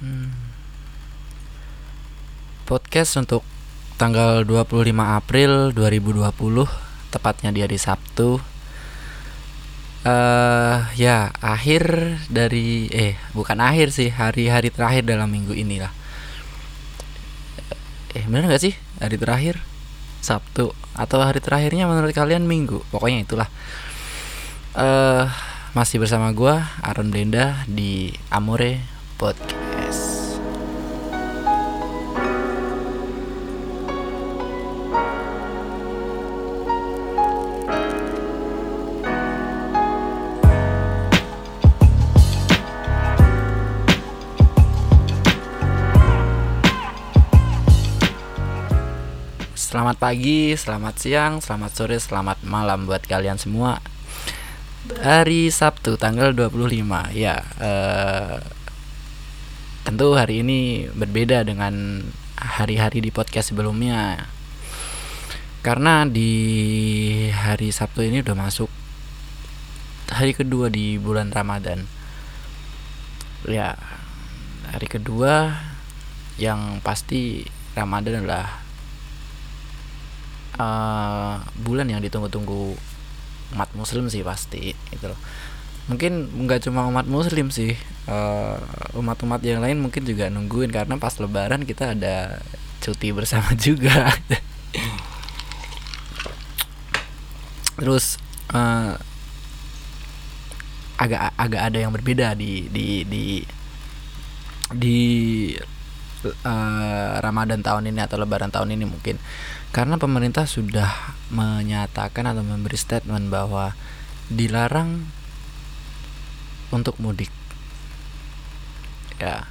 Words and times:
Hmm. 0.00 0.32
Podcast 2.64 3.20
untuk 3.20 3.44
tanggal 4.00 4.48
25 4.48 4.96
April 4.96 5.76
2020 5.76 6.24
tepatnya 7.12 7.52
di 7.52 7.60
hari 7.60 7.76
Sabtu. 7.76 8.40
Eh 10.00 10.78
ya, 10.96 11.28
akhir 11.44 12.16
dari 12.32 12.88
eh 12.88 13.20
bukan 13.36 13.60
akhir 13.60 13.92
sih, 13.92 14.08
hari-hari 14.08 14.72
terakhir 14.72 15.04
dalam 15.04 15.28
minggu 15.28 15.52
ini 15.52 15.84
lah. 15.84 15.92
Eh 18.16 18.24
bener 18.24 18.48
gak 18.48 18.64
sih 18.64 18.74
hari 19.04 19.20
terakhir? 19.20 19.60
Sabtu 20.24 20.72
atau 20.96 21.20
hari 21.20 21.44
terakhirnya 21.44 21.84
menurut 21.84 22.16
kalian 22.16 22.48
Minggu? 22.48 22.80
Pokoknya 22.88 23.20
itulah. 23.20 23.48
Eh 24.80 25.28
masih 25.76 26.00
bersama 26.00 26.32
gua 26.32 26.72
Aaron 26.80 27.12
Blenda 27.12 27.68
di 27.68 28.16
Amore 28.32 28.80
Podcast. 29.20 29.59
Selamat 49.90 50.06
pagi, 50.06 50.54
selamat 50.54 50.94
siang, 51.02 51.34
selamat 51.42 51.72
sore, 51.74 51.98
selamat 51.98 52.46
malam 52.46 52.86
buat 52.86 53.02
kalian 53.02 53.42
semua. 53.42 53.82
Hari 54.86 55.50
Sabtu 55.50 55.98
tanggal 55.98 56.30
25 56.30 57.10
ya. 57.10 57.42
Eh, 57.58 58.38
tentu 59.82 60.14
hari 60.14 60.46
ini 60.46 60.86
berbeda 60.94 61.42
dengan 61.42 62.06
hari-hari 62.38 63.02
di 63.02 63.10
podcast 63.10 63.50
sebelumnya. 63.50 64.30
Karena 65.66 66.06
di 66.06 66.38
hari 67.34 67.74
Sabtu 67.74 68.06
ini 68.06 68.22
udah 68.22 68.38
masuk 68.38 68.70
hari 70.06 70.38
kedua 70.38 70.70
di 70.70 71.02
bulan 71.02 71.34
Ramadan. 71.34 71.90
Ya, 73.42 73.74
hari 74.70 74.86
kedua 74.86 75.58
yang 76.38 76.78
pasti 76.78 77.42
Ramadan 77.74 78.22
adalah 78.22 78.59
eh, 80.60 81.34
bulan 81.64 81.88
yang 81.88 82.04
ditunggu-tunggu 82.04 82.76
umat 83.56 83.70
muslim 83.72 84.12
sih 84.12 84.20
pasti 84.20 84.76
itu 84.92 85.04
loh. 85.08 85.18
Mungkin 85.88 86.46
nggak 86.46 86.68
cuma 86.68 86.86
umat 86.86 87.08
muslim 87.08 87.48
sih 87.48 87.74
eh, 88.06 88.56
umat-umat 88.94 89.40
yang 89.40 89.64
lain 89.64 89.80
mungkin 89.80 90.04
juga 90.04 90.28
nungguin 90.28 90.70
karena 90.70 91.00
pas 91.00 91.16
lebaran 91.16 91.64
kita 91.64 91.96
ada 91.96 92.44
cuti 92.84 93.08
bersama 93.16 93.56
juga. 93.66 94.12
Terus 97.80 98.20
eh, 98.52 98.92
agak 101.00 101.32
agak 101.40 101.62
ada 101.72 101.78
yang 101.80 101.92
berbeda 101.96 102.36
di 102.36 102.68
di 102.68 103.08
di 103.08 103.24
di 104.76 104.98
eh, 106.28 107.14
Ramadan 107.18 107.64
tahun 107.64 107.88
ini 107.88 108.00
atau 108.04 108.20
Lebaran 108.20 108.52
tahun 108.52 108.76
ini 108.76 108.84
mungkin 108.84 109.16
karena 109.70 109.94
pemerintah 109.98 110.50
sudah 110.50 111.14
menyatakan 111.30 112.26
atau 112.26 112.42
memberi 112.42 112.74
statement 112.74 113.30
bahwa 113.30 113.78
dilarang 114.26 115.06
untuk 116.74 116.98
mudik. 116.98 117.30
Ya 119.22 119.46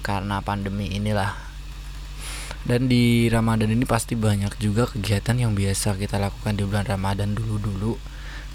karena 0.00 0.40
pandemi 0.40 0.88
inilah. 0.90 1.36
Dan 2.60 2.92
di 2.92 3.28
Ramadan 3.32 3.72
ini 3.72 3.88
pasti 3.88 4.16
banyak 4.16 4.60
juga 4.60 4.84
kegiatan 4.84 5.36
yang 5.36 5.56
biasa 5.56 5.96
kita 5.96 6.20
lakukan 6.20 6.60
di 6.60 6.64
bulan 6.68 6.84
Ramadan 6.84 7.32
dulu-dulu. 7.32 7.96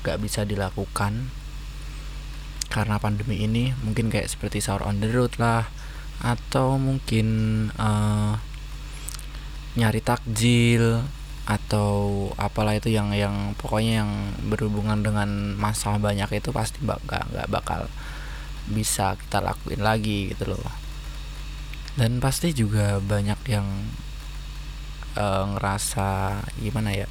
Gak 0.05 0.21
bisa 0.21 0.45
dilakukan. 0.45 1.29
Karena 2.69 3.01
pandemi 3.01 3.41
ini 3.41 3.73
mungkin 3.81 4.13
kayak 4.13 4.29
seperti 4.29 4.61
sahur 4.61 4.85
on 4.85 5.01
the 5.01 5.09
road 5.09 5.33
lah 5.41 5.69
atau 6.21 6.77
mungkin 6.77 7.27
eh, 7.77 8.33
nyari 9.75 9.99
takjil 9.99 11.03
atau 11.45 12.27
apalah 12.41 12.73
itu 12.73 12.89
yang 12.89 13.13
yang 13.13 13.53
pokoknya 13.59 14.01
yang 14.01 14.11
berhubungan 14.49 15.05
dengan 15.05 15.53
masalah 15.53 16.01
banyak 16.01 16.41
itu 16.41 16.49
pasti 16.49 16.81
bak 16.81 16.97
gak, 17.05 17.29
gak 17.29 17.47
bakal 17.53 17.81
bisa 18.65 19.13
kita 19.13 19.45
lakuin 19.45 19.85
lagi 19.85 20.33
gitu 20.33 20.57
loh. 20.57 20.65
Dan 21.95 22.17
pasti 22.17 22.51
juga 22.51 22.97
banyak 22.97 23.39
yang 23.45 23.67
eh, 25.15 25.43
ngerasa 25.53 26.41
gimana 26.57 26.89
ya? 26.95 27.07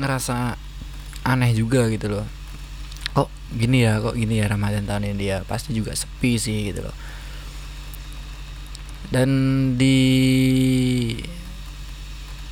Ngerasa 0.00 0.56
aneh 1.28 1.52
juga 1.52 1.84
gitu 1.92 2.16
loh. 2.16 2.26
Kok 3.12 3.28
gini 3.60 3.84
ya 3.84 4.00
kok 4.00 4.16
gini 4.16 4.40
ya 4.40 4.48
Ramadan 4.48 4.88
tahun 4.88 5.12
ini 5.12 5.16
dia 5.20 5.36
pasti 5.44 5.76
juga 5.76 5.92
sepi 5.92 6.40
sih 6.40 6.72
gitu 6.72 6.86
loh 6.88 6.96
dan 9.08 9.30
di 9.80 9.96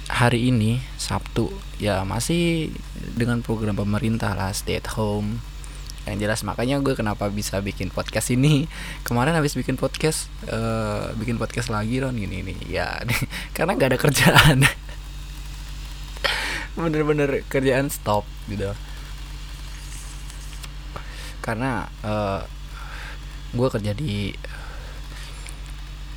hari 0.09 0.49
ini 0.49 0.81
Sabtu 0.97 1.53
ya 1.77 2.09
masih 2.09 2.72
dengan 2.97 3.44
program 3.44 3.77
pemerintah 3.77 4.33
lah 4.33 4.53
stay 4.56 4.81
at 4.81 4.89
home. 4.97 5.45
Yang 6.06 6.16
jelas 6.22 6.41
makanya 6.47 6.78
gue 6.81 6.95
kenapa 6.97 7.28
bisa 7.28 7.61
bikin 7.61 7.93
podcast 7.93 8.33
ini. 8.33 8.65
Kemarin 9.06 9.37
habis 9.37 9.53
bikin 9.53 9.77
podcast 9.77 10.33
eh, 10.49 11.12
bikin 11.21 11.37
podcast 11.37 11.69
lagi 11.69 12.00
Ron 12.00 12.16
gini 12.16 12.41
nih 12.41 12.59
ya 12.72 13.05
karena 13.56 13.77
nggak 13.77 13.91
ada 13.93 14.00
kerjaan. 14.00 14.59
Bener-bener 16.81 17.45
kerjaan 17.53 17.93
stop 17.93 18.25
gitu. 18.49 18.72
Karena 21.45 21.84
eh, 22.00 22.41
gue 23.53 23.69
kerja 23.69 23.93
di 23.93 24.33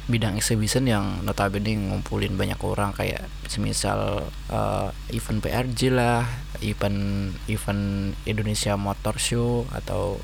bidang 0.09 0.42
exhibition 0.42 0.90
yang 0.90 1.22
notabene 1.22 1.78
ngumpulin 1.78 2.34
banyak 2.34 2.58
orang 2.66 2.92
kayak 2.97 3.30
semisal 3.46 4.25
eh, 4.50 4.90
event 5.14 5.40
PRJ 5.46 5.94
lah, 5.94 6.25
event 6.66 7.31
event 7.46 8.18
Indonesia 8.25 8.74
Motor 8.74 9.22
Show 9.22 9.69
atau 9.69 10.18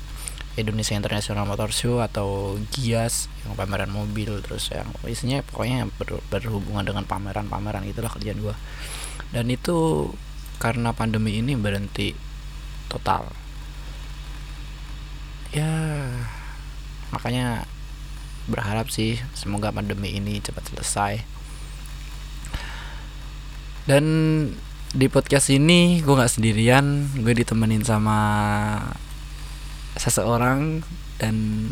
Indonesia 0.58 0.98
International 0.98 1.46
Motor 1.46 1.70
Show 1.70 2.02
atau 2.02 2.58
GIAS 2.74 3.30
yang 3.46 3.54
pameran 3.54 3.92
mobil 3.94 4.42
terus 4.42 4.72
yang 4.74 4.90
isinya 5.06 5.44
pokoknya 5.46 5.86
ber- 6.00 6.24
berhubungan 6.32 6.82
dengan 6.82 7.04
pameran-pameran 7.06 7.86
itulah 7.86 8.10
kerjaan 8.10 8.42
gua. 8.42 8.58
Dan 9.30 9.52
itu 9.52 10.10
karena 10.58 10.90
pandemi 10.96 11.38
ini 11.38 11.54
berhenti 11.54 12.16
total. 12.90 13.28
Ya 15.54 15.70
makanya 17.14 17.68
berharap 18.46 18.90
sih 18.90 19.18
semoga 19.34 19.74
pandemi 19.74 20.14
ini 20.14 20.38
cepat 20.38 20.70
selesai. 20.70 21.12
Dan 23.86 24.04
di 24.90 25.06
podcast 25.10 25.50
ini 25.50 26.00
gue 26.02 26.14
nggak 26.14 26.32
sendirian 26.38 27.10
gue 27.20 27.34
ditemenin 27.34 27.82
sama 27.82 28.18
seseorang 29.98 30.82
dan 31.18 31.68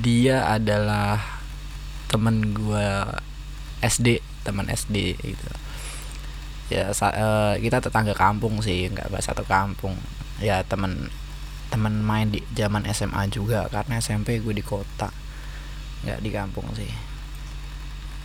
dia 0.00 0.48
adalah 0.48 1.20
temen 2.08 2.52
gue 2.52 2.88
SD 3.84 4.20
teman 4.44 4.68
SD 4.68 5.16
gitu. 5.20 5.48
Ya 6.72 6.92
eh, 6.92 7.54
kita 7.60 7.84
tetangga 7.84 8.16
kampung 8.16 8.60
sih 8.64 8.88
nggak 8.88 9.12
bahas 9.12 9.28
satu 9.28 9.44
kampung. 9.44 9.96
Ya 10.40 10.64
temen 10.64 11.12
temen 11.72 12.04
main 12.04 12.28
di 12.28 12.44
zaman 12.52 12.84
SMA 12.92 13.32
juga 13.32 13.64
karena 13.72 13.96
SMP 14.00 14.40
gue 14.44 14.52
di 14.52 14.64
kota 14.64 15.21
nggak 16.02 16.18
di 16.18 16.30
kampung 16.30 16.66
sih 16.72 16.90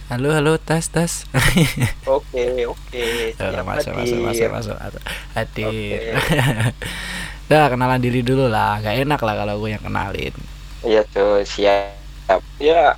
halo 0.08 0.32
halo 0.32 0.56
tes 0.58 0.88
tes 0.88 1.28
Oke, 2.08 2.64
oke. 2.64 3.04
Siap 3.36 3.60
masuk, 3.62 3.92
hadir. 3.92 4.18
masuk 4.24 4.50
masuk 4.50 4.76
masuk 4.80 5.04
hadir 5.36 5.68
Oke. 5.68 6.16
Dah 7.52 7.68
kenalan 7.68 8.00
diri 8.00 8.20
dulu 8.22 8.48
lah 8.48 8.80
Gak 8.80 8.98
enak 8.98 9.20
lah 9.20 9.36
kalau 9.38 9.56
gue 9.58 9.70
yang 9.70 9.80
kenalin 9.80 10.32
Iya 10.80 11.04
cuy, 11.06 11.44
siap. 11.44 12.40
Ya, 12.58 12.96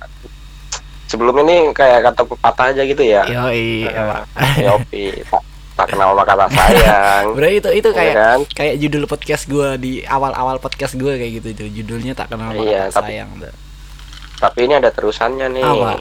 sebelum 1.06 1.34
ini 1.40 1.70
kayak 1.70 2.06
kata 2.06 2.22
pepatah 2.24 2.70
aja 2.70 2.82
gitu 2.82 3.00
ya. 3.00 3.24
Yoi 3.24 3.82
Eh, 3.82 3.90
emang. 3.90 4.22
Yopi, 4.56 5.22
tak, 5.24 5.42
tak 5.74 5.86
kenal 5.88 6.12
maka 6.12 6.34
tak 6.36 6.50
sayang. 6.52 7.32
Bro 7.32 7.48
itu 7.48 7.70
itu 7.72 7.88
Iya 7.88 7.96
kayak 7.96 8.14
kan? 8.14 8.38
kayak 8.52 8.74
judul 8.78 9.04
podcast 9.06 9.44
gue 9.46 9.68
di 9.78 9.92
awal-awal 10.04 10.58
podcast 10.58 10.94
gue 10.94 11.14
kayak 11.14 11.32
gitu 11.40 11.48
tuh 11.56 11.68
judulnya 11.72 12.12
tak 12.12 12.28
kenal 12.28 12.50
maka 12.50 12.62
Iya, 12.62 12.82
tak 12.86 13.00
tapi- 13.00 13.16
sayang 13.16 13.30
tuh. 13.38 13.54
Tapi 14.40 14.58
ini 14.64 14.74
ada 14.80 14.88
terusannya 14.88 15.46
nih. 15.52 15.64
Apa? 15.64 16.00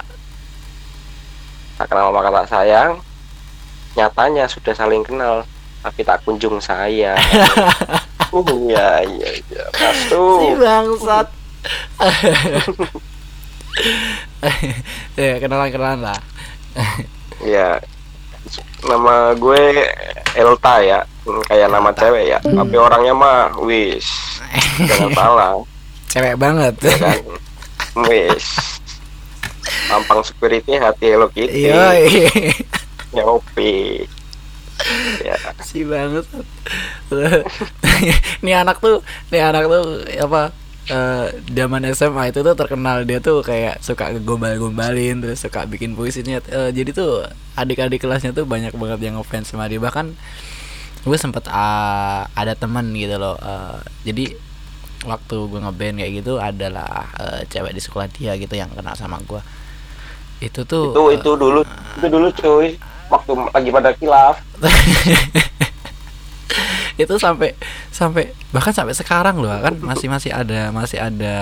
Tak 1.77 1.85
kenal 1.91 2.15
maka 2.15 2.31
tak 2.31 2.47
sayang. 2.49 2.91
Nyatanya 3.99 4.47
sudah 4.47 4.73
saling 4.73 5.03
kenal, 5.03 5.43
tapi 5.83 6.01
tak 6.07 6.23
kunjung 6.23 6.57
sayang. 6.63 7.19
Uh, 8.29 8.45
iya, 8.69 9.01
iya, 9.09 9.41
iya. 9.41 9.65
Si 9.73 10.53
bangsat 10.53 11.25
ya 15.19 15.33
kenalan 15.39 15.69
kenalan 15.71 15.99
lah 16.11 16.19
ya 17.43 17.79
nama 18.87 19.35
gue 19.35 19.63
Elta 20.35 20.79
ya 20.79 20.99
kayak 21.51 21.69
nama 21.69 21.89
cewek 21.91 22.25
ya 22.31 22.39
tapi 22.39 22.75
orangnya 22.79 23.13
mah 23.15 23.51
wis 23.59 24.07
jangan 24.87 25.11
salah 25.15 25.51
cewek 26.11 26.35
banget 26.39 26.73
ya 26.79 26.95
kan 26.97 27.19
wis 27.97 28.45
tampang 29.89 30.21
security 30.21 30.77
hati 30.77 31.05
Hello 31.09 31.27
Kitty. 31.29 31.69
Iya 31.69 31.97
nyopi 33.09 34.05
ya 35.19 35.35
si 35.65 35.83
banget. 35.83 36.23
Nih 38.45 38.55
anak 38.55 38.79
tuh 38.79 39.03
nih 39.33 39.43
anak 39.43 39.67
tuh 39.67 39.83
apa 40.23 40.55
eh, 40.87 41.25
zaman 41.51 41.83
SMA 41.91 42.31
itu 42.31 42.39
tuh 42.45 42.55
terkenal. 42.55 43.03
Dia 43.03 43.19
tuh 43.19 43.43
kayak 43.43 43.83
suka 43.83 44.15
gombal-gombalin 44.23 45.19
terus 45.19 45.43
suka 45.43 45.67
bikin 45.67 45.99
puisinya 45.99 46.39
Eh, 46.47 46.71
jadi 46.71 46.95
tuh 46.95 47.27
adik-adik 47.59 47.99
kelasnya 47.99 48.31
tuh 48.31 48.47
banyak 48.47 48.71
banget 48.77 48.99
yang 49.03 49.19
ngefans 49.19 49.51
sama 49.51 49.67
dia. 49.67 49.83
Bahkan 49.83 50.15
gue 51.03 51.17
sempet 51.19 51.47
ah, 51.51 52.27
ada 52.35 52.55
temen 52.55 52.91
gitu 52.95 53.15
loh 53.19 53.35
eh, 53.39 53.79
jadi 54.07 54.35
waktu 55.07 55.37
gue 55.47 55.59
ngeband 55.63 55.95
kayak 56.03 56.13
gitu 56.23 56.33
adalah 56.39 57.07
eh, 57.15 57.41
cewek 57.47 57.71
di 57.71 57.81
sekolah 57.83 58.07
dia 58.11 58.35
gitu 58.35 58.55
yang 58.55 58.71
kenal 58.71 58.95
sama 58.97 59.19
gue 59.23 59.39
itu 60.39 60.63
tuh 60.63 60.95
itu 60.95 61.03
eh, 61.03 61.11
itu 61.19 61.31
dulu 61.35 61.59
itu 61.99 62.07
dulu 62.07 62.27
cuy. 62.31 62.79
Waktu 63.09 63.31
lagi 63.49 63.69
pada 63.73 63.89
kilaf 63.97 64.37
itu 67.01 67.15
sampai 67.15 67.55
sampai 67.89 68.35
bahkan 68.51 68.75
sampai 68.75 68.93
sekarang 68.93 69.39
loh 69.39 69.49
kan 69.49 69.73
masih 69.81 70.11
masih 70.11 70.35
ada 70.35 70.69
masih 70.69 70.99
ada 70.99 71.35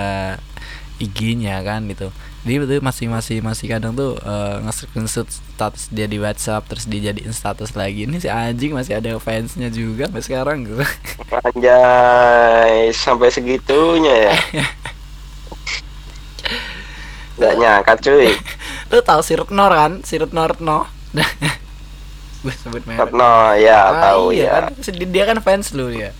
IG-nya 1.02 1.60
kan 1.66 1.84
gitu 1.90 2.14
dia 2.48 2.64
itu 2.64 2.80
masih 2.80 3.12
masih 3.12 3.44
masih 3.44 3.68
kadang 3.68 3.92
tuh 3.92 4.16
uh, 4.24 4.64
nge-screenshot 4.64 5.28
status 5.28 5.92
dia 5.92 6.08
di 6.08 6.16
WhatsApp 6.16 6.64
terus 6.64 6.88
dijadiin 6.88 7.36
status 7.36 7.76
lagi 7.76 8.08
ini 8.08 8.16
si 8.16 8.32
anjing 8.32 8.72
masih 8.72 8.96
ada 8.96 9.12
fansnya 9.20 9.68
juga 9.68 10.08
sampai 10.08 10.24
sekarang 10.24 10.56
gitu 10.64 10.80
Anjay, 11.44 12.88
sampai 12.96 13.28
segitunya 13.28 14.32
ya. 14.32 14.34
Gak 17.38 17.54
nyangka 17.60 17.94
cuy. 18.00 18.32
lu 18.90 18.98
tahu 19.04 19.20
si 19.20 19.36
Retnor 19.36 19.70
kan 19.70 19.92
si 20.00 20.16
Retnor 20.16 20.56
no 20.64 20.88
gue 22.42 22.54
sebut 22.54 22.80
merek 22.88 23.12
No, 23.12 23.52
ya 23.52 23.92
Ah, 23.92 23.94
tahu 24.10 24.32
iya 24.32 24.48
ya. 24.48 24.56
kan 24.72 25.04
dia 25.12 25.24
kan 25.28 25.38
fans 25.44 25.76
lu 25.76 25.92
ya 25.92 26.10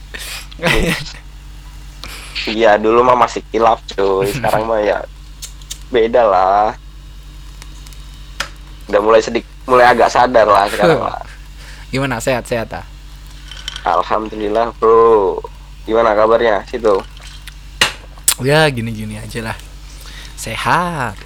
Iya, 2.48 2.80
dulu 2.80 3.04
mah 3.04 3.18
masih 3.18 3.44
kilaf 3.52 3.82
cuy. 3.92 4.30
Sekarang 4.30 4.64
mah 4.64 4.80
ya 4.80 5.04
beda 5.88 6.22
lah. 6.22 6.68
Udah 8.88 9.00
mulai 9.00 9.20
sedikit 9.20 9.48
mulai 9.68 9.84
agak 9.86 10.08
sadar 10.08 10.48
lah 10.48 10.64
sekarang 10.66 11.00
lah. 11.02 11.20
gimana 11.92 12.20
sehat 12.20 12.44
sehat 12.44 12.68
ah 12.72 12.84
Alhamdulillah, 13.84 14.72
Bro. 14.76 15.40
Gimana 15.84 16.12
kabarnya 16.12 16.64
situ? 16.64 17.00
ya 18.38 18.70
gini 18.70 18.94
gini 18.94 19.18
aja 19.18 19.50
lah 19.50 19.56
sehat 20.38 21.18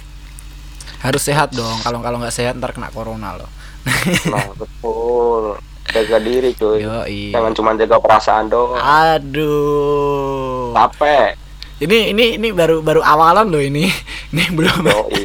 harus 0.97 1.21
sehat 1.21 1.53
dong 1.53 1.77
kalau 1.85 2.01
kalau 2.01 2.17
nggak 2.17 2.33
sehat 2.33 2.57
ntar 2.57 2.73
kena 2.73 2.89
corona 2.89 3.37
loh 3.37 3.49
Nah, 4.33 4.49
betul. 4.57 5.59
Jaga 5.93 6.17
diri 6.17 6.55
cuy. 6.57 6.81
yo 6.81 7.05
Jangan 7.05 7.53
cuma 7.53 7.77
jaga 7.77 8.01
perasaan 8.01 8.49
doang. 8.49 8.81
aduh 8.81 10.73
Capek. 10.73 11.37
Ini 11.83 12.11
ini 12.11 12.25
ini 12.37 12.49
baru 12.49 12.79
baru 12.79 12.99
awalan 12.99 13.47
loh 13.47 13.59
ini 13.59 13.87
ini 14.31 14.43
belum 14.49 14.83
Yoi. 14.83 15.23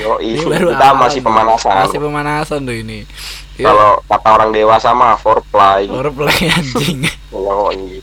Yoi. 0.00 0.26
ini 0.26 0.42
baru 0.44 0.72
Kita 0.72 0.84
awalan 0.84 0.98
masih 1.00 1.20
pemanasan. 1.20 1.74
masih 1.78 1.98
pemanasan 1.98 2.60
loh 2.62 2.74
ini 2.74 3.00
Ya, 3.58 3.74
Kalau 3.74 3.98
kata 4.06 4.28
orang 4.32 4.50
dewasa 4.52 4.94
mah 4.94 5.18
foreplay. 5.18 5.90
baru 5.90 6.10
play 6.12 6.46
anjing 6.56 7.02
Yoi. 7.28 7.98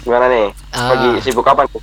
Gimana 0.00 0.26
nih? 0.26 0.46
Ah. 0.70 0.92
Lagi 0.92 1.08
sibuk 1.22 1.44
apa 1.44 1.64
nih? 1.64 1.80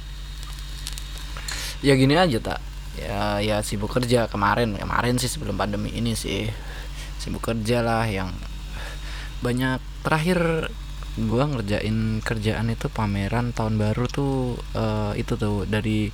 ya 1.77 1.93
gini 1.93 2.17
aja 2.17 2.41
tak 2.41 2.57
ya 2.97 3.37
ya 3.37 3.61
sibuk 3.61 3.93
kerja 3.93 4.25
kemarin 4.25 4.73
kemarin 4.73 5.21
sih 5.21 5.29
sebelum 5.29 5.53
pandemi 5.53 5.93
ini 5.93 6.17
sih 6.17 6.49
sibuk 7.21 7.45
kerja 7.45 7.85
lah 7.85 8.01
yang 8.03 8.33
banyak 9.39 9.77
terakhir 10.01 10.73
gua 11.25 11.49
ngerjain 11.49 12.21
kerjaan 12.21 12.69
itu 12.69 12.93
pameran 12.93 13.49
tahun 13.49 13.81
baru 13.81 14.05
tuh 14.05 14.53
eh, 14.77 15.17
itu 15.17 15.33
tuh 15.33 15.65
dari 15.65 16.13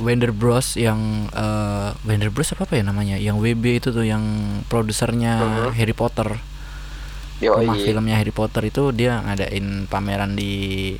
Wender 0.00 0.32
Bros. 0.32 0.76
yang 0.76 1.28
eh, 1.32 1.90
Wender 2.04 2.32
Bros. 2.32 2.52
apa 2.52 2.64
apa 2.64 2.80
ya 2.80 2.84
namanya? 2.84 3.16
Yang 3.20 3.36
WB 3.40 3.64
itu 3.80 3.88
tuh 3.92 4.04
yang 4.04 4.24
produsernya 4.72 5.32
Mhm. 5.68 5.76
Harry 5.76 5.92
Potter. 5.96 6.28
Yoi. 7.42 7.66
rumah 7.66 7.74
filmnya 7.74 8.16
Harry 8.22 8.30
Potter 8.30 8.62
itu 8.62 8.94
dia 8.94 9.18
ngadain 9.18 9.90
pameran 9.90 10.38
di 10.38 10.94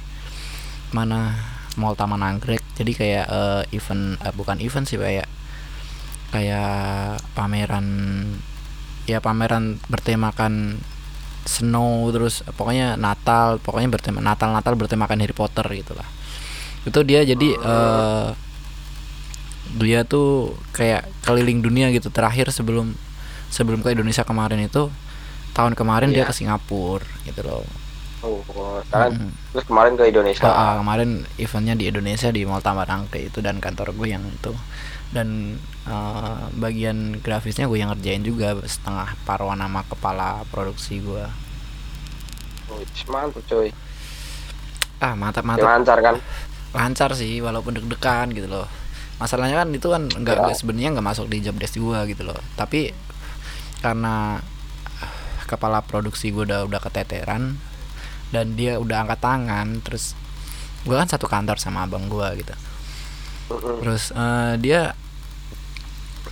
mana? 0.91 1.39
Mall 1.81 1.97
Taman 1.97 2.21
Anggrek. 2.21 2.61
Jadi 2.77 2.93
kayak 2.93 3.27
eh, 3.31 3.63
event 3.73 4.21
eh, 4.21 4.33
bukan 4.37 4.61
event 4.61 4.85
sih 4.85 5.01
kayak 5.01 5.25
kayak 6.33 7.21
pameran 7.33 7.87
ya 9.05 9.21
pameran 9.21 9.81
bertemakan 9.89 10.81
snow 11.45 12.07
terus 12.11 12.47
pokoknya 12.55 12.95
Natal 12.95 13.59
pokoknya 13.59 13.89
bertema 13.91 14.23
Natal 14.23 14.55
Natal 14.55 14.79
bertemakan 14.79 15.19
Harry 15.19 15.35
Potter 15.35 15.67
gitulah 15.69 16.07
itu 16.83 16.99
dia 17.03 17.23
jadi 17.23 17.49
eh 17.57 18.29
dia 19.73 20.05
tuh 20.05 20.53
kayak 20.71 21.09
keliling 21.25 21.65
dunia 21.65 21.89
gitu 21.91 22.13
terakhir 22.13 22.53
sebelum 22.53 22.93
sebelum 23.49 23.81
ke 23.81 23.95
Indonesia 23.95 24.21
kemarin 24.23 24.61
itu 24.61 24.93
tahun 25.53 25.73
kemarin 25.73 26.11
dia 26.11 26.25
Iya. 26.25 26.29
ke 26.29 26.35
Singapura 26.35 27.05
gitu 27.25 27.41
loh 27.43 27.65
Oh, 28.23 28.39
sekarang 28.87 29.19
Mm-mm. 29.19 29.31
terus 29.51 29.67
kemarin 29.67 29.99
ke 29.99 30.07
Indonesia. 30.07 30.47
Ah, 30.47 30.79
kemarin 30.79 31.27
eventnya 31.43 31.75
di 31.75 31.91
Indonesia 31.91 32.31
di 32.31 32.47
Mall 32.47 32.63
Taman 32.63 32.87
Angke 32.87 33.19
itu 33.19 33.43
dan 33.43 33.59
kantor 33.59 33.91
gue 33.99 34.15
yang 34.15 34.23
itu 34.23 34.55
dan 35.13 35.61
eh, 35.85 36.43
bagian 36.57 37.21
grafisnya 37.21 37.69
gue 37.69 37.79
yang 37.79 37.93
ngerjain 37.93 38.25
juga 38.25 38.57
setengah 38.65 39.13
paruan 39.29 39.61
nama 39.61 39.85
kepala 39.85 40.43
produksi 40.49 40.99
gue 40.99 41.25
mantap 43.07 43.45
cuy. 43.45 43.69
ah 45.03 45.13
mantap 45.13 45.45
Ya, 45.45 45.49
mantap 45.49 45.69
lancar 45.69 45.99
kan? 46.01 46.17
lancar 46.73 47.11
sih 47.13 47.45
walaupun 47.45 47.77
deg-degan 47.77 48.33
gitu 48.33 48.49
loh 48.49 48.65
masalahnya 49.21 49.61
kan 49.63 49.69
itu 49.71 49.87
kan 49.93 50.09
nggak 50.09 50.37
Ya. 50.41 50.57
sebenarnya 50.57 50.91
nggak 50.97 51.07
masuk 51.07 51.27
di 51.29 51.45
job 51.45 51.61
desk 51.61 51.77
gue 51.77 51.99
gitu 52.09 52.25
loh 52.25 52.39
tapi 52.57 52.97
karena 53.85 54.41
ah, 54.99 55.13
kepala 55.45 55.85
produksi 55.85 56.33
gue 56.33 56.49
udah 56.49 56.65
udah 56.65 56.81
keteteran 56.81 57.61
dan 58.33 58.57
dia 58.57 58.81
udah 58.81 59.05
angkat 59.05 59.21
tangan 59.21 59.85
terus 59.85 60.17
gue 60.89 60.97
kan 60.97 61.07
satu 61.07 61.29
kantor 61.29 61.61
sama 61.61 61.85
abang 61.85 62.09
gue 62.09 62.29
gitu 62.41 62.55
terus 63.85 64.17
eh, 64.17 64.55
dia 64.57 64.97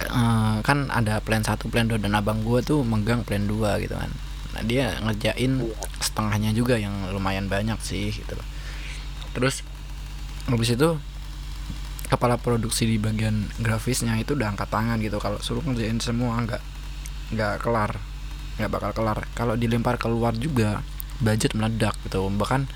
eh, 0.01 0.57
kan 0.65 0.89
ada 0.89 1.21
plan 1.21 1.45
satu 1.45 1.69
plan 1.69 1.87
dua 1.89 2.01
dan 2.01 2.17
abang 2.17 2.41
gue 2.45 2.61
tuh 2.65 2.81
megang 2.87 3.23
plan 3.27 3.45
2 3.45 3.83
gitu 3.85 3.95
kan. 3.97 4.11
Nah 4.57 4.63
dia 4.67 4.97
ngerjain 5.05 5.63
Iya. 5.63 5.77
setengahnya 6.03 6.51
juga 6.57 6.81
yang 6.81 7.13
lumayan 7.13 7.47
banyak 7.47 7.79
sih 7.85 8.11
gitu 8.11 8.35
loh. 8.35 8.47
Terus 9.37 9.63
habis 10.49 10.73
itu 10.75 10.99
kepala 12.11 12.35
produksi 12.41 12.91
di 12.91 12.99
bagian 12.99 13.47
grafisnya 13.63 14.19
itu 14.19 14.35
udah 14.35 14.51
angkat 14.57 14.69
tangan 14.73 14.99
gitu. 14.99 15.23
Kalau 15.23 15.39
suruh 15.39 15.63
ngerjain 15.63 16.03
semua 16.03 16.35
nggak 16.43 16.63
nggak 17.31 17.55
kelar 17.63 17.95
nggak 18.59 18.71
bakal 18.71 18.91
kelar. 18.93 19.19
Kalau 19.39 19.55
dilempar 19.55 19.97
keluar 19.97 20.35
juga 20.35 20.83
budget 21.23 21.55
meledak 21.55 21.95
gitu. 22.09 22.27
Bahkan 22.27 22.67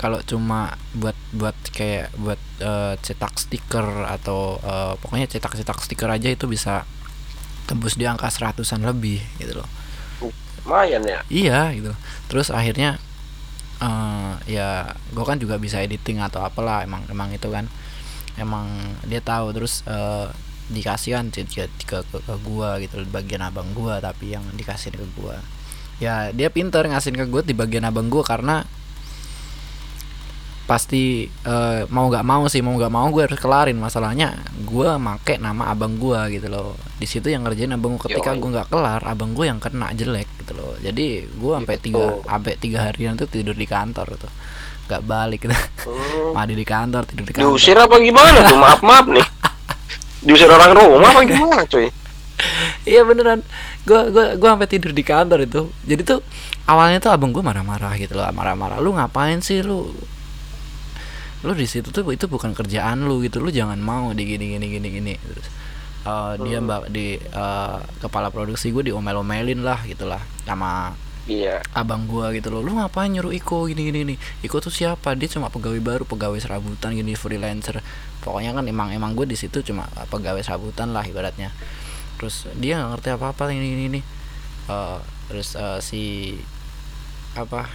kalau 0.00 0.24
cuma 0.24 0.80
buat 0.96 1.12
buat 1.36 1.52
kayak 1.76 2.16
buat 2.16 2.40
eh, 2.64 2.96
cetak 3.04 3.36
stiker 3.36 3.84
atau 4.08 4.56
eh, 4.64 4.96
pokoknya 4.96 5.28
cetak-cetak 5.28 5.76
stiker 5.84 6.08
aja 6.08 6.32
itu 6.32 6.48
bisa 6.48 6.88
tembus 7.68 8.00
di 8.00 8.08
angka 8.08 8.32
seratusan 8.32 8.80
lebih 8.80 9.20
gitu 9.36 9.60
loh. 9.60 9.68
Lumayan 10.64 11.04
ya. 11.04 11.20
iya 11.28 11.68
gitu 11.76 11.92
terus 12.32 12.48
akhirnya 12.48 12.96
eh 13.80 14.32
ya 14.48 14.92
gue 15.12 15.24
kan 15.24 15.36
juga 15.40 15.56
bisa 15.56 15.80
editing 15.80 16.20
atau 16.24 16.40
apalah 16.40 16.80
emang 16.80 17.04
emang 17.12 17.28
itu 17.36 17.52
kan. 17.52 17.68
Emang 18.40 18.96
dia 19.04 19.20
tahu 19.20 19.52
terus 19.52 19.84
eh 19.84 20.32
dikasih 20.70 21.18
kan 21.18 21.24
ke, 21.34 21.44
ke, 21.82 21.98
ke, 22.08 22.18
ke 22.22 22.34
gua 22.46 22.78
gitu 22.78 23.02
di 23.02 23.10
bagian 23.10 23.42
abang 23.42 23.66
gua 23.74 23.98
tapi 23.98 24.32
yang 24.32 24.46
dikasih 24.56 24.96
ke 24.96 25.04
gua. 25.18 25.36
Ya 26.00 26.32
dia 26.32 26.48
pinter 26.48 26.86
ngasihin 26.88 27.20
ke 27.20 27.26
gue 27.28 27.42
di 27.44 27.52
bagian 27.52 27.84
abang 27.84 28.08
gua 28.08 28.24
karena 28.24 28.64
pasti 30.70 31.26
eh, 31.26 31.82
mau 31.90 32.06
nggak 32.06 32.22
mau 32.22 32.46
sih 32.46 32.62
mau 32.62 32.78
nggak 32.78 32.94
mau 32.94 33.10
gue 33.10 33.26
harus 33.26 33.40
kelarin. 33.42 33.74
Masalahnya 33.74 34.38
gue 34.62 34.86
make 35.02 35.42
nama 35.42 35.74
abang 35.74 35.98
gue 35.98 36.38
gitu 36.38 36.46
loh. 36.46 36.78
Di 36.94 37.10
situ 37.10 37.26
yang 37.26 37.42
ngerjain 37.42 37.74
abang 37.74 37.98
gue 37.98 38.06
ketika 38.06 38.38
gue 38.38 38.50
nggak 38.54 38.70
kelar 38.70 39.02
abang 39.02 39.34
gue 39.34 39.50
yang 39.50 39.58
kena 39.58 39.90
jelek 39.90 40.30
gitu 40.38 40.54
loh. 40.54 40.78
Jadi 40.78 41.26
gue 41.26 41.52
sampai 41.58 41.76
Gitu. 41.82 41.90
tiga 41.90 42.06
sampai 42.22 42.52
tiga 42.54 42.78
harian 42.86 43.18
tuh 43.18 43.26
tidur 43.26 43.58
di 43.58 43.66
kantor 43.66 44.14
tuh 44.14 44.30
nggak 44.86 45.02
balik 45.02 45.40
gitu. 45.42 45.54
Hmm. 45.54 46.38
mandi 46.38 46.54
di 46.54 46.66
kantor 46.66 47.02
tidur 47.06 47.24
di 47.26 47.32
kantor. 47.34 47.50
Diusir 47.50 47.74
apa 47.74 47.94
gimana 47.98 48.38
tuh? 48.46 48.58
Maaf 48.58 48.80
maaf 48.86 49.06
nih. 49.10 49.26
Diusir 50.22 50.46
orang 50.46 50.70
rumah 50.78 51.10
apa 51.10 51.20
gimana 51.26 51.62
cuy? 51.66 51.90
iya 52.86 53.02
beneran. 53.02 53.42
Gua 53.82 54.06
gua 54.12 54.38
gua 54.38 54.48
sampai 54.54 54.68
tidur 54.70 54.94
di 54.94 55.02
kantor 55.02 55.46
itu. 55.46 55.66
Jadi 55.82 56.02
tuh 56.06 56.20
awalnya 56.70 57.02
tuh 57.02 57.10
abang 57.10 57.34
gua 57.34 57.42
marah-marah 57.42 57.96
gitu 57.98 58.14
loh. 58.14 58.26
Marah-marah. 58.30 58.78
Lu 58.78 58.94
ngapain 58.94 59.42
sih 59.42 59.64
lu 59.66 59.90
lu 61.40 61.52
di 61.56 61.64
situ 61.64 61.88
tuh 61.88 62.04
itu 62.12 62.28
bukan 62.28 62.52
kerjaan 62.52 63.08
lu 63.08 63.24
gitu 63.24 63.40
lu 63.40 63.48
jangan 63.48 63.80
mau 63.80 64.12
di 64.12 64.24
gini 64.28 64.56
gini 64.56 64.66
gini 64.68 64.88
gini. 64.92 65.14
Terus 65.16 65.46
eh, 66.04 66.32
dia 66.44 66.58
mbak 66.60 66.92
di 66.92 67.16
eh, 67.16 67.78
kepala 68.00 68.28
produksi 68.28 68.70
gue 68.70 68.92
diomel-omelin 68.92 69.64
lah 69.64 69.80
gitulah 69.84 70.20
sama 70.44 70.92
Iya. 71.30 71.62
abang 71.76 72.10
gua 72.10 72.32
gitu 72.34 72.50
loh. 72.50 72.64
Lu 72.64 72.74
ngapain 72.74 73.06
nyuruh 73.12 73.30
Iko 73.30 73.70
gini 73.70 73.86
gini 73.86 73.98
gini? 74.02 74.14
Iko 74.42 74.58
tuh 74.58 74.72
siapa? 74.72 75.14
Dia 75.14 75.30
cuma 75.30 75.46
pegawai 75.52 75.78
baru 75.78 76.02
pegawai 76.02 76.40
serabutan 76.42 76.96
gini 76.96 77.14
freelancer. 77.14 77.84
Pokoknya 78.24 78.50
kan 78.50 78.66
emang 78.66 78.90
emang 78.90 79.14
gue 79.14 79.30
di 79.30 79.36
situ 79.38 79.62
cuma 79.62 79.86
pegawai 80.10 80.42
serabutan 80.42 80.90
lah 80.90 81.06
ibaratnya. 81.06 81.54
Terus 82.18 82.50
dia 82.58 82.82
nggak 82.82 82.90
ngerti 82.98 83.08
apa 83.14 83.26
apa 83.30 83.42
ini 83.52 83.68
ini 83.78 83.84
ini 83.94 84.00
Eh, 84.70 84.98
terus 85.26 85.58
eh, 85.58 85.78
si 85.82 86.02
apa 87.34 87.66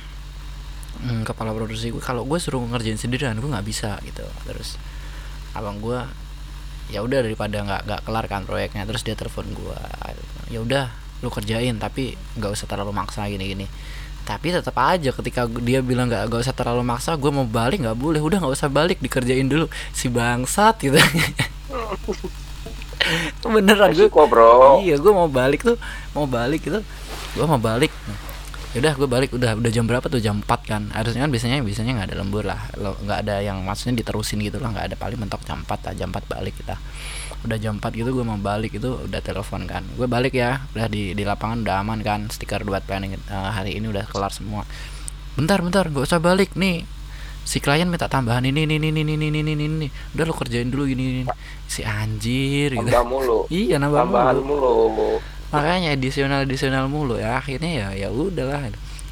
hmm, 1.03 1.27
kepala 1.27 1.51
produksi 1.51 1.91
gue 1.91 2.03
kalau 2.03 2.23
gue 2.23 2.39
suruh 2.39 2.61
ngerjain 2.63 2.99
sendirian 2.99 3.35
gue 3.35 3.49
nggak 3.49 3.67
bisa 3.67 3.99
gitu. 4.07 4.23
Terus 4.47 4.79
abang 5.55 5.79
gue 5.79 5.99
ya 6.93 7.01
udah 7.01 7.25
daripada 7.25 7.65
nggak 7.65 7.81
nggak 7.89 8.01
kelar 8.05 8.25
kan 8.29 8.45
proyeknya 8.45 8.85
terus 8.85 9.01
dia 9.01 9.17
telepon 9.17 9.49
gue 9.49 9.79
ya 10.53 10.61
udah 10.61 10.93
lu 11.25 11.33
kerjain 11.33 11.73
tapi 11.81 12.13
nggak 12.37 12.53
usah 12.53 12.69
terlalu 12.69 12.93
maksa 12.93 13.25
gini 13.25 13.49
gini 13.49 13.65
tapi 14.25 14.49
tetap 14.49 14.73
aja 14.81 15.13
ketika 15.13 15.45
dia 15.61 15.85
bilang 15.85 16.09
nggak 16.09 16.33
nggak 16.33 16.41
usah 16.41 16.53
terlalu 16.57 16.81
maksa 16.81 17.13
gue 17.13 17.29
mau 17.29 17.45
balik 17.45 17.85
nggak 17.85 17.93
boleh 17.93 18.17
udah 18.17 18.41
nggak 18.41 18.57
usah 18.57 18.73
balik 18.73 18.97
dikerjain 18.97 19.45
dulu. 19.45 19.69
Si 19.93 20.09
bangsat 20.09 20.81
gitu. 20.81 20.97
Beneran 23.45 23.93
gue 23.93 24.09
bro. 24.09 24.81
iya 24.81 24.97
gue 24.97 25.13
mau 25.13 25.29
balik 25.29 25.61
tuh 25.61 25.77
mau 26.17 26.25
balik 26.25 26.65
gitu 26.65 26.81
gue 27.37 27.45
mau 27.45 27.61
balik 27.61 27.93
udah 28.75 28.93
gue 28.95 29.07
balik. 29.07 29.29
Udah 29.35 29.55
udah 29.55 29.71
jam 29.71 29.85
berapa 29.87 30.05
tuh? 30.07 30.19
Jam 30.19 30.43
4 30.43 30.47
kan. 30.67 30.83
Harusnya 30.91 31.23
kan 31.23 31.31
biasanya 31.31 31.63
biasanya 31.63 31.91
nggak 31.97 32.07
ada 32.11 32.17
lembur 32.19 32.43
lah. 32.43 32.59
Lo 32.75 32.95
nggak 32.99 33.19
ada 33.25 33.35
yang 33.41 33.63
maksudnya 33.63 34.03
diterusin 34.03 34.43
gitu 34.43 34.59
lah. 34.59 34.75
Nggak 34.75 34.85
ada 34.91 34.95
paling 34.99 35.17
mentok 35.19 35.41
jam 35.47 35.63
4 35.63 35.71
lah. 35.89 35.93
Jam 35.95 36.09
4 36.11 36.25
balik 36.27 36.53
kita. 36.59 36.75
Udah 37.45 37.57
jam 37.61 37.77
4 37.79 37.93
gitu 37.95 38.09
gue 38.11 38.25
mau 38.25 38.37
balik 38.37 38.75
itu 38.75 38.89
udah 39.07 39.21
telepon 39.23 39.63
kan. 39.65 39.83
Gue 39.95 40.07
balik 40.07 40.35
ya. 40.35 40.65
Udah 40.75 40.87
di 40.91 41.15
di 41.15 41.23
lapangan 41.23 41.63
udah 41.63 41.75
aman 41.81 41.99
kan. 42.03 42.27
Stiker 42.27 42.61
buat 42.67 42.83
planning 42.83 43.15
eh, 43.15 43.49
hari 43.55 43.79
ini 43.79 43.87
udah 43.87 44.05
kelar 44.07 44.29
semua. 44.35 44.67
Bentar 45.39 45.63
bentar. 45.63 45.87
Gak 45.87 46.05
usah 46.11 46.19
balik 46.19 46.55
nih. 46.59 46.83
Si 47.45 47.61
klien 47.61 47.85
minta 47.85 48.09
tambahan 48.09 48.41
ini 48.41 48.65
ini 48.65 48.81
ini 48.81 48.89
ini 48.89 49.01
ini 49.05 49.29
ini 49.29 49.39
ini 49.53 49.65
ini. 49.69 49.87
Udah 50.17 50.25
lo 50.25 50.33
kerjain 50.33 50.65
dulu 50.73 50.89
ini, 50.89 51.21
ini. 51.21 51.23
si 51.69 51.85
anjir 51.85 52.73
gitu. 52.73 52.89
Tambah 52.89 53.05
mulu. 53.05 53.45
iya 53.53 53.77
nambah 53.77 54.01
Tambahan 54.01 54.35
mulu. 54.41 54.89
mulu. 54.89 55.11
Makanya 55.55 55.89
edisional 55.97 56.39
edisional 56.47 56.85
mulu 56.91 57.15
ya. 57.23 57.39
Akhirnya 57.41 57.71
ya 57.71 57.87
ya 57.95 58.09
udahlah 58.11 58.61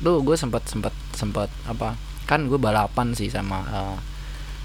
lu 0.04 0.20
gue 0.28 0.36
sempat 0.36 0.64
sempat 0.68 0.92
sempat 1.16 1.50
apa 1.64 1.96
kan 2.30 2.40
gue 2.52 2.60
balapan 2.60 3.08
sih 3.16 3.30
sama 3.32 3.58
eh, 3.72 3.98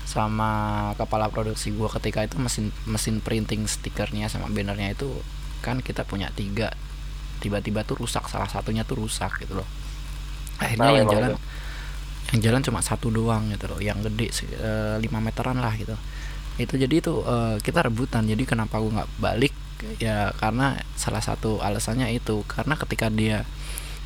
sama 0.08 0.50
kepala 0.96 1.28
produksi 1.28 1.68
gue 1.76 1.88
ketika 2.00 2.24
itu 2.24 2.36
mesin 2.40 2.66
mesin 2.88 3.16
printing 3.20 3.68
stikernya 3.68 4.26
sama 4.32 4.48
bannernya 4.48 4.96
itu 4.96 5.08
kan 5.64 5.80
kita 5.84 6.02
punya 6.08 6.28
tiga. 6.32 6.72
Tiba-tiba 7.42 7.84
tuh 7.86 8.02
rusak 8.02 8.26
salah 8.32 8.48
satunya 8.50 8.82
tuh 8.88 8.96
rusak 9.04 9.32
gitu 9.44 9.54
loh. 9.62 9.68
Akhirnya 10.58 10.90
Nah, 10.90 10.98
yang 10.98 11.06
jalan 11.08 11.32
itu. 11.34 11.38
yang 12.34 12.40
jalan 12.44 12.62
cuma 12.66 12.80
satu 12.84 13.08
doang 13.08 13.48
gitu 13.54 13.66
loh 13.70 13.80
yang 13.80 13.98
gede 14.04 14.28
sih, 14.34 14.48
eh, 14.52 14.96
5 15.00 15.20
meteran 15.22 15.58
lah 15.64 15.72
gitu. 15.78 15.96
Itu 16.58 16.74
jadi 16.76 16.94
itu 17.02 17.12
eh, 17.24 17.56
kita 17.62 17.80
rebutan. 17.86 18.26
Jadi 18.26 18.42
kenapa 18.48 18.80
gue 18.82 18.90
nggak 18.96 19.10
balik 19.22 19.54
ya 20.02 20.34
karena 20.36 20.82
salah 20.98 21.22
satu 21.22 21.62
alasannya 21.62 22.10
itu 22.10 22.42
karena 22.50 22.74
ketika 22.74 23.06
dia 23.08 23.46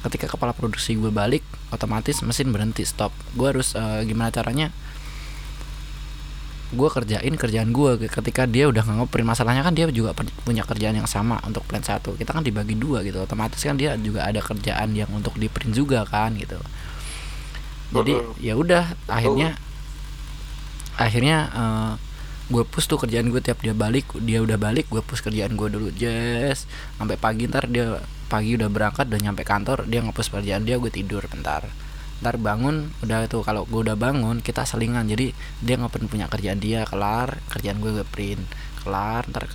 ketika 0.02 0.26
kepala 0.26 0.50
produksi 0.50 0.98
gue 0.98 1.14
balik 1.14 1.46
otomatis 1.70 2.20
mesin 2.26 2.50
berhenti 2.50 2.82
stop. 2.82 3.14
Gue 3.38 3.54
harus 3.54 3.78
eh, 3.78 4.02
gimana 4.04 4.34
caranya? 4.34 4.74
Gue 6.74 6.88
kerjain 6.90 7.34
kerjaan 7.38 7.70
gue. 7.70 8.10
Ketika 8.10 8.50
dia 8.50 8.66
udah 8.66 8.82
nggak 8.82 8.98
ngeprint 9.06 9.28
masalahnya 9.28 9.62
kan 9.62 9.72
dia 9.72 9.86
juga 9.94 10.12
punya 10.42 10.66
kerjaan 10.66 10.98
yang 10.98 11.08
sama 11.08 11.38
untuk 11.46 11.62
print 11.64 11.86
satu. 11.86 12.18
Kita 12.18 12.34
kan 12.34 12.42
dibagi 12.42 12.74
dua 12.74 13.06
gitu. 13.06 13.22
Otomatis 13.22 13.62
kan 13.62 13.78
dia 13.78 13.94
juga 13.94 14.26
ada 14.26 14.42
kerjaan 14.42 14.92
yang 14.98 15.08
untuk 15.14 15.38
di 15.38 15.46
print 15.46 15.72
juga 15.72 16.02
kan 16.02 16.34
gitu. 16.34 16.58
Jadi 17.92 18.16
ya 18.42 18.58
udah 18.58 18.96
akhirnya 19.06 19.54
akhirnya 20.98 21.38
eh, 21.54 21.92
gue 22.50 22.64
push 22.66 22.90
tuh 22.90 22.98
kerjaan 22.98 23.30
gue 23.30 23.38
tiap 23.38 23.62
dia 23.62 23.70
balik 23.76 24.10
dia 24.18 24.42
udah 24.42 24.58
balik 24.58 24.90
gue 24.90 24.98
push 25.04 25.22
kerjaan 25.22 25.54
gue 25.54 25.68
dulu. 25.70 25.88
Yes. 25.94 26.66
Sampai 26.98 27.14
pagi 27.20 27.46
ntar 27.46 27.70
dia 27.70 28.02
pagi 28.26 28.56
udah 28.56 28.66
berangkat 28.72 29.06
udah 29.12 29.20
nyampe 29.20 29.44
kantor 29.44 29.84
dia 29.86 30.00
ngepush 30.00 30.32
kerjaan 30.32 30.64
dia 30.64 30.80
gue 30.80 30.90
tidur 30.90 31.22
bentar. 31.30 31.62
Ntar 32.22 32.38
bangun 32.38 32.90
udah 33.02 33.26
tuh 33.30 33.42
kalau 33.46 33.62
gue 33.68 33.80
udah 33.86 33.94
bangun 33.94 34.42
kita 34.42 34.66
selingan. 34.66 35.06
Jadi 35.06 35.30
dia 35.62 35.76
ngeprint 35.78 36.08
punya 36.10 36.26
kerjaan 36.26 36.58
dia 36.58 36.82
kelar 36.88 37.38
kerjaan 37.52 37.78
gue 37.78 37.92
gue 38.02 38.06
print. 38.08 38.42
Kelar 38.82 39.28
ntar 39.30 39.46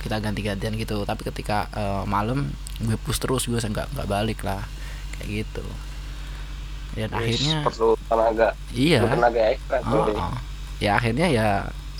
kita 0.00 0.16
ganti-gantian 0.20 0.72
gitu. 0.76 1.04
Tapi 1.04 1.22
ketika 1.28 1.68
eh, 1.74 2.04
malam 2.08 2.48
gue 2.80 2.96
push 2.96 3.20
terus 3.20 3.44
gue 3.44 3.60
nggak 3.60 3.92
nggak 3.92 4.08
balik 4.08 4.40
lah. 4.46 4.64
Kayak 5.18 5.44
gitu. 5.44 5.64
Dan 6.92 7.08
Wis, 7.16 7.40
akhirnya 7.40 7.58
perlu 7.64 7.90
tenaga. 8.04 8.48
iya. 8.76 9.00
Tenaga 9.00 9.42
ekstra 9.48 9.78
Oh, 9.88 10.04
oh. 10.12 10.36
ya 10.76 11.00
akhirnya 11.00 11.26
ya 11.32 11.48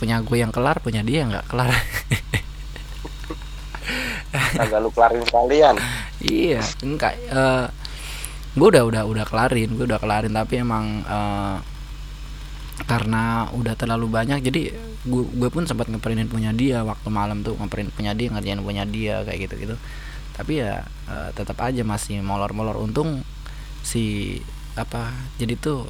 punya 0.03 0.19
gue 0.19 0.35
yang 0.43 0.51
kelar 0.51 0.83
punya 0.83 1.07
dia 1.07 1.23
yang 1.23 1.31
nggak 1.31 1.47
kelar. 1.47 1.71
Kagak 4.33 4.81
lu 4.83 4.91
kelarin 4.91 5.23
sekalian. 5.23 5.77
iya 6.23 6.63
enggak 6.83 7.15
eh 7.31 7.67
gue 8.53 8.69
udah 8.69 8.85
udah 8.85 9.03
udah 9.09 9.25
kelarin 9.25 9.75
gue 9.79 9.87
udah 9.87 10.01
kelarin 10.03 10.35
tapi 10.35 10.61
emang 10.61 11.07
eh, 11.07 11.57
karena 12.85 13.49
udah 13.55 13.75
terlalu 13.79 14.11
banyak 14.11 14.43
jadi 14.43 14.75
gue 15.03 15.25
gue 15.35 15.49
pun 15.51 15.67
sempat 15.67 15.91
ngeprintin 15.91 16.31
punya 16.31 16.55
dia 16.55 16.87
waktu 16.87 17.09
malam 17.11 17.43
tuh 17.43 17.59
ngeprint 17.59 17.91
punya 17.95 18.13
dia 18.15 18.29
ngerjain 18.31 18.63
punya 18.63 18.85
dia 18.87 19.23
kayak 19.27 19.51
gitu 19.51 19.55
gitu 19.57 19.77
tapi 20.33 20.65
ya 20.65 20.85
eh, 21.13 21.31
tetap 21.37 21.61
aja 21.61 21.85
masih 21.85 22.25
molor-molor. 22.25 22.81
Untung 22.81 23.21
si 23.85 24.39
apa 24.73 25.13
jadi 25.37 25.53
tuh 25.61 25.85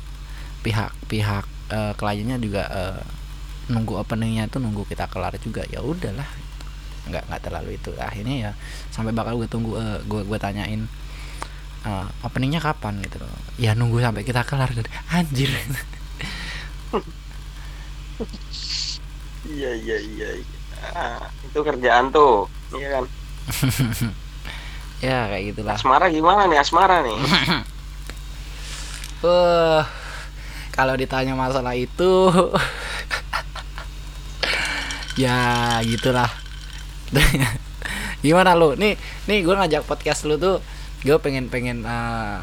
pihak 0.66 0.90
pihak 1.06 1.44
eh, 1.70 1.92
kliennya 1.94 2.36
juga 2.42 2.62
eh, 2.66 3.02
nunggu 3.70 3.94
openingnya 3.98 4.50
tuh 4.50 4.58
nunggu 4.58 4.82
kita 4.88 5.06
kelar 5.06 5.34
juga 5.38 5.62
ya 5.70 5.82
udahlah 5.82 6.26
nggak 7.10 7.24
nggak 7.30 7.42
terlalu 7.42 7.78
itu 7.78 7.90
akhirnya 7.98 8.36
ya 8.38 8.50
sampai 8.94 9.10
bakal 9.10 9.38
gue 9.38 9.48
tunggu 9.50 9.74
eh, 9.78 9.98
gue 10.06 10.22
gue 10.22 10.38
tanyain 10.38 10.86
eh, 11.86 12.06
openingnya 12.22 12.62
kapan 12.62 13.02
gitu 13.02 13.22
loh 13.22 13.30
ya 13.58 13.74
nunggu 13.74 14.02
sampai 14.02 14.22
kita 14.22 14.46
kelar 14.46 14.70
anjir 15.10 15.50
Iya 19.42 19.74
iya 19.74 19.98
iya. 19.98 20.28
iya. 20.38 20.58
Ah, 20.94 21.26
itu 21.42 21.58
kerjaan 21.62 22.14
tuh. 22.14 22.46
Iya 22.74 22.88
kan. 22.98 23.04
ya 25.06 25.18
kayak 25.34 25.44
gitulah 25.50 25.74
Asmara 25.74 26.06
gimana 26.14 26.46
nih 26.46 26.62
Asmara 26.62 27.02
nih? 27.02 27.18
Wah, 29.26 29.82
kalau 30.74 30.94
ditanya 30.94 31.34
masalah 31.34 31.74
itu, 31.74 32.30
ya 35.16 35.36
gitulah. 35.84 36.30
Gimana 38.24 38.54
lu? 38.54 38.78
Nih, 38.78 38.94
nih 39.26 39.38
gue 39.42 39.54
ngajak 39.54 39.82
podcast 39.84 40.24
lu 40.24 40.38
tuh, 40.38 40.62
gue 41.02 41.16
pengen 41.18 41.50
pengen 41.50 41.82
eh, 41.82 42.38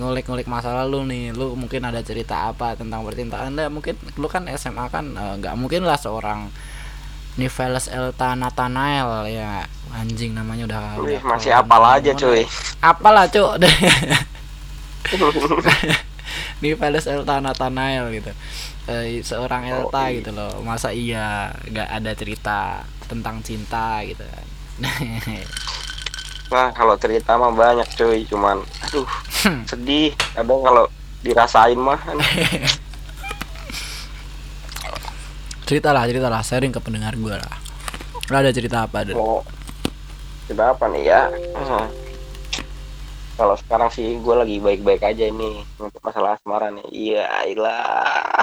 ngulik-ngulik 0.00 0.48
masalah 0.48 0.88
lu 0.88 1.04
nih. 1.04 1.36
Lu 1.36 1.52
mungkin 1.54 1.84
ada 1.84 2.00
cerita 2.00 2.48
apa 2.48 2.74
tentang 2.74 3.04
percintaan? 3.04 3.52
Nah, 3.52 3.68
mungkin 3.68 3.94
lu 4.16 4.26
kan 4.26 4.48
SMA 4.56 4.88
kan 4.88 5.12
eh, 5.12 5.34
nggak 5.38 5.54
mungkin 5.60 5.84
lah 5.84 6.00
seorang 6.00 6.48
Niveles 7.38 7.86
Elta 7.86 8.34
Nathanael 8.34 9.30
ya 9.30 9.62
anjing 9.94 10.34
namanya 10.34 10.66
udah, 10.66 10.82
Wih, 10.98 11.16
udah 11.16 11.38
masih 11.38 11.50
kelam 11.54 11.62
apal 11.62 11.82
aja 11.86 12.10
cuy. 12.14 12.42
apalah 12.82 13.24
cuk 13.30 13.52
Niveles 16.62 17.06
Elta 17.06 17.38
Nathanael 17.38 18.10
gitu 18.12 18.32
Eh, 18.82 19.20
seorang 19.20 19.62
Oh, 19.66 19.72
Elta 19.86 20.08
iya. 20.08 20.16
gitu 20.18 20.30
loh 20.30 20.52
masa 20.60 20.88
iya 20.90 21.26
nggak 21.62 21.88
ada 21.92 22.10
cerita 22.12 22.58
tentang 23.04 23.38
cinta 23.40 24.00
gitu 24.02 24.24
kan 24.24 24.46
Nah, 26.50 26.72
kalau 26.72 26.96
cerita 26.96 27.36
mah 27.36 27.48
banyak 27.48 27.86
cuy, 27.92 28.24
cuman 28.24 28.58
aduh, 28.82 29.06
sedih. 29.70 30.10
Kadang 30.34 30.58
kalau 30.60 30.84
dirasain 31.20 31.78
mah 31.78 31.94
kan. 31.96 32.16
cerita 35.62 35.92
lah 35.92 36.02
cerita 36.02 36.26
lah 36.26 36.40
sharing 36.40 36.72
ke 36.72 36.80
pendengar 36.80 37.14
gue 37.14 37.30
lah 37.30 37.54
Lo 38.26 38.36
ada 38.36 38.50
cerita 38.50 38.82
apa 38.82 39.04
Dan? 39.04 39.14
mau 39.14 39.38
cerita 40.44 40.74
apa 40.74 40.84
nih 40.88 41.02
ya? 41.04 41.30
Hmm. 41.54 41.86
kalau 43.36 43.54
sekarang 43.56 43.86
sih 43.88 44.18
gue 44.18 44.34
lagi 44.34 44.58
baik-baik 44.58 45.00
aja 45.04 45.24
ini 45.24 45.62
untuk 45.76 46.02
masalah 46.02 46.34
asmara 46.34 46.68
nih 46.68 46.86
iya 46.90 47.24
ilah 47.46 48.42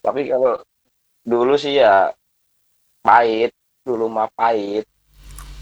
tapi 0.00 0.28
kalau 0.28 0.56
dulu 1.24 1.56
sih 1.60 1.76
ya 1.76 2.12
pahit 3.04 3.52
dulu 3.84 4.08
mah 4.08 4.28
pahit. 4.32 4.88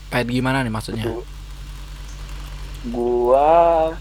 Pahit 0.09 0.27
gimana 0.31 0.63
nih 0.63 0.73
maksudnya? 0.73 1.05
Gua 2.89 3.93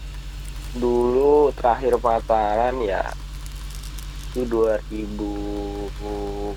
dulu 0.78 1.50
terakhir 1.56 1.98
pacaran 1.98 2.76
ya 2.84 3.02
itu 4.36 4.44
2015 4.46 6.54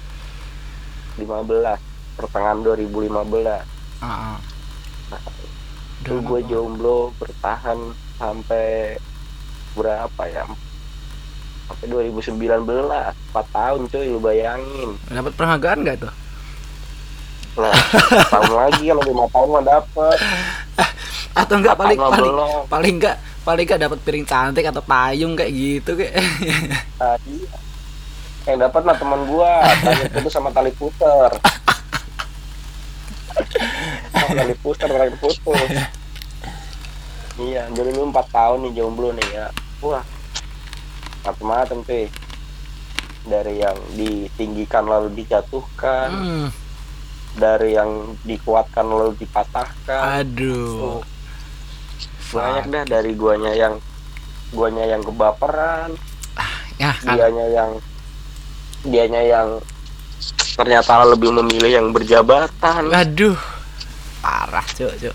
pertengahan 2.20 2.60
2015 2.62 3.66
Ah, 4.02 4.36
ah. 4.36 4.38
itu 6.02 6.10
Udah 6.12 6.20
gue 6.26 6.40
lama 6.42 6.50
jomblo 6.50 7.14
bertahan 7.22 7.80
sampai 8.18 8.98
berapa 9.78 10.24
ya 10.28 10.44
sampai 11.72 12.12
2019 12.12 12.36
4 13.32 13.56
tahun 13.56 13.80
cuy 13.88 14.06
lu 14.12 14.20
bayangin. 14.20 14.90
Dapat 15.08 15.34
penghargaan 15.40 15.80
nggak 15.88 15.98
tuh? 16.04 16.14
nah 17.52 17.76
tahun 18.32 18.54
lagi 18.56 18.84
kalau 18.88 19.04
lima 19.04 19.26
tahun 19.28 19.48
mah 19.52 19.64
dapet. 19.64 20.18
Atau 21.36 21.56
enggak 21.60 21.76
paling 21.80 22.00
paling 22.00 22.32
belum. 22.32 22.62
paling 22.68 22.94
enggak 23.00 23.16
paling 23.44 23.66
enggak 23.68 23.82
dapat 23.88 24.00
piring 24.04 24.26
cantik 24.28 24.66
atau 24.68 24.84
payung 24.84 25.36
kayak 25.36 25.52
gitu 25.52 25.92
kayak. 26.00 26.16
tadi 26.96 27.36
yang 28.48 28.58
dapat 28.58 28.82
lah 28.88 28.96
teman 28.98 29.22
gua 29.30 29.64
tali 29.84 30.06
putus 30.12 30.32
sama 30.34 30.50
tali 30.52 30.72
puter. 30.76 31.32
Oh, 34.12 34.30
tali 34.32 34.56
puter 34.60 34.88
tali 34.88 35.12
putus 35.20 35.38
iya 37.40 37.64
jadi 37.72 37.90
lu 37.96 38.12
empat 38.12 38.28
tahun 38.32 38.68
nih 38.68 38.72
jomblo 38.80 39.12
nih 39.16 39.28
ya. 39.32 39.48
Wah 39.84 40.04
macam-macam 41.24 41.78
cuy 41.82 42.06
dari 43.22 43.54
yang 43.58 43.78
ditinggikan 43.94 44.84
lalu 44.84 45.14
dijatuhkan 45.16 46.10
Hmm, 46.10 46.48
dari 47.34 47.74
yang 47.74 47.90
dikuatkan 48.22 48.82
lalu 48.84 49.14
dipatahkan 49.16 50.04
aduh. 50.20 51.00
Tuh. 51.00 51.02
banyak 52.32 52.66
dah 52.68 52.84
dari 52.90 53.12
guanya 53.14 53.52
yang 53.52 53.76
guanya 54.50 54.86
yang 54.88 55.02
kebaperan 55.02 55.94
Ya, 56.76 56.98
kan. 56.98 57.14
dianya 57.14 57.46
yang 57.48 57.72
dianya 58.82 59.22
yang 59.22 59.48
ternyata 60.52 61.06
lebih 61.06 61.30
memilih 61.32 61.72
yang 61.72 61.88
berjabatan 61.90 62.90
Aduh. 62.90 63.38
Parah, 64.20 64.66
Cuk, 64.68 64.90
Cuk. 64.98 65.14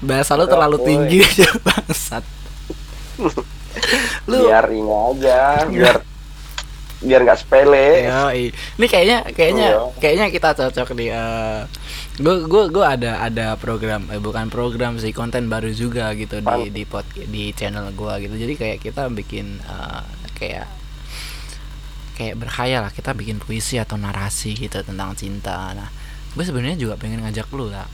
Bahasa 0.00 0.32
lu 0.32 0.44
terlalu 0.44 0.76
boy. 0.76 0.86
tinggi, 0.86 1.20
Cuk, 1.38 1.56
bangsat. 1.62 2.24
lu 4.30 4.48
biar 4.48 4.66
ini 4.70 4.90
aja 4.90 5.40
biar 5.68 5.96
biar 6.96 7.20
nggak 7.28 7.38
sepele 7.38 8.08
Yoi. 8.08 8.44
Ini 8.50 8.86
kayaknya 8.88 9.18
kayaknya 9.36 9.66
Iya. 9.68 9.80
kayaknya 10.00 10.26
kita 10.32 10.48
cocok 10.56 10.96
di 10.96 11.06
gue 12.16 12.34
gue 12.48 12.62
gue 12.72 12.80
ada 12.84 13.20
ada 13.20 13.52
program 13.60 14.08
eh, 14.08 14.16
bukan 14.16 14.48
program 14.48 14.96
sih 14.96 15.12
konten 15.12 15.52
baru 15.52 15.68
juga 15.70 16.16
gitu 16.16 16.40
di 16.40 16.48
Pan- 16.48 16.72
di 16.72 16.82
pod, 16.88 17.04
di 17.12 17.52
channel 17.52 17.92
gua 17.92 18.16
gitu. 18.16 18.32
Jadi 18.32 18.56
kayak 18.56 18.78
kita 18.80 19.12
bikin 19.12 19.60
eh, 19.60 20.02
kayak 20.40 20.66
kayak 22.16 22.34
berkhayal 22.40 22.80
lah 22.88 22.92
kita 22.92 23.12
bikin 23.12 23.36
puisi 23.44 23.76
atau 23.76 24.00
narasi 24.00 24.56
gitu 24.56 24.80
tentang 24.80 25.12
cinta. 25.12 25.76
Nah, 25.76 25.92
gue 26.32 26.44
sebenarnya 26.48 26.80
juga 26.80 26.96
pengen 26.96 27.20
ngajak 27.20 27.52
lu 27.52 27.68
lah. 27.68 27.84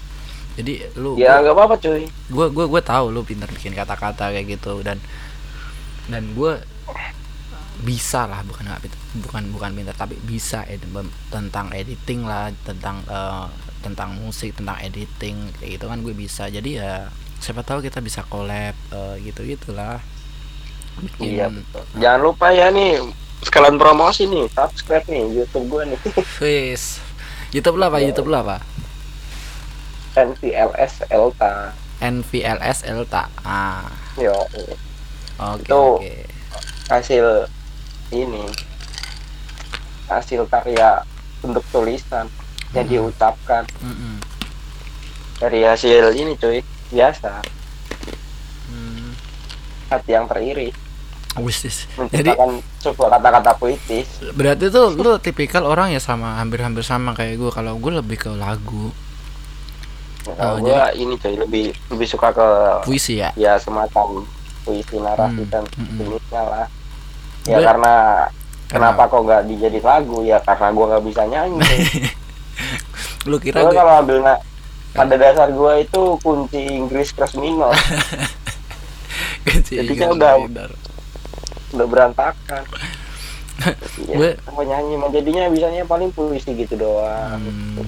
Jadi 0.55 0.79
lu 0.95 1.19
ya 1.19 1.43
nggak 1.43 1.55
apa-apa 1.59 1.75
cuy 1.81 2.07
gue 2.07 2.47
gue 2.55 2.67
gue 2.71 2.83
tahu 2.85 3.11
lu 3.11 3.27
pintar 3.27 3.51
bikin 3.51 3.75
kata-kata 3.75 4.31
kayak 4.31 4.47
gitu 4.47 4.79
dan 4.87 5.03
dan 6.11 6.35
gue 6.35 6.59
bisa 7.83 8.31
lah 8.31 8.47
bukan 8.47 8.69
nggak 8.69 8.83
bukan 9.27 9.43
bukan 9.51 9.71
pintar 9.75 9.97
tapi 9.99 10.15
bisa 10.23 10.62
ed- 10.71 10.87
tentang 11.33 11.73
editing 11.75 12.23
lah 12.23 12.55
tentang 12.62 13.03
eh, 13.07 13.47
tentang 13.83 14.15
musik 14.23 14.55
tentang 14.55 14.79
editing 14.79 15.51
kayak 15.59 15.79
gitu 15.79 15.85
kan 15.91 15.99
gue 16.01 16.15
bisa. 16.15 16.47
Jadi 16.47 16.79
ya 16.79 17.11
siapa 17.43 17.67
tahu 17.67 17.83
kita 17.83 17.99
bisa 17.99 18.23
collab 18.27 18.75
eh, 18.95 19.15
gitu 19.27 19.43
gitulah 19.43 19.99
bikin 20.93 21.41
iya 21.41 21.49
betul. 21.49 21.83
jangan 21.97 22.21
lupa 22.21 22.53
ya 22.53 22.69
nih 22.69 23.01
sekalian 23.43 23.81
promosi 23.81 24.29
nih 24.29 24.45
subscribe 24.53 25.07
nih 25.09 25.25
YouTube 25.43 25.67
gue 25.73 25.83
nih. 25.95 25.99
Wis. 26.45 27.03
YouTube 27.51 27.77
lah 27.81 27.88
apa? 27.91 27.99
Ya. 28.01 28.12
YouTube 28.12 28.29
lah 28.31 28.41
apa? 28.47 28.59
NVLS 30.12 31.09
Elta 31.09 31.73
NVLS 32.05 32.85
Elta 32.85 33.33
ah 33.49 33.88
yo 34.21 34.35
oke 35.37 35.62
Itu- 35.62 35.99
oke 35.99 36.14
hasil 36.88 37.27
ini 38.11 38.45
hasil 40.07 40.45
karya 40.47 41.01
bentuk 41.38 41.64
tulisan 41.68 42.29
yang 42.73 42.85
Hmm. 42.85 42.92
diucapkan 42.92 43.62
Mm-mm. 43.79 44.21
dari 45.38 45.62
hasil 45.62 46.12
ini 46.12 46.37
cuy 46.37 46.61
biasa 46.88 47.40
Hmm. 48.66 49.12
hati 49.88 50.11
yang 50.11 50.27
teriri 50.27 50.73
Wis, 51.33 51.64
wis. 51.64 51.88
jadi 52.12 52.37
sebuah 52.79 53.16
kata-kata 53.16 53.57
puitis 53.57 54.05
Berarti 54.31 54.68
tuh 54.68 54.92
lu 54.92 55.16
tipikal 55.16 55.64
orang 55.64 55.88
ya 55.88 55.97
sama 55.97 56.37
hampir-hampir 56.37 56.85
sama 56.85 57.16
kayak 57.16 57.40
gue. 57.40 57.49
Kalau 57.49 57.81
gue 57.81 57.88
lebih 57.90 58.18
ke 58.18 58.29
lagu, 58.31 58.92
Kalau 60.23 60.55
Oh, 60.55 60.57
gue 60.61 60.77
ini 60.95 61.16
cuy 61.16 61.35
lebih 61.35 61.64
lebih 61.88 62.05
suka 62.07 62.31
ke 62.31 62.47
puisi 62.85 63.16
ya. 63.18 63.33
ya 63.35 63.57
semacam 63.57 64.29
puisi 64.62 64.96
narasi 64.96 65.42
Hmm, 65.42 65.51
dan 65.51 65.64
hmm, 65.68 65.85
hmm. 65.85 65.98
jenisnya 65.98 66.42
lah. 66.42 66.66
Ya 67.42 67.57
Gue- 67.57 67.66
karena 67.66 67.94
kenapa 68.66 69.03
kok 69.05 69.20
nggak 69.20 69.42
dijadi 69.46 69.79
lagu? 69.79 70.22
Ya 70.22 70.38
karena 70.38 70.68
gua 70.70 70.87
nggak 70.88 71.05
bisa 71.05 71.22
nyanyi. 71.25 71.61
Lu 73.29 73.37
kira 73.37 73.61
gue 73.61 73.70
kalau 73.70 73.94
ambil 73.98 74.18
na- 74.20 74.42
pada 74.92 75.14
dasar 75.14 75.48
gua 75.48 75.77
itu 75.77 76.03
kunci 76.18 76.59
Inggris 76.72 77.11
kelas 77.11 77.35
minor. 77.35 77.72
Jadinya 79.68 80.07
juga 80.09 80.29
udah- 80.38 80.77
udah 81.72 81.87
berantakan. 81.87 82.62
Ya, 84.03 84.16
Gue- 84.18 84.35
apa 84.42 84.59
nyanyi 84.61 84.94
mah 84.96 85.07
jadinya 85.09 85.46
bisanya 85.46 85.85
paling 85.85 86.11
puisi 86.11 86.51
gitu 86.53 86.75
doang. 86.75 87.38
Hmm, 87.38 87.87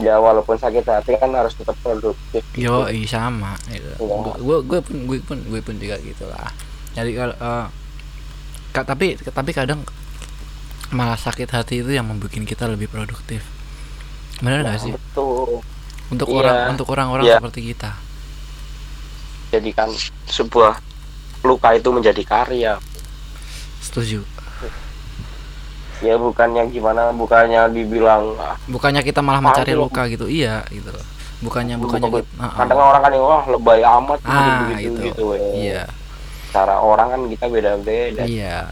ya 0.00 0.16
walaupun 0.16 0.56
sakit 0.56 0.80
hati 0.82 1.12
kan 1.14 1.28
harus 1.30 1.52
tetap 1.52 1.76
produktif 1.80 2.40
yo, 2.56 2.88
iya 2.88 3.06
sama. 3.06 3.54
Gitu. 3.68 3.84
Iya. 4.00 4.32
Gue 4.40 4.58
gue 4.64 4.80
pun 4.80 4.96
gue 5.04 5.18
pun 5.20 5.38
gue 5.38 5.60
pun 5.60 5.74
juga 5.76 6.00
gitulah. 6.00 6.48
Jadi 6.96 7.10
kalau 7.12 7.36
eh, 7.36 7.66
ka- 8.72 8.88
tapi 8.88 9.14
tapi 9.20 9.50
kadang 9.52 9.84
malah 10.90 11.14
sakit 11.14 11.46
hati 11.46 11.84
itu 11.84 11.92
yang 11.92 12.08
membuat 12.08 12.32
kita 12.32 12.66
lebih 12.66 12.88
produktif. 12.88 13.44
Benar 14.40 14.64
Nah, 14.64 14.72
nggak 14.72 14.80
sih? 14.80 14.92
betul 14.96 15.60
Untuk 16.10 16.26
iya. 16.26 16.36
orang 16.40 16.56
untuk 16.72 16.86
orang-orang 16.90 17.24
Iya. 17.28 17.36
seperti 17.38 17.60
kita. 17.70 17.92
jadikan 19.50 19.90
sebuah 20.30 20.78
luka 21.42 21.74
itu 21.74 21.90
menjadi 21.90 22.22
karya 22.22 22.78
Setuju. 23.82 24.22
Ya 26.00 26.16
bukan 26.16 26.48
yang 26.52 26.68
gimana 26.68 27.12
bukannya 27.12 27.68
dibilang 27.70 28.32
ah, 28.36 28.56
bukannya 28.66 29.00
kita 29.00 29.20
malah 29.20 29.40
mencari 29.40 29.76
luka 29.76 30.08
gitu 30.08 30.24
iya 30.26 30.64
gitu 30.68 30.88
loh. 30.88 31.04
Bukannya 31.40 31.80
bukannya 31.80 32.08
Bukan- 32.12 32.20
gitu, 32.20 32.36
uh-uh. 32.36 32.52
kadang 32.52 32.80
orang 32.84 33.00
kan 33.00 33.10
yang 33.16 33.24
wah 33.24 33.44
lebay 33.48 33.80
amat 33.80 34.18
ah 34.28 34.68
gitu, 34.76 34.92
gitu, 34.92 35.00
gitu 35.08 35.24
ya. 35.32 35.48
iya. 35.56 35.82
Cara 36.52 36.76
orang 36.76 37.08
kan 37.16 37.20
kita 37.32 37.44
beda-beda. 37.48 38.22
Iya. 38.28 38.68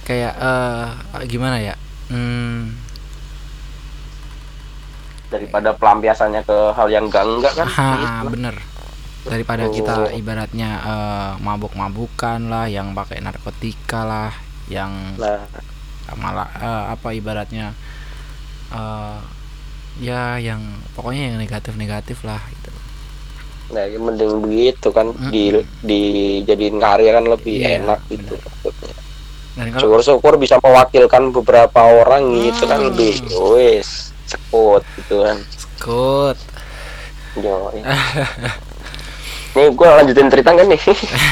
Kayak 0.00 0.32
eh 0.40 0.88
gimana 1.28 1.60
ya? 1.60 1.76
Hmm, 2.08 2.72
daripada 5.26 5.74
pelampiasannya 5.74 6.40
ke 6.46 6.58
hal 6.72 6.88
yang 6.88 7.10
enggak 7.10 7.24
enggak 7.26 7.52
kan 7.52 7.66
ha, 7.68 7.88
gitu. 7.98 8.26
bener. 8.32 8.56
Daripada 9.26 9.66
Oh. 9.66 9.74
kita 9.74 9.94
ibaratnya 10.14 10.70
eh, 10.80 11.32
mabuk-mabukan 11.42 12.38
lah 12.46 12.64
yang 12.64 12.94
pakai 12.94 13.18
narkotika 13.20 14.06
lah 14.06 14.30
yang 14.70 15.18
nah 15.18 15.42
malah 16.14 16.46
eh, 16.54 16.84
apa 16.94 17.08
ibaratnya 17.10 17.74
eh 18.70 19.18
ya 19.96 20.36
yang 20.36 20.60
pokoknya 20.92 21.32
yang 21.32 21.36
negatif-negatif 21.40 22.20
lah 22.22 22.38
gitu. 22.52 22.70
Nah 23.72 23.82
ya 23.82 23.98
mending 23.98 24.44
begitu 24.44 24.92
kan 24.92 25.10
Mm-mm. 25.10 25.32
di 25.32 25.50
dijadiin 25.82 26.76
karya 26.78 27.16
kan 27.16 27.24
lebih 27.26 27.56
Iya, 27.58 27.82
enak 27.82 27.98
gitu. 28.06 28.36
maksudnya 28.38 28.94
dan 29.56 29.72
kalau 29.72 29.80
syukur-syukur 29.80 30.36
bisa 30.36 30.60
mewakilkan 30.60 31.32
beberapa 31.32 31.80
orang 31.80 32.28
gitu 32.44 32.68
kan 32.68 32.76
Hmm. 32.76 32.92
lebih 32.92 33.16
wes 33.56 34.12
sekut 34.28 34.84
gitu 35.00 35.24
kan. 35.24 35.40
Skut 35.56 36.36
Yo, 37.36 37.68
nih 39.56 39.68
gue 39.72 39.88
lanjutin 39.88 40.28
cerita 40.28 40.52
kan 40.52 40.66
nih? 40.68 40.80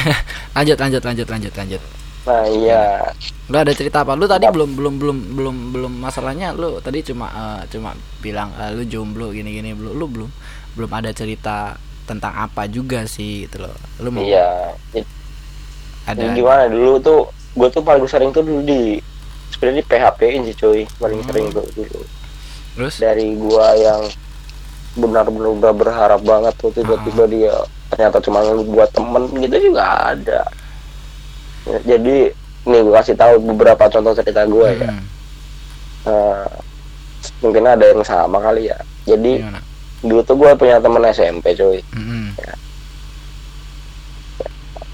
Lanjut 0.57 0.77
lanjut 0.77 1.01
lanjut 1.05 1.27
lanjut 1.29 1.53
lanjut 1.53 1.81
nah 2.25 2.43
iya. 2.49 3.13
Lu 3.45 3.55
ada 3.55 3.69
cerita 3.69 4.01
apa? 4.01 4.17
Lu 4.17 4.25
tadi 4.25 4.49
belum 4.49 4.73
belum 4.73 4.93
belum 4.97 5.17
belum 5.37 5.55
belum 5.71 5.93
masalahnya 6.01 6.57
lu 6.57 6.81
tadi 6.81 7.05
cuma 7.05 7.29
eh, 7.29 7.61
cuma 7.69 7.93
bilang 8.19 8.49
eh, 8.57 8.73
lu 8.73 8.81
jomblo 8.83 9.29
gini-gini 9.29 9.77
belum 9.77 9.93
lu 9.93 10.05
belum 10.09 10.29
belum 10.73 10.91
ada 10.91 11.13
cerita 11.13 11.77
tentang 12.09 12.33
apa 12.33 12.65
juga 12.65 13.05
sih 13.05 13.45
gitu 13.45 13.61
loh. 13.61 13.73
Lu 14.01 14.09
mau 14.09 14.25
iya. 14.25 14.73
Jadi, 14.89 15.05
ada 16.05 16.33
gimana? 16.33 16.65
Dulu 16.65 16.97
tuh 17.01 17.21
gue 17.55 17.67
tuh 17.69 17.81
paling 17.85 18.05
sering 18.09 18.33
tuh 18.33 18.41
dulu 18.41 18.61
di 18.61 18.97
sebenarnya 19.53 19.81
di 19.81 19.85
PHP 19.85 20.19
in 20.33 20.41
sih 20.49 20.55
cuy. 20.57 20.81
Paling 20.97 21.21
Hmm. 21.21 21.29
sering 21.29 21.45
tuh 21.53 21.65
dulu 21.77 22.01
terus? 22.75 22.99
Dari 22.99 23.37
gua 23.39 23.71
yang 23.77 24.01
benar-benar 24.95 25.51
udah 25.53 25.71
berharap 25.71 26.21
banget 26.23 26.53
tuh 26.57 26.71
tiba-tiba 26.71 27.23
Ah. 27.23 27.29
dia 27.29 27.55
ternyata 27.85 28.17
cuma 28.19 28.39
buat 28.65 28.89
temen 28.91 29.27
gitu 29.37 29.71
juga 29.71 29.83
ada 30.11 30.41
jadi 31.81 32.17
nih 32.63 32.81
gua 32.81 32.99
kasih 32.99 33.13
tahu 33.13 33.33
beberapa 33.43 33.83
contoh 33.87 34.13
cerita 34.13 34.45
gua 34.45 34.69
ya 34.69 34.87
Mm-mm. 34.87 35.03
Nah, 36.05 36.45
mungkin 37.41 37.63
ada 37.63 37.81
yang 37.83 38.01
sama 38.01 38.37
kali 38.39 38.69
ya 38.69 38.77
jadi 39.03 39.41
Gimana? 39.41 39.61
dulu 39.99 40.21
tuh 40.21 40.35
gua 40.35 40.53
punya 40.53 40.77
temen 40.77 41.01
SMP 41.07 41.53
cuy 41.53 41.81
Mm-mm. 41.91 42.33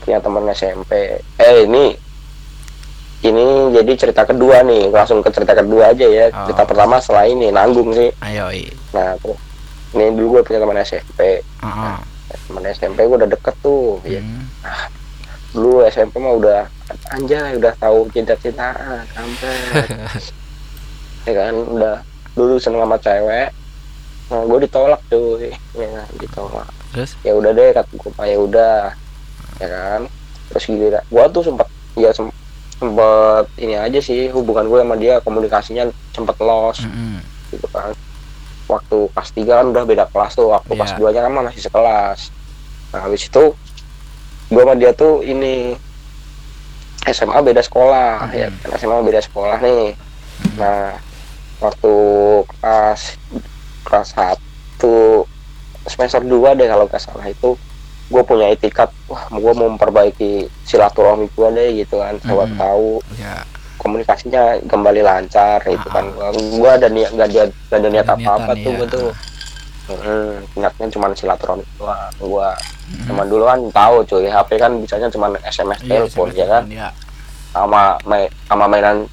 punya 0.02 0.18
temen 0.18 0.44
SMP 0.50 0.92
eh 1.38 1.58
ini 1.62 1.94
ini 3.22 3.46
jadi 3.72 3.92
cerita 3.96 4.26
kedua 4.26 4.64
nih 4.64 4.90
langsung 4.90 5.22
ke 5.22 5.30
cerita 5.30 5.54
kedua 5.54 5.92
aja 5.92 6.04
ya 6.04 6.26
Oh. 6.28 6.48
cerita 6.48 6.64
pertama 6.66 6.98
setelah 6.98 7.26
ini 7.26 7.48
nanggung 7.50 7.94
sih 7.94 8.10
ayo 8.20 8.50
nah 8.92 9.14
terus 9.16 9.38
ini 9.92 10.10
dulu 10.12 10.28
gue 10.34 10.42
punya 10.44 10.60
teman 10.60 10.80
SMP 10.80 11.20
Heeh. 11.44 11.96
teman 12.48 12.64
SMP 12.68 12.98
gue 13.04 13.18
udah 13.18 13.30
deket 13.30 13.56
tuh 13.62 14.02
ya 14.04 14.20
Mm. 14.20 14.42
Dulu 15.52 15.84
SMP 15.84 16.16
mah 16.16 16.34
udah 16.34 16.62
anjay 17.10 17.56
udah 17.56 17.74
tahu 17.76 18.08
cinta 18.10 18.36
cintaan 18.36 19.04
sampai 19.12 19.56
ya 21.28 21.34
kan 21.38 21.54
udah 21.56 21.96
dulu 22.32 22.56
seneng 22.56 22.82
sama 22.84 22.98
cewek. 22.98 23.50
Nah, 24.32 24.48
gue 24.48 24.60
ditolak 24.64 25.02
cuy. 25.12 25.52
Ya 25.76 25.88
kan 25.92 26.08
ditolak. 26.16 26.68
Terus? 26.96 27.12
Ya 27.22 27.36
udah 27.36 27.52
deh 27.52 27.70
kata 27.72 27.92
gue 27.92 28.12
ya 28.24 28.38
udah. 28.40 28.80
Ya 29.60 29.68
kan? 29.68 30.02
Terus 30.50 30.64
gila 30.66 31.02
gue 31.04 31.24
tuh 31.30 31.44
sempat 31.44 31.68
ya 31.94 32.10
sem- 32.12 32.32
sempet 32.80 33.46
ini 33.60 33.76
aja 33.76 34.00
sih 34.00 34.32
hubungan 34.32 34.66
gue 34.66 34.80
sama 34.82 34.96
dia 34.96 35.20
komunikasinya 35.20 35.84
sempet 36.12 36.40
los. 36.40 36.80
Mm-mm. 36.82 37.20
gitu 37.52 37.68
kan. 37.68 37.92
Waktu 38.66 38.98
kelas 39.12 39.30
3 39.36 39.44
kan 39.52 39.66
udah 39.70 39.84
beda 39.84 40.06
kelas 40.08 40.32
tuh 40.34 40.48
waktu 40.48 40.72
kelas 40.72 40.96
Iya. 40.96 41.00
2 41.04 41.14
nya 41.14 41.22
kan 41.28 41.32
masih 41.44 41.62
sekelas. 41.62 42.20
Nah 42.96 43.00
habis 43.04 43.28
itu 43.28 43.44
gue 44.52 44.62
sama 44.62 44.76
dia 44.76 44.92
tuh 44.92 45.24
ini 45.24 45.74
SMA 47.04 47.40
beda 47.42 47.62
sekolah 47.62 48.28
Mhm. 48.28 48.36
ya 48.36 48.48
kan 48.62 48.70
SMA 48.78 49.00
beda 49.02 49.22
sekolah 49.22 49.58
nih 49.58 49.96
nah 50.54 51.00
waktu 51.58 51.94
kelas 52.52 53.02
kelas 53.82 54.10
1 54.14 55.26
semester 55.84 56.22
2 56.22 56.30
deh 56.54 56.68
kalau 56.68 56.86
nggak 56.86 57.00
salah 57.00 57.26
itu 57.26 57.56
gue 58.12 58.24
punya 58.24 58.52
etikat 58.52 58.92
wah 59.08 59.24
gue 59.26 59.54
mau 59.56 59.72
memperbaiki 59.72 60.46
silaturahmi 60.62 61.32
gue 61.32 61.48
deh 61.50 61.70
gitu 61.80 61.98
kan 61.98 62.20
siapa 62.20 62.46
Mhm. 62.46 62.58
tahu 62.60 62.90
ya 63.16 63.36
komunikasinya 63.80 64.44
kembali 64.62 65.02
lancar 65.02 65.58
gitu 65.64 65.88
kan 65.88 66.06
Ah. 66.14 66.30
gue 66.30 66.70
ada 66.70 66.86
niat 66.86 67.12
gak 67.12 67.28
ada 67.30 67.44
gak 67.66 67.80
ada 67.80 67.90
niat 67.90 68.06
apa 68.06 68.30
apa 68.36 68.52
tuh 68.54 68.68
iya. 68.68 68.78
gue 68.78 68.88
tuh 68.90 69.08
Hmm, 69.98 70.36
niatnya 70.54 70.88
cuma 70.90 71.12
silaturahmi 71.12 71.66
doang. 71.76 72.12
Gue 72.18 72.48
Mm-mm. 72.48 73.06
zaman 73.08 73.26
dulu 73.28 73.44
kan 73.44 73.60
tahu 73.72 73.96
cuy. 74.06 74.28
HP 74.28 74.50
kan 74.56 74.72
bisanya 74.78 75.08
cuma 75.08 75.28
SMS 75.42 75.80
Iya, 75.82 76.06
telepon 76.06 76.28
ya 76.32 76.46
kan? 76.46 76.64
ya 76.68 76.88
sama 77.52 78.00
main 78.08 78.32
sama 78.48 78.64
mainan 78.64 79.04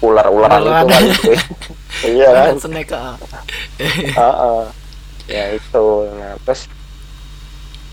ular-ularan 0.00 0.64
itu 0.64 0.86
kan 0.88 1.02
iya 2.16 2.28
kan? 2.32 2.54
Ah. 2.96 3.16
Heeh. 4.16 4.62
ya 5.28 5.44
itu. 5.52 5.86
Nah 6.16 6.40
terus 6.40 6.64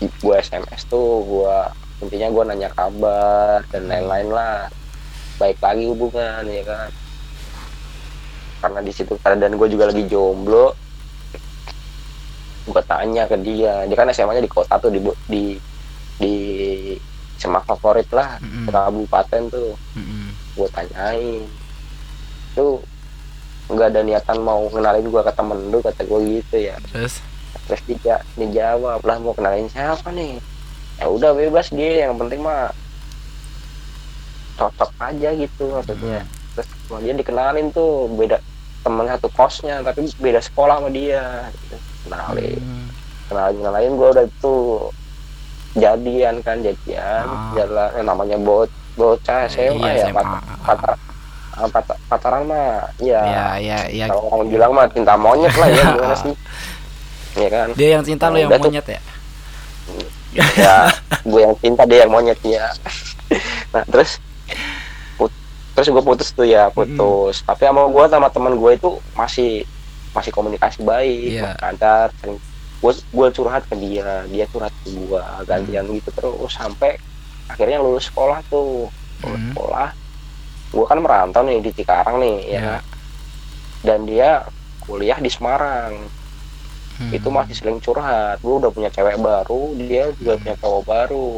gue 0.00 0.34
SMS 0.34 0.88
tuh 0.88 1.20
gue 1.20 1.56
intinya 2.00 2.28
gue 2.30 2.42
nanya 2.46 2.70
kabar 2.72 3.60
dan 3.68 3.86
lain-lain 3.86 4.32
lah. 4.32 4.72
Baik 5.36 5.60
lagi 5.60 5.84
hubungan 5.84 6.42
ya 6.44 6.64
kan? 6.64 6.88
Karena 8.58 8.80
di 8.80 8.90
situ 8.90 9.14
keadaan 9.14 9.54
gue 9.54 9.68
juga 9.68 9.86
lagi 9.86 10.08
jomblo 10.08 10.72
gue 12.68 12.82
tanya 12.84 13.24
ke 13.24 13.36
dia. 13.40 13.88
Dia 13.88 13.96
kan 13.96 14.12
SMA 14.12 14.36
nya 14.36 14.44
di 14.44 14.52
kota 14.52 14.76
tuh 14.76 14.92
di 14.92 15.00
di 15.26 15.44
di 16.18 16.34
SMA 17.38 17.62
favorit 17.64 18.08
lah 18.12 18.36
Mm-mm. 18.38 18.68
kabupaten 18.68 19.42
tuh. 19.48 19.72
Mm-mm. 19.96 20.28
gue 20.54 20.68
tanyain. 20.70 21.42
Tuh 22.52 22.82
nggak 23.68 23.88
ada 23.92 24.00
niatan 24.00 24.38
mau 24.40 24.64
kenalin 24.68 25.06
gue 25.06 25.22
ke 25.22 25.32
temen 25.32 25.58
lu 25.68 25.78
kata 25.80 26.02
gue 26.04 26.20
gitu 26.40 26.56
ya. 26.60 26.76
Terus? 26.92 27.20
Terus 27.68 27.80
dia 27.86 28.16
dijawab 28.34 29.00
lah 29.04 29.16
mau 29.20 29.32
kenalin 29.32 29.68
siapa 29.68 30.08
nih? 30.12 30.40
Ya 30.98 31.06
udah 31.08 31.32
bebas 31.32 31.70
dia. 31.70 32.08
Yang 32.08 32.14
penting 32.20 32.40
mah 32.42 32.72
cocok 34.58 34.90
aja 34.98 35.28
gitu 35.32 35.64
maksudnya. 35.70 36.26
Terus 36.58 36.66
sama 36.88 36.98
dia 37.04 37.14
dikenalin 37.14 37.70
tuh 37.70 38.10
beda 38.18 38.42
temen 38.78 39.04
satu 39.06 39.28
kosnya 39.30 39.84
tapi 39.84 40.10
beda 40.18 40.40
sekolah 40.42 40.82
sama 40.82 40.90
dia. 40.90 41.46
gitu. 41.54 41.76
Kenalin. 42.08 42.58
Mm. 42.58 42.86
kenalin 43.26 43.58
kenalin 43.60 43.92
gue 43.94 44.08
udah 44.10 44.26
tuh 44.38 44.62
jadian 45.74 46.34
kan 46.40 46.56
jadian. 46.58 47.24
Ah. 47.24 47.52
jalan 47.54 47.88
eh, 47.92 48.02
namanya 48.02 48.36
bot 48.36 48.66
bocah 48.94 49.46
SMA 49.46 49.78
Iya, 49.78 49.92
ya 50.00 50.12
pat- 50.12 50.42
patar- 50.60 51.00
ah, 51.54 51.68
pat- 51.70 52.00
pacaran 52.04 52.42
mah 52.44 52.82
ya 52.98 53.20
ya 53.22 53.46
ya 53.58 53.78
ya 53.86 54.04
kalau 54.08 54.26
orang 54.28 54.48
bilang 54.48 54.70
mah 54.72 54.86
cinta 54.88 55.14
monyet 55.14 55.52
lah 55.52 55.68
ya 55.68 55.82
gimana 55.92 56.16
sih? 56.16 56.34
Ya 57.38 57.46
kan? 57.46 57.70
Dia 57.72 57.88
yang 57.94 58.02
cinta 58.02 58.26
lo 58.26 58.34
yang 58.34 58.50
Udah 58.50 58.58
tuh. 58.58 58.66
monyet 58.66 58.86
ya? 58.88 59.00
Ya 60.58 60.76
gue 61.22 61.40
yang 61.40 61.54
cinta 61.56 61.82
dia 61.84 61.98
yang 62.02 62.10
monyet 62.10 62.40
ya 62.42 62.66
nah 63.72 63.84
terus 63.86 64.18
put- 65.14 65.38
terus 65.72 65.88
gue 65.88 66.02
putus 66.02 66.28
tuh 66.30 66.42
ya 66.42 66.66
putus. 66.68 67.40
Tapi 67.40 67.62
sama 67.62 67.86
gue 67.86 68.04
sama 68.08 68.28
teman 68.28 68.52
gue 68.52 68.70
itu 68.72 68.88
masih 69.12 69.62
masih 70.18 70.30
komunikasi 70.30 70.82
baik 70.82 71.30
Iya. 71.32 71.54
lancar 71.56 72.10
sering 72.18 72.36
gue 72.78 72.92
gue 72.92 73.28
curhat 73.32 73.62
ke 73.64 73.74
dia 73.74 74.22
dia 74.26 74.44
curhat 74.46 74.74
ke 74.76 74.90
gue 74.92 75.18
gantian 75.44 75.82
Hmm. 75.82 75.94
gitu 75.94 76.10
terus 76.10 76.52
sampai 76.52 76.98
akhirnya 77.46 77.78
lulus 77.78 78.06
sekolah 78.06 78.42
tuh 78.44 78.86
lulus 79.20 79.34
Hmm. 79.36 79.50
sekolah 79.52 79.88
gue 80.68 80.84
kan 80.84 80.98
merantau 80.98 81.42
nih 81.42 81.58
di 81.58 81.70
Cikarang 81.72 82.18
nih 82.18 82.38
ya 82.44 82.52
Ya. 82.52 82.62
kan? 82.68 82.82
dan 83.80 83.98
dia 84.04 84.30
kuliah 84.80 85.16
di 85.16 85.26
Semarang 85.26 85.94
Hmm. 86.96 87.10
itu 87.10 87.28
masih 87.28 87.54
sering 87.54 87.78
curhat 87.78 88.38
gue 88.38 88.54
udah 88.56 88.68
punya 88.68 88.90
cewek 88.90 89.16
baru 89.16 89.74
dia 89.76 90.10
juga 90.14 90.32
Hmm. 90.32 90.40
punya 90.40 90.56
cowok 90.56 90.82
baru 90.84 91.30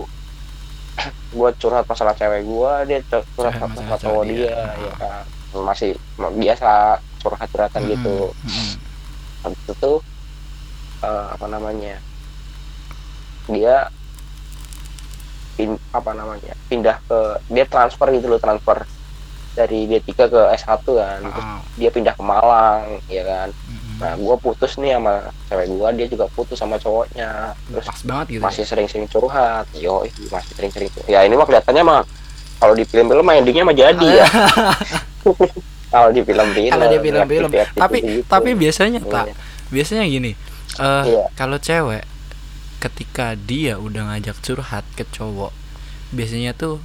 gue 1.32 1.50
curhat 1.56 1.84
masalah 1.86 2.12
cewek 2.12 2.42
gue 2.42 2.72
dia 2.86 2.98
cu- 3.02 3.28
curhat 3.34 3.54
masalah 3.54 3.70
masalah 3.70 3.98
cowok 3.98 4.00
cowok 4.02 4.24
dia 4.26 4.36
dia. 4.36 4.60
ya 4.78 4.92
kan 4.98 5.24
masih 5.62 5.90
biasa 6.34 6.70
curhat 7.20 7.48
curhatan 7.48 7.82
Mm-mm. 7.82 7.92
gitu 7.94 8.16
Mm-mm. 8.32 8.72
habis 9.40 9.58
itu 9.60 9.72
tuh 9.76 9.96
eh, 11.00 11.26
apa 11.30 11.46
namanya 11.46 11.96
dia 13.46 13.88
pin, 15.54 15.74
apa 15.90 16.10
namanya 16.12 16.54
pindah 16.66 16.96
ke 17.04 17.18
dia 17.46 17.64
transfer 17.64 18.08
gitu 18.10 18.26
loh 18.26 18.40
transfer 18.40 18.84
dari 19.50 19.84
D3 19.84 20.08
ke 20.30 20.40
S1 20.56 20.78
kan 20.86 21.20
Terus 21.20 21.42
Ah. 21.42 21.58
dia 21.74 21.90
pindah 21.90 22.14
ke 22.14 22.22
Malang 22.22 23.02
ya 23.06 23.22
kan 23.22 23.48
Mm-mm. 23.50 23.96
nah 23.98 24.12
gue 24.14 24.36
putus 24.38 24.78
nih 24.78 24.94
sama 24.94 25.14
cewek 25.46 25.66
gue 25.68 25.88
dia 25.98 26.06
juga 26.06 26.24
putus 26.30 26.56
sama 26.56 26.78
cowoknya 26.78 27.52
terus 27.66 27.84
pas 27.84 28.00
banget 28.00 28.26
gitu 28.30 28.42
masih 28.42 28.64
sering-sering 28.64 29.06
curhat 29.06 29.66
yo 29.74 30.06
ih, 30.06 30.12
masih 30.30 30.52
sering-sering 30.54 30.88
curhat. 30.88 31.10
ya 31.10 31.26
ini 31.26 31.34
mah 31.34 31.44
kelihatannya 31.44 31.82
mah 31.82 32.00
kalau 32.56 32.72
di 32.72 32.84
film-film 32.84 33.26
endingnya 33.26 33.64
mah 33.64 33.74
jadi 33.74 34.08
ya 34.14 34.26
kalau 35.90 36.08
di 36.10 36.22
film-film 36.22 36.70
kalau 36.70 36.86
dia 36.86 37.00
film-film 37.00 37.50
tapi 37.74 37.98
gitu. 38.00 38.22
tapi 38.26 38.50
biasanya 38.54 39.00
Iya. 39.02 39.10
tak 39.10 39.26
biasanya 39.68 40.04
gini 40.06 40.32
eh 40.78 41.04
Iya. 41.04 41.24
kalau 41.34 41.58
cewek 41.58 42.04
ketika 42.78 43.36
dia 43.36 43.76
udah 43.76 44.14
ngajak 44.14 44.38
curhat 44.40 44.86
ke 44.94 45.04
cowok 45.06 45.52
biasanya 46.10 46.54
tuh 46.54 46.80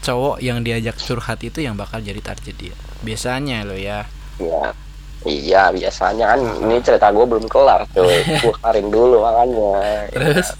cowok 0.00 0.38
yang 0.38 0.62
diajak 0.62 0.94
curhat 0.94 1.42
itu 1.42 1.58
yang 1.58 1.74
bakal 1.74 1.98
jadi 1.98 2.22
target 2.22 2.54
dia 2.54 2.76
biasanya 3.02 3.64
lo 3.64 3.74
ya 3.74 4.06
Iya. 4.38 4.70
Iya 5.18 5.74
biasanya 5.74 6.30
kan 6.30 6.40
ini 6.62 6.78
cerita 6.78 7.10
gue 7.10 7.26
belum 7.26 7.50
kelar 7.50 7.82
cuy 7.90 8.22
gue 8.44 8.54
kelarin 8.54 8.86
dulu 8.86 9.18
makanya 9.18 9.72
terus 10.14 10.54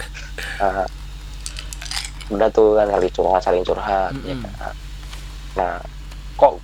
Nah, 0.59 0.83
udah 2.28 2.48
tuh 2.50 2.74
kan 2.74 2.90
kali 2.90 3.09
curhat 3.09 3.40
saling 3.40 3.62
curhat 3.62 4.11
ya 4.22 4.35
Mm-mm. 4.35 4.42
kan. 4.59 4.74
nah 5.54 5.74
kok 6.35 6.59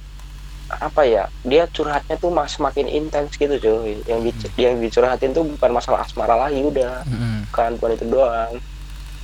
apa 0.67 1.05
ya 1.05 1.25
dia 1.41 1.69
curhatnya 1.69 2.17
tuh 2.17 2.33
mas 2.33 2.57
semakin 2.57 2.89
intens 2.89 3.37
gitu 3.37 3.53
cuy 3.55 4.01
yang 4.03 4.21
di, 4.21 4.31
yang 4.57 4.75
dicurhatin 4.79 5.31
tuh 5.31 5.45
bukan 5.45 5.71
masalah 5.71 6.03
asmara 6.03 6.35
lagi 6.35 6.61
udah 6.61 7.05
Mm-mm. 7.05 7.45
bukan 7.49 7.71
bukan 7.77 7.91
itu 7.95 8.07
doang 8.09 8.53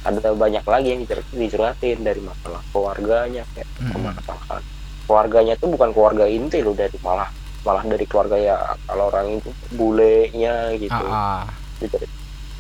ada 0.01 0.31
banyak 0.33 0.65
lagi 0.65 0.89
yang 0.93 1.01
dicur- 1.01 1.31
dicurhatin 1.33 1.99
dari 2.01 2.21
masalah 2.21 2.61
keluarganya 2.71 3.43
kayak 3.51 3.69
Mm-mm. 3.79 3.91
permasalahan 3.91 4.63
keluarganya 5.05 5.55
tuh 5.57 5.69
bukan 5.69 5.91
keluarga 5.91 6.25
inti 6.25 6.61
loh 6.61 6.77
dari 6.77 6.97
malah 7.01 7.29
malah 7.61 7.85
dari 7.85 8.05
keluarga 8.05 8.37
ya 8.37 8.57
kalau 8.85 9.09
orang 9.09 9.37
itu 9.37 9.51
bulenya 9.75 10.73
gitu 10.77 10.93
Ah, 10.93 11.41
ah. 11.41 11.45
gitu. 11.81 11.97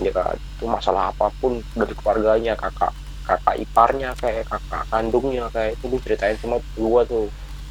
ya 0.00 0.10
kan 0.10 0.32
itu 0.34 0.64
masalah 0.64 1.12
apa 1.12 1.28
pun 1.36 1.60
dari 1.76 1.92
keluarganya 1.92 2.56
kakak 2.56 2.92
kakak 3.22 3.56
iparnya 3.60 4.10
kayak 4.16 4.48
kakak 4.48 4.82
kandungnya 4.88 5.46
kayak 5.52 5.76
itu 5.76 6.00
ceritain 6.00 6.36
semua 6.40 6.58
gua 6.74 7.04
tuh 7.04 7.28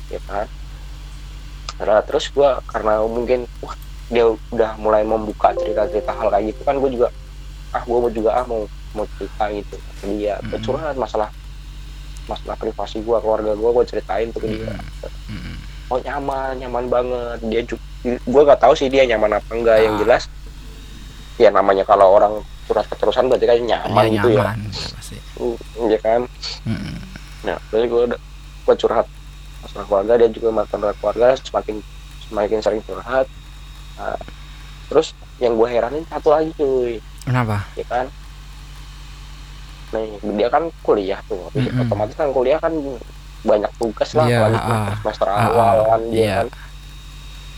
ya 0.08 0.22
kan 0.26 0.46
nah 1.80 2.02
terus 2.02 2.28
gua 2.30 2.60
karena 2.66 3.00
mungkin 3.02 3.44
wah 3.60 3.74
dia 4.08 4.26
udah 4.50 4.76
mulai 4.76 5.02
membuka 5.02 5.54
cerita 5.54 5.86
cerita 5.86 6.12
hal 6.12 6.28
kayak 6.28 6.46
gitu 6.50 6.62
kan 6.64 6.76
gue 6.76 6.90
juga 6.92 7.08
ah 7.70 7.82
gue 7.82 7.94
mau 7.96 8.10
juga 8.10 8.32
ah 8.34 8.44
mau 8.44 8.66
mau 8.92 9.06
cerita 9.14 9.44
gitu 9.50 9.78
dia 10.04 10.36
Mm-mm. 10.38 10.50
gue 10.50 10.60
curhat 10.60 10.96
masalah 10.96 11.30
masalah 12.26 12.56
privasi 12.56 13.00
gua 13.00 13.18
keluarga 13.20 13.54
gua 13.54 13.70
gue 13.72 13.86
ceritain 13.88 14.30
tuh 14.30 14.42
ke 14.42 14.50
dia 14.52 14.74
Mm-mm. 15.30 15.56
oh 15.88 16.00
nyaman 16.00 16.58
nyaman 16.58 16.86
banget 16.88 17.38
dia 17.46 17.62
juga 17.64 17.82
gue 18.02 18.42
gak 18.44 18.60
tahu 18.60 18.74
sih 18.74 18.88
dia 18.88 19.06
nyaman 19.06 19.36
apa 19.36 19.50
enggak 19.52 19.78
yang 19.80 19.94
Ah. 19.94 20.00
jelas 20.00 20.24
ya 21.38 21.50
namanya 21.50 21.84
kalau 21.84 22.12
orang 22.12 22.34
curhat 22.66 22.86
keterusan 22.88 23.28
berarti 23.28 23.46
kan 23.46 23.58
nyaman 23.60 24.04
Ya, 24.06 24.14
gitu 24.16 24.28
ya 24.30 24.42
nyaman, 24.42 24.58
gitu 24.66 24.88
pasti. 24.92 25.18
Mm, 25.38 25.56
ya 25.88 26.00
kan 26.00 26.20
Mm-mm. 26.66 26.96
nah 27.44 27.58
terus 27.70 27.84
gue 27.86 28.02
udah 28.10 28.20
gue 28.66 28.76
curhat 28.76 29.08
masalah 29.60 29.86
keluarga 29.86 30.14
dia 30.18 30.30
juga 30.30 30.50
masalah 30.54 30.94
keluarga 30.96 31.28
semakin 31.38 31.76
semakin 32.26 32.60
sering 32.60 32.84
curhat 32.84 33.28
Nah, 33.96 34.16
terus 34.88 35.12
yang 35.38 35.54
gue 35.54 35.68
heranin 35.68 36.08
satu 36.08 36.32
lagi 36.32 36.56
cuy 36.56 37.04
Kenapa? 37.22 37.68
ya 37.76 37.84
kan 37.84 38.08
nih 39.90 40.08
dia 40.38 40.48
kan 40.48 40.64
kuliah 40.80 41.20
tuh 41.26 41.50
Habis 41.50 41.68
Mm-mm. 41.68 41.84
otomatis 41.84 42.16
kan 42.16 42.30
kuliah 42.30 42.56
kan 42.58 42.72
banyak 43.40 43.72
tugas 43.76 44.10
lah 44.14 44.24
Iya, 44.24 44.38
apalagi 44.40 44.60
ah. 44.62 44.94
semester 44.96 45.28
Ah, 45.28 45.48
awal 45.48 45.78
kan 45.86 46.02
dia 46.08 46.20
iya. 46.22 46.36
kan 46.40 46.48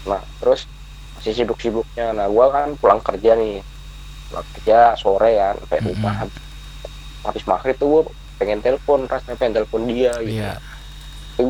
nah 0.01 0.21
terus 0.37 0.65
masih 1.13 1.33
sibuk-sibuknya 1.35 2.09
nah 2.11 2.25
gua 2.25 2.49
kan 2.49 2.73
pulang 2.75 2.97
kerja 2.99 3.37
nih 3.37 3.61
pulang 4.25 4.47
kerja 4.55 4.77
sore 4.95 5.31
kan 5.35 5.55
sampai 5.59 5.77
Mm-mm. 5.77 5.89
rumah 5.93 6.13
habis 7.21 7.43
maghrib 7.45 7.77
tuh 7.77 7.87
gua 7.87 8.01
pengen 8.37 8.57
telepon 8.59 9.05
rasanya 9.05 9.37
pengen 9.37 9.61
telepon 9.61 9.85
dia 9.85 10.09
gitu 10.17 10.41
Iya. 10.41 10.57
tapi 11.31 11.43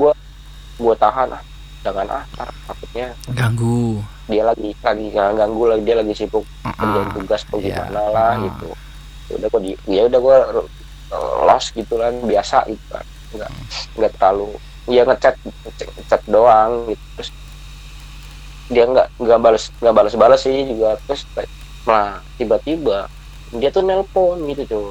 gua 0.81 0.95
tahan 0.95 1.29
ah 1.29 1.41
jangan 1.81 2.05
ah 2.07 2.23
ntar 2.31 2.49
takutnya 2.65 3.07
Ganggu. 3.31 4.01
dia 4.25 4.43
lagi 4.43 4.69
lagi 4.77 5.07
ganggu 5.11 5.63
lagi 5.65 5.81
dia 5.81 5.95
lagi 5.95 6.13
sibuk 6.13 6.45
kerjain 6.63 7.03
Ah, 7.03 7.13
tugas 7.13 7.41
atau 7.43 7.57
iya. 7.57 7.83
gimana 7.83 8.01
lah 8.07 8.31
Ah. 8.31 8.41
gitu 8.41 8.67
ya 9.27 9.33
udah 9.37 9.47
gua 9.47 9.59
di 9.59 9.71
ya 9.87 10.01
udah 10.05 10.19
gua 10.19 10.37
uh, 11.09 11.33
lost 11.43 11.73
gitu 11.73 11.93
kan 11.95 12.13
biasa 12.21 12.57
gitu 12.65 12.85
kan 12.89 13.05
nggak 13.31 13.51
nggak 13.95 14.11
terlalu 14.13 14.49
ya 14.87 15.01
ngechat 15.03 15.35
ngechat 15.95 16.21
doang 16.27 16.71
gitu 16.87 17.03
terus 17.15 17.29
dia 18.67 18.83
nggak 18.85 19.07
nggak 19.17 19.39
balas 19.39 19.63
nggak 19.77 19.93
balas 19.93 20.13
balas 20.15 20.39
sih 20.41 20.63
juga 20.65 20.95
terus 21.03 21.21
nah 21.83 22.07
tiba-tiba 22.35 23.09
dia 23.51 23.69
tuh 23.69 23.81
nelpon 23.81 24.37
gitu 24.47 24.63
tuh 24.67 24.87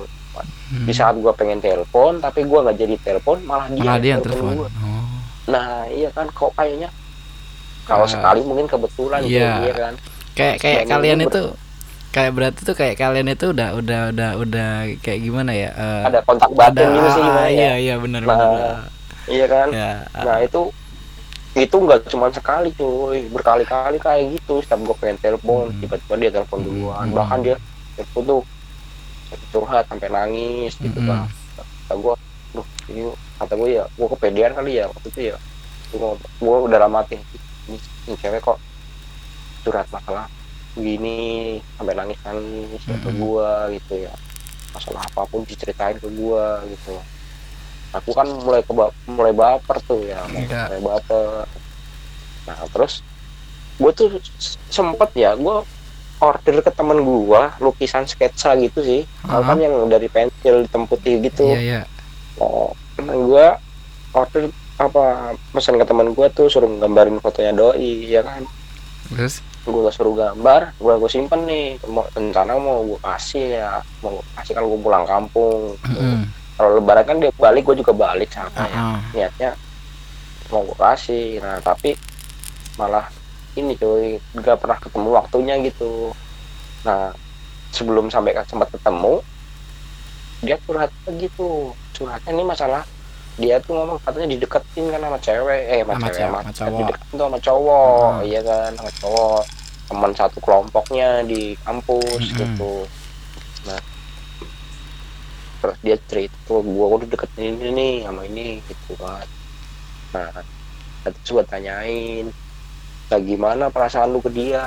Hmm. 0.71 0.87
di 0.87 0.95
saat 0.95 1.19
gua 1.19 1.35
pengen 1.35 1.59
telepon 1.59 2.17
tapi 2.17 2.47
gua 2.47 2.63
nggak 2.63 2.79
jadi 2.79 2.95
telepon 3.03 3.43
malah 3.43 3.67
dia 3.67 3.83
Malah 3.83 3.99
dia 3.99 4.11
yang 4.15 4.23
telepon 4.23 4.55
telepon. 4.55 4.71
Oh. 4.79 5.00
Nah 5.47 5.87
iya 5.87 6.09
kan 6.11 6.27
kok 6.29 6.53
kayaknya 6.53 6.89
kalau 7.83 8.05
Ah. 8.05 8.11
sekali 8.11 8.41
mungkin 8.43 8.67
kebetulan 8.67 9.21
gitu 9.23 9.39
Iya. 9.39 9.53
iya 9.63 9.75
kan 9.75 9.95
Kayak 10.31 10.57
kayak 10.59 10.81
Dan 10.81 10.91
kalian 10.91 11.21
itu 11.23 11.43
kayak 12.11 12.33
berarti 12.33 12.61
tuh 12.63 12.75
kayak 12.75 12.97
kalian 12.97 13.29
itu 13.29 13.47
udah 13.51 13.69
udah 13.73 14.01
udah 14.11 14.31
udah 14.37 14.71
kayak 14.99 15.21
gimana 15.21 15.53
ya? 15.53 15.71
eh, 15.71 16.03
ada 16.07 16.19
kontak 16.23 16.51
batin 16.51 16.81
ada- 16.83 16.93
gitu 16.93 17.09
sih 17.09 17.21
ah, 17.21 17.27
gimana 17.27 17.41
ya 17.43 17.53
Iya 17.53 17.73
iya 17.77 17.95
benar 17.97 18.21
Nah, 18.23 18.37
benar. 18.37 18.77
iya 19.27 19.47
kan 19.47 19.69
Ya. 19.71 19.93
nah 20.17 20.37
itu 20.39 20.61
itu 21.53 21.77
nggak 21.77 22.07
cuma 22.07 22.31
sekali 22.31 22.71
cuy 22.73 23.27
berkali-kali 23.29 23.99
kayak 23.99 24.25
gitu 24.33 24.59
setiap 24.61 24.81
gue 24.81 24.97
pengen 24.97 25.19
telepon 25.19 25.67
Hmm. 25.67 25.79
tiba-tiba 25.79 26.15
dia 26.17 26.31
telepon 26.33 26.59
duluan 26.63 27.05
Hmm. 27.05 27.17
bahkan 27.17 27.39
dia 27.41 27.57
telepon 27.95 28.23
tuh 28.25 28.41
curhat 29.51 29.85
sampai 29.85 30.09
nangis 30.09 30.73
gitu 30.77 30.95
Mm-mm. 30.97 31.11
kan 31.11 31.27
kata 31.57 31.95
gue 31.97 32.15
duh 32.53 32.67
ini 32.89 33.03
kata 33.41 33.57
gue 33.57 33.71
ya 33.73 33.85
gue 33.89 34.09
kepedean 34.11 34.53
kali 34.53 34.73
ya 34.75 34.85
waktu 34.87 35.07
itu 35.09 35.21
ya 35.27 35.37
gue 36.39 36.57
udah 36.63 36.79
lama 36.79 37.01
hati 37.01 37.17
ini, 37.67 37.79
ini 38.07 38.15
cewek 38.15 38.41
kok 38.41 38.59
curhat 39.61 39.89
masalah 39.89 40.29
begini 40.73 41.19
sampai 41.75 41.95
nangis 41.95 42.21
nangis 42.23 42.81
ya 42.81 42.97
ke 42.97 43.09
Mm-mm. 43.09 43.19
gue 43.19 43.51
gitu 43.75 43.95
ya 44.01 44.13
masalah 44.71 45.03
apa 45.03 45.23
pun 45.27 45.43
diceritain 45.43 45.97
ke 45.97 46.07
gue 46.07 46.45
gitu 46.71 46.95
aku 47.91 48.11
kan 48.13 48.29
mulai 48.39 48.63
ke 48.63 48.71
mulai 49.09 49.33
baper 49.33 49.77
tuh 49.83 49.99
ya 50.01 50.23
Iya. 50.31 50.71
mulai 50.71 50.83
baper 50.87 51.43
nah 52.47 52.57
terus 52.71 53.03
gue 53.77 53.91
tuh 53.91 54.09
sempet 54.69 55.11
ya 55.15 55.35
gue 55.35 55.57
order 56.21 56.57
ke 56.61 56.71
temen 56.71 57.01
gue 57.01 57.43
lukisan 57.59 58.05
sketsa 58.05 58.55
gitu 58.55 58.79
sih 58.81 59.03
Tahu 59.21 59.43
kan 59.43 59.57
Ah. 59.57 59.61
yang 59.61 59.75
dari 59.87 60.07
pensil 60.07 60.63
hitam 60.63 60.85
putih 60.85 61.19
gitu 61.19 61.49
Iya 61.49 61.61
iya. 61.61 61.83
oh, 62.37 62.71
temen 63.01 63.17
gue 63.27 63.47
order 64.13 64.45
apa 64.81 65.37
pesan 65.53 65.77
ke 65.77 65.85
temen 65.85 66.13
gue 66.13 66.27
tuh 66.33 66.49
suruh 66.49 66.69
gambarin 66.69 67.21
fotonya 67.21 67.53
doi 67.53 68.09
ya 68.09 68.21
kan? 68.25 68.45
Terus? 69.13 69.45
Gue 69.65 69.89
suruh 69.93 70.17
gambar 70.17 70.77
gue 70.77 70.95
gue 71.01 71.11
simpen 71.11 71.45
nih 71.45 71.81
mau 71.89 72.05
rencana 72.13 72.57
mau 72.57 72.85
gue 72.85 73.01
kasih 73.01 73.61
ya 73.61 73.81
mau 74.05 74.21
gue 74.21 74.25
kasih 74.41 74.53
kalau 74.57 74.69
gue 74.77 74.81
pulang 74.81 75.05
kampung. 75.09 75.77
Mm-mm. 75.85 76.29
kalau 76.61 76.77
lebaran 76.77 77.09
kan 77.09 77.17
dia 77.17 77.33
balik 77.41 77.65
gue 77.73 77.81
juga 77.81 77.97
balik 77.97 78.29
sama 78.33 78.69
ya. 78.69 78.77
Ah, 78.77 78.97
ah. 78.97 79.01
niatnya 79.17 79.51
mau 80.53 80.61
gue 80.65 80.77
kasih 80.77 81.41
nah 81.41 81.57
tapi 81.65 81.97
malah 82.77 83.09
ini 83.57 83.75
cuy 83.77 84.21
nggak 84.37 84.61
pernah 84.61 84.79
ketemu 84.81 85.09
waktunya 85.13 85.55
gitu. 85.65 86.15
Nah 86.85 87.13
sebelum 87.71 88.11
sampai 88.11 88.35
sempat 88.47 88.69
ketemu 88.73 89.23
dia 90.41 90.57
curhat 90.65 90.89
gitu 91.21 91.77
curhatnya. 92.01 92.33
Ini 92.33 92.45
masalah 92.45 92.83
dia 93.37 93.57
tuh 93.61 93.73
ngomong 93.73 94.01
katanya 94.01 94.29
dideketin 94.33 94.85
kan 94.89 95.01
sama 95.01 95.19
cewek. 95.21 95.63
Eh 95.69 95.81
sama, 95.81 95.93
Sama 95.93 96.07
cewek 96.09 96.19
sama, 96.19 96.39
sama 96.41 96.51
cowok. 96.57 96.79
dideketin 96.81 97.13
tuh 97.13 97.27
sama 97.29 97.39
cowok. 97.39 98.09
Hmm. 98.11 98.25
iya 98.25 98.41
kan 98.41 98.71
sama 98.75 98.91
cowok. 98.97 99.43
Teman 99.91 100.13
satu 100.15 100.39
kelompoknya 100.41 101.09
di 101.23 101.43
kampus 101.61 102.23
Mm-mm. 102.23 102.39
gitu. 102.41 102.75
Nah 103.69 103.81
terus 105.61 105.77
dia 105.85 105.97
cerita 106.09 106.37
tuh 106.47 106.65
gua 106.65 106.97
udah 106.97 107.05
deketin 107.07 107.53
ini 107.55 107.69
nih 107.71 107.95
sama 108.03 108.25
ini 108.25 108.47
gitu 108.65 108.93
kan. 108.97 109.27
Nah 110.11 110.31
terus 111.05 111.29
gua 111.29 111.45
tanyain 111.45 112.33
"Lah, 113.11 113.19
gimana 113.19 113.67
perasaan 113.69 114.09
lu 114.09 114.23
ke 114.23 114.31
dia? 114.31 114.63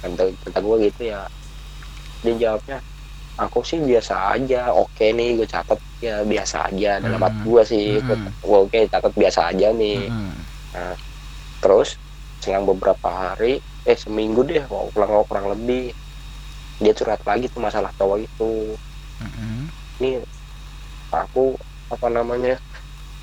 Kata 0.00 0.22
kata 0.46 0.58
gua 0.60 0.76
gitu 0.78 1.02
ya. 1.04 1.26
Dia 2.22 2.34
jawabnya 2.38 2.78
aku 3.38 3.58
sih 3.64 3.80
biasa 3.80 4.14
aja 4.36 4.72
oke 4.76 5.04
nih 5.16 5.28
gue 5.40 5.48
catat 5.48 5.78
ya 6.02 6.22
biasa 6.26 6.56
aja 6.68 6.98
dalam 7.00 7.20
Hmm. 7.20 7.26
hati 7.30 7.42
gua 7.46 7.62
sih 7.64 7.86
Hmm. 8.02 8.28
gua 8.42 8.58
oke 8.66 8.78
catat 8.92 9.12
biasa 9.14 9.40
aja 9.54 9.68
nih 9.72 10.10
Mm-mm. 10.10 10.44
terus 11.62 11.96
selang 12.42 12.66
beberapa 12.66 13.08
hari 13.08 13.62
eh 13.86 13.98
seminggu 13.98 14.42
deh 14.46 14.66
mau 14.66 14.90
pulang 14.90 15.24
kurang 15.26 15.46
lebih 15.54 15.94
dia 16.82 16.92
curhat 16.98 17.22
lagi 17.22 17.46
tuh 17.46 17.62
masalah 17.62 17.90
cowok 17.94 18.18
itu 18.26 18.74
Mm-mm. 19.22 19.70
ini 20.02 20.18
aku 21.12 21.54
apa 21.92 22.08
namanya 22.08 22.58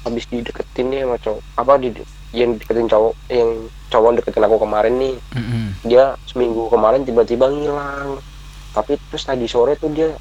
habis 0.05 0.25
dideketin 0.31 0.87
nih 0.93 1.01
sama 1.03 1.17
cowok 1.19 1.41
apa 1.59 1.73
di 1.81 1.89
yang 2.31 2.55
deketin 2.55 2.87
cowok 2.87 3.13
yang 3.27 3.49
cowok 3.91 4.11
deketin 4.21 4.45
aku 4.47 4.57
kemarin 4.63 4.95
nih 4.95 5.15
Mm-mm. 5.35 5.65
dia 5.83 6.15
seminggu 6.23 6.69
kemarin 6.71 7.03
tiba-tiba 7.03 7.51
ngilang 7.51 8.23
tapi 8.79 8.95
terus 9.11 9.27
tadi 9.27 9.43
sore 9.43 9.75
tuh 9.75 9.91
dia 9.91 10.15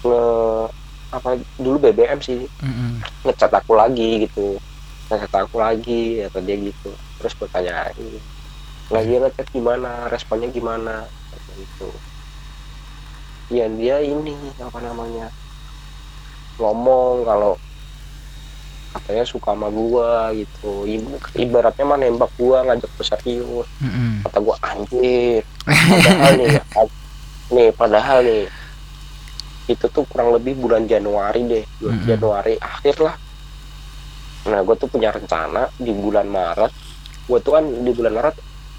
nge 0.00 0.24
apa 1.12 1.36
dulu 1.60 1.76
BBM 1.84 2.16
sih. 2.24 2.48
Mm-mm. 2.64 3.04
ngecat 3.28 3.52
aku 3.52 3.76
lagi 3.76 4.24
gitu. 4.24 4.56
Ngecat 5.12 5.32
aku 5.36 5.60
lagi 5.60 6.24
atau 6.24 6.40
dia 6.40 6.56
gitu. 6.56 6.88
Terus 7.20 7.36
gue 7.36 7.48
tanyain 7.52 7.92
lagi 8.88 9.12
ngechat 9.20 9.52
gimana? 9.52 10.08
Responnya 10.08 10.48
gimana? 10.48 11.04
Gitu. 11.60 11.92
Ya 13.52 13.68
dia 13.68 14.00
ini 14.00 14.32
apa 14.56 14.80
namanya 14.80 15.28
ngomong 16.56 17.28
kalau 17.28 17.60
katanya 18.96 19.24
suka 19.28 19.52
sama 19.52 19.68
gua 19.68 20.32
gitu. 20.32 20.88
Ibaratnya 21.36 21.84
mah 21.84 22.00
nembak 22.00 22.32
gua 22.40 22.64
ngajak 22.64 22.88
gue 22.96 23.04
serius. 23.04 23.68
Mm-mm. 23.84 24.24
kata 24.24 24.38
gua 24.40 24.56
anjir 24.64 25.44
padahal 25.68 26.32
nih 26.40 26.48
nih 27.48 27.68
padahal 27.70 28.20
nih 28.20 28.44
itu 29.66 29.84
tuh 29.86 30.04
kurang 30.04 30.32
lebih 30.32 30.56
bulan 30.56 30.84
Januari 30.84 31.44
deh 31.44 31.64
bulan 31.78 31.94
Mm-mm. 31.94 32.08
Januari 32.08 32.54
akhir 32.56 32.96
lah 32.98 33.16
nah 34.44 34.60
gue 34.60 34.74
tuh 34.74 34.88
punya 34.88 35.10
rencana 35.10 35.68
di 35.74 35.90
bulan 35.90 36.24
Maret 36.24 36.72
gue 37.26 37.38
tuh 37.38 37.52
kan 37.52 37.64
di 37.64 37.90
bulan 37.90 38.12
Maret 38.14 38.36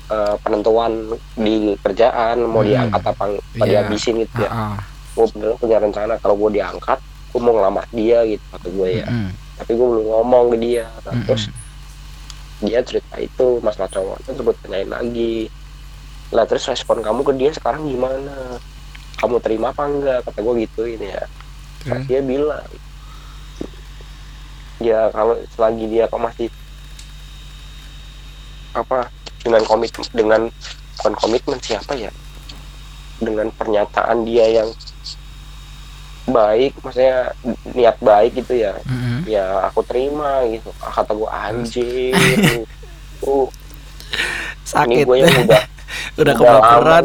eh, 0.10 0.36
penentuan 0.40 0.92
di 1.36 1.56
kerjaan 1.78 2.42
mau 2.42 2.62
Mm. 2.62 2.68
diangkat 2.68 3.04
apa 3.06 3.24
Iya. 3.28 3.40
dihabisin 3.84 4.16
gitu 4.20 4.36
ya 4.40 4.50
Ah, 4.50 4.58
ah. 4.72 4.78
gue 5.14 5.26
bener 5.30 5.54
punya 5.56 5.78
rencana 5.78 6.14
kalau 6.18 6.36
gue 6.36 6.52
diangkat 6.56 7.00
gue 7.30 7.40
mau 7.40 7.54
ngelamar 7.54 7.86
dia 7.92 8.26
gitu 8.26 8.42
kata 8.50 8.68
gue 8.68 8.90
ya 8.96 9.06
Mm-mm. 9.06 9.30
tapi 9.56 9.72
gue 9.72 9.88
belum 9.88 10.06
ngomong 10.08 10.46
ke 10.48 10.58
dia 10.60 10.86
nah, 11.00 11.14
Mm-mm. 11.14 11.26
terus 11.26 11.44
dia 12.60 12.80
cerita 12.82 13.16
itu 13.16 13.46
masalah 13.60 13.88
cowoknya 13.88 14.26
terus 14.28 14.42
gue 14.44 14.56
tanyain 14.60 14.90
lagi 14.90 15.36
lah 16.30 16.46
terus 16.46 16.70
respon 16.70 17.02
kamu 17.02 17.26
ke 17.26 17.34
dia 17.38 17.52
sekarang 17.54 17.90
gimana? 17.90 18.62
Kamu 19.18 19.42
terima 19.42 19.74
apa 19.74 19.90
enggak? 19.90 20.20
Kata 20.30 20.40
gue 20.46 20.54
gitu 20.66 20.86
ini 20.86 21.10
ya. 21.10 21.26
Terus? 21.80 22.06
dia 22.06 22.20
bilang 22.22 22.68
ya 24.80 25.12
kalau 25.12 25.36
selagi 25.56 25.86
dia 25.92 26.08
kok 26.08 26.20
masih 26.20 26.48
apa 28.76 29.12
dengan 29.44 29.64
komit 29.64 29.92
dengan 30.14 30.42
bukan 31.02 31.14
komitmen 31.18 31.60
siapa 31.60 31.98
ya? 31.98 32.14
Dengan 33.20 33.50
pernyataan 33.52 34.24
dia 34.24 34.64
yang 34.64 34.70
baik 36.30 36.78
maksudnya 36.86 37.34
niat 37.74 37.98
baik 37.98 38.38
gitu 38.38 38.54
ya. 38.54 38.78
Mm-mm. 38.86 39.26
ya 39.26 39.66
aku 39.66 39.82
terima 39.82 40.46
gitu. 40.46 40.70
Ah, 40.78 40.94
kata 40.94 41.18
gue 41.18 41.30
anjir 41.30 42.14
lu, 42.14 42.62
lu 43.26 43.38
ini 43.50 43.50
sakit 44.70 45.10
gue 45.10 45.18
yang 45.18 45.34
udah 45.50 45.64
udah 46.18 46.34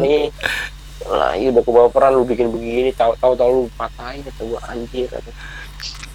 nih. 0.01 0.23
Lah 1.05 1.33
iya 1.37 1.53
udah 1.53 1.65
kebaperan 1.65 2.11
lu 2.17 2.25
bikin 2.25 2.49
begini 2.49 2.91
tahu 2.97 3.13
tahu 3.21 3.37
tahu 3.37 3.51
lu 3.53 3.63
patahin 3.77 4.25
kata 4.25 4.43
gue 4.45 4.61
anjir 4.69 5.07
kata. 5.11 5.31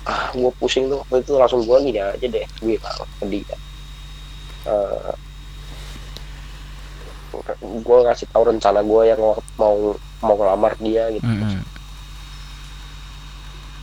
ah 0.10 0.34
gue 0.34 0.50
pusing 0.58 0.90
tuh 0.90 0.98
waktu 1.06 1.22
itu 1.22 1.38
langsung 1.38 1.62
gue 1.62 1.78
gini 1.86 2.02
aja 2.02 2.26
deh 2.26 2.46
gue 2.66 2.76
ke 3.22 3.26
dia. 3.30 3.58
Eh, 4.66 5.14
gue 7.62 7.98
ngasih 8.10 8.26
tahu 8.34 8.44
rencana 8.50 8.82
gue 8.82 9.02
yang 9.06 9.22
mau 9.60 9.94
mau 10.26 10.36
ngelamar 10.36 10.74
dia 10.82 11.14
gitu. 11.14 11.26
Mm-mm. 11.26 11.62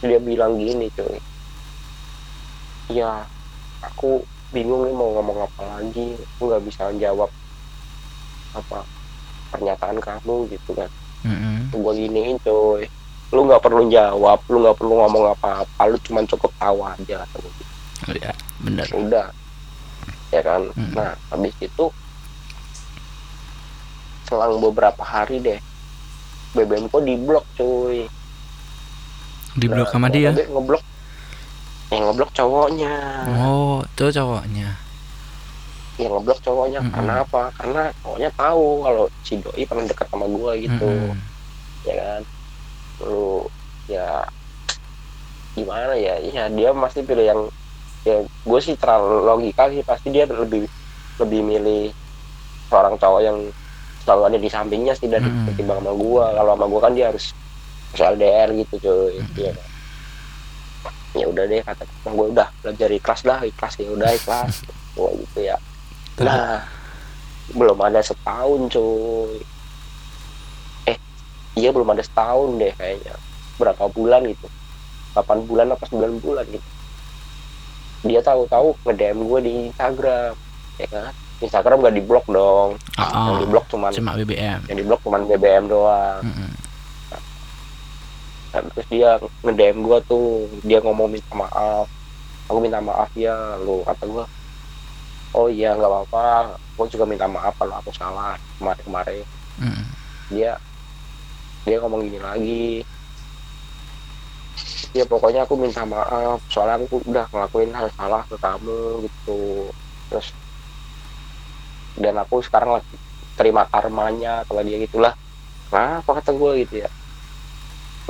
dia 0.03 0.19
bilang 0.21 0.59
gini 0.59 0.91
cuy. 0.93 1.19
Ya 2.91 3.23
aku 3.83 4.27
bingung 4.51 4.87
nih 4.87 4.95
mau 4.95 5.15
ngomong 5.15 5.47
apa 5.47 5.63
lagi 5.79 6.19
aku 6.19 6.43
nggak 6.51 6.65
bisa 6.67 6.91
jawab 6.99 7.31
apa 8.57 8.81
pernyataan 9.49 9.99
kamu 9.99 10.49
gitu 10.49 10.73
kan. 10.73 10.89
Mm-mm. 11.23 11.75
gue 11.75 11.93
giniin 11.97 12.39
cuy 12.41 12.87
lu 13.29 13.43
nggak 13.43 13.59
perlu 13.59 13.91
jawab 13.91 14.39
lu 14.47 14.63
nggak 14.63 14.79
perlu 14.79 14.95
ngomong 14.97 15.25
apa-apa 15.33 15.83
lu 15.87 15.99
cuma 16.01 16.23
cukup 16.23 16.49
tahu 16.57 16.79
aja 16.81 17.15
kata 17.21 17.37
gitu. 17.43 17.63
Oh, 18.07 18.15
ya 18.15 18.33
bener. 18.59 18.87
Udah 18.91 19.27
ya 20.31 20.41
kan? 20.41 20.71
Mm. 20.73 20.93
nah 20.93 21.13
habis 21.29 21.55
itu 21.59 21.85
selang 24.27 24.59
beberapa 24.59 25.03
hari 25.03 25.39
deh 25.39 25.61
BBM 26.53 26.87
kok 26.87 27.03
diblok 27.03 27.47
cuy 27.55 28.07
di 29.53 29.67
blok 29.67 29.89
Nah, 29.89 29.93
sama 29.93 30.07
dia? 30.09 30.31
ngeblok 30.35 30.85
yang 31.89 32.03
ngeblok 32.05 32.31
cowoknya. 32.35 32.95
Oh 33.41 33.81
itu 33.81 34.05
cowoknya 34.13 34.69
yang 35.97 36.13
ngeblok 36.13 36.41
cowoknya 36.45 36.81
Mm-mm. 36.85 36.93
karena 36.93 37.13
apa 37.25 37.43
karena 37.57 37.83
cowoknya 38.05 38.31
tahu 38.37 38.67
kalau 38.85 39.05
si 39.25 39.35
doi 39.41 39.63
pernah 39.65 39.85
dekat 39.89 40.07
sama 40.13 40.27
gua 40.29 40.53
gitu 40.61 40.93
Mm-mm. 40.93 41.19
ya 41.89 41.95
kan 41.97 42.23
lu 43.01 43.49
ya 43.89 44.07
gimana 45.57 45.97
ya 45.97 46.21
ya 46.21 46.53
dia 46.53 46.71
masih 46.77 47.01
pilih 47.01 47.25
yang 47.25 47.41
ya 48.05 48.23
gue 48.23 48.61
sih 48.61 48.77
terlalu 48.77 49.25
logika 49.25 49.73
sih 49.73 49.81
pasti 49.83 50.13
dia 50.13 50.29
lebih 50.29 50.69
lebih 51.17 51.41
milih 51.41 51.85
seorang 52.69 53.01
cowok 53.01 53.21
yang 53.25 53.39
selalu 54.05 54.23
ada 54.31 54.39
di 54.39 54.51
sampingnya 54.53 54.95
sih 54.95 55.09
dari 55.09 55.27
Mm-mm. 55.27 55.49
ketimbang 55.51 55.81
sama 55.81 55.93
gua 55.97 56.25
kalau 56.37 56.53
sama 56.55 56.67
gua 56.69 56.81
kan 56.85 56.93
dia 56.93 57.07
harus 57.09 57.33
harus 57.97 58.03
LDR 58.21 58.49
gitu 58.53 58.75
cuy 58.85 59.17
Mm-mm. 59.17 59.33
Iya 59.41 59.51
kan? 59.57 59.69
ya 61.17 61.25
udah 61.33 61.45
deh 61.49 61.61
kata 61.65 61.83
gue 61.89 62.27
udah 62.29 62.49
belajar 62.61 62.89
ikhlas 62.93 63.21
dah 63.25 63.41
ikhlas 63.49 63.75
ya 63.81 63.89
udah 63.89 64.11
ikhlas 64.13 64.53
gua 64.95 65.11
gitu 65.17 65.41
ya 65.41 65.57
Terus? 66.17 66.27
nah 66.33 66.65
belum 67.53 67.79
ada 67.79 68.01
setahun 68.03 68.73
cuy. 68.73 69.39
Eh 70.91 70.99
iya 71.55 71.71
belum 71.71 71.93
ada 71.95 72.03
setahun 72.03 72.59
deh 72.59 72.73
kayaknya. 72.75 73.15
Berapa 73.61 73.87
bulan 73.93 74.27
gitu. 74.27 74.49
8 75.17 75.49
bulan 75.49 75.73
apa 75.73 75.85
9 75.89 76.25
bulan 76.25 76.45
gitu. 76.51 76.69
Dia 78.05 78.21
tahu-tahu 78.21 78.77
nge-DM 78.85 79.19
gue 79.25 79.41
di 79.41 79.53
Instagram. 79.73 80.33
Ya 80.77 80.89
kan? 80.93 81.13
Instagram 81.41 81.85
gak 81.85 81.97
diblok 81.97 82.27
dong. 82.29 82.81
Oh, 82.97 83.13
yang 83.33 83.41
diblok 83.45 83.65
cuman 83.69 83.93
cuma 83.93 84.17
BBM 84.17 84.61
yang 84.73 84.79
diblok 84.81 85.01
cuman 85.05 85.29
BBM 85.29 85.65
doang. 85.69 86.21
Mm-mm. 86.25 86.53
Nah, 88.53 88.61
terus 88.73 88.87
dia 88.89 89.21
nge-DM 89.45 89.85
gue 89.85 89.99
tuh. 90.09 90.49
Dia 90.65 90.81
ngomong 90.81 91.13
minta 91.13 91.33
maaf. 91.37 91.89
Aku 92.49 92.59
minta 92.61 92.81
maaf 92.81 93.11
ya 93.17 93.57
lu 93.61 93.85
kata 93.85 94.05
gue 94.07 94.25
oh 95.37 95.49
iya 95.53 95.77
nggak 95.77 95.91
apa-apa. 95.93 96.57
Gue 96.77 96.87
juga 96.93 97.05
minta 97.05 97.29
maaf 97.29 97.57
kalau 97.57 97.77
aku 97.77 97.93
salah 97.93 98.37
kemarin 98.57 98.85
kemarin 98.85 99.25
Mm-mm. 99.61 99.85
dia 100.33 100.57
dia 101.65 101.77
ngomong 101.81 102.05
gini 102.05 102.19
lagi. 102.21 102.69
Ya 104.97 105.05
pokoknya 105.05 105.45
aku 105.45 105.61
minta 105.61 105.85
maaf. 105.85 106.41
Soalnya 106.49 106.81
aku 106.81 107.05
udah 107.05 107.29
ngelakuin 107.29 107.73
hal 107.77 107.89
salah 107.97 108.25
ke 108.25 108.37
kamu 108.41 109.05
gitu. 109.05 109.69
Terus 110.09 110.33
dan 111.97 112.21
aku 112.21 112.45
sekarang 112.45 112.77
lagi 112.77 112.97
terima 113.37 113.65
karmanya 113.69 114.45
kalau 114.49 114.61
dia 114.65 114.81
gitulah. 114.81 115.13
Nah 115.73 116.01
apa 116.01 116.11
kata 116.21 116.33
gue 116.33 116.53
gitu 116.65 116.75
ya? 116.85 116.91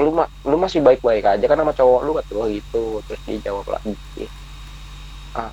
Lu 0.02 0.10
ma 0.14 0.26
lu 0.46 0.58
masih 0.58 0.82
baik-baik 0.82 1.24
aja 1.24 1.44
kan 1.46 1.58
sama 1.58 1.74
cowok 1.74 2.00
lu 2.06 2.12
kata 2.18 2.30
gue 2.34 2.46
gitu. 2.58 2.84
Terus 3.06 3.20
dia 3.26 3.38
jawab 3.50 3.66
lagi. 3.70 3.94
Ah 5.34 5.50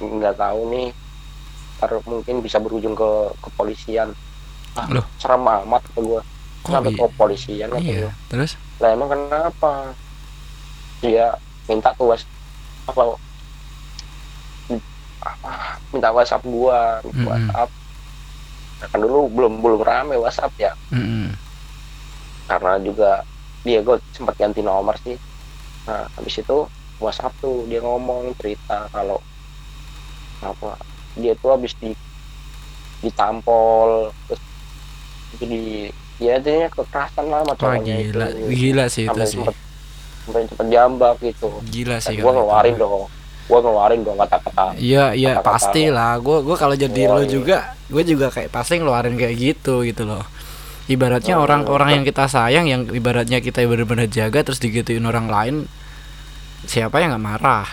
nggak 0.00 0.36
tahu 0.42 0.60
nih. 0.72 0.88
Ntar 1.78 1.90
mungkin 2.08 2.36
bisa 2.44 2.58
berujung 2.64 2.94
ke 2.96 3.10
kepolisian. 3.44 4.08
Ah 4.78 4.86
Loh. 4.94 5.06
serem 5.20 5.42
amat 5.46 5.82
kata 5.90 6.00
gue 6.08 6.20
sampai 6.70 6.92
iya? 6.92 6.98
ke 6.98 7.04
kepolisian 7.10 7.68
kata 7.74 7.82
iya 7.82 8.08
terus? 8.30 8.52
Lah 8.80 8.90
emang 8.96 9.10
kenapa? 9.12 9.96
Dia 11.02 11.26
minta 11.68 11.90
tuh 11.98 12.06
was 12.12 12.22
apa? 12.88 13.02
Apa? 15.20 15.52
Minta 15.92 16.08
WhatsApp 16.16 16.42
gua 16.44 17.00
minta 17.04 17.22
Mm-mm. 17.22 17.28
WhatsApp. 17.28 17.70
Nah, 18.80 18.88
kan 18.92 18.98
dulu 19.04 19.18
belum 19.36 19.52
belum 19.64 19.80
rame 19.84 20.14
WhatsApp 20.16 20.52
ya. 20.56 20.72
Mm-mm. 20.92 21.36
karena 22.50 22.72
juga 22.82 23.10
dia 23.66 23.78
gue 23.86 23.96
sempat 24.16 24.34
ganti 24.40 24.60
nomor 24.64 24.96
sih. 25.04 25.16
Nah 25.88 26.08
habis 26.16 26.34
itu 26.42 26.56
WhatsApp 27.02 27.32
tuh 27.42 27.64
dia 27.70 27.80
ngomong 27.84 28.34
cerita 28.38 28.88
kalau 28.94 29.18
apa 30.40 30.76
dia 31.14 31.32
tuh 31.36 31.52
habis 31.52 31.72
di 31.76 31.92
ditampol 33.00 34.12
terus 34.28 34.42
jadi 35.38 35.62
ya 36.20 36.36
intinya 36.36 36.68
kekerasan 36.68 37.26
lah 37.28 37.40
wah 37.44 37.56
cowoknya 37.56 37.94
gila 38.04 38.26
itu 38.28 38.44
gila 38.52 38.84
sih 38.88 39.04
itu 39.04 39.10
sampai 39.10 39.26
sih 39.26 39.38
sempet 39.40 39.56
sampai 40.20 40.40
cepet 40.46 40.66
jambak 40.68 41.16
gitu 41.24 41.48
gila 41.64 41.96
sih 41.98 42.14
gue 42.14 42.20
kalau 42.20 42.32
itu. 42.32 42.40
ngeluarin 42.44 42.74
dong 42.76 43.04
gue 43.50 43.58
ngeluarin 43.58 44.00
dong 44.04 44.16
kata-kata 44.20 44.64
Iya 44.78 45.04
iya 45.10 45.42
pasti 45.42 45.90
lah. 45.90 46.22
Gue 46.22 46.38
gua 46.46 46.54
kalau 46.54 46.78
jadi 46.78 47.10
Oh, 47.10 47.18
lo 47.18 47.26
iya. 47.26 47.30
juga, 47.34 47.58
gue 47.90 48.02
juga 48.06 48.30
kayak 48.30 48.54
pasti 48.54 48.78
ngeluarin 48.78 49.18
kayak 49.18 49.34
gitu 49.34 49.82
gitu 49.82 50.06
loh. 50.06 50.22
Ibaratnya 50.86 51.34
Oh, 51.34 51.42
orang-orang 51.42 51.88
iya. 51.90 51.94
yang 51.98 52.04
kita 52.06 52.24
sayang, 52.30 52.66
yang 52.70 52.86
ibaratnya 52.94 53.42
kita 53.42 53.66
benar-benar 53.66 54.06
jaga, 54.06 54.46
terus 54.46 54.62
digituin 54.62 55.02
orang 55.02 55.26
lain, 55.26 55.54
siapa 56.62 57.02
yang 57.02 57.10
nggak 57.10 57.26
marah? 57.26 57.66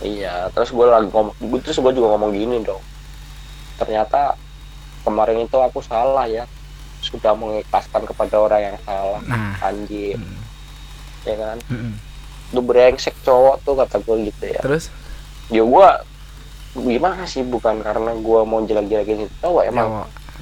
Iya 0.00 0.48
terus 0.52 0.72
gue 0.72 0.86
lagi 0.86 1.08
ngomong 1.12 1.34
terus 1.60 1.76
gue 1.76 1.92
juga 1.92 2.08
ngomong 2.16 2.30
gini 2.32 2.56
dong. 2.64 2.80
Ternyata 3.76 4.36
kemarin 5.04 5.44
itu 5.44 5.56
aku 5.56 5.80
salah 5.80 6.24
ya. 6.28 6.44
Sudah 7.00 7.32
mengikhlaskan 7.32 8.04
kepada 8.04 8.36
orang 8.36 8.60
yang 8.60 8.78
salah 8.84 9.24
Nah, 9.24 9.56
anjir 9.64 10.20
mm, 10.20 10.40
ya 11.24 11.36
kan? 11.40 11.56
Mm-mm. 11.72 11.96
lu 12.50 12.60
brengsek 12.60 13.14
cowok 13.24 13.62
tuh 13.64 13.78
kata 13.78 14.02
gue 14.04 14.28
gitu 14.28 14.44
ya. 14.52 14.60
Terus? 14.60 14.92
Ya 15.48 15.64
gue 15.64 15.88
gimana 16.76 17.24
sih? 17.24 17.40
Bukan 17.46 17.80
karena 17.80 18.12
gue 18.12 18.40
mau 18.44 18.60
jelek-jelekin 18.60 19.24
itu 19.24 19.34
cowok 19.40 19.62
emang. 19.70 19.88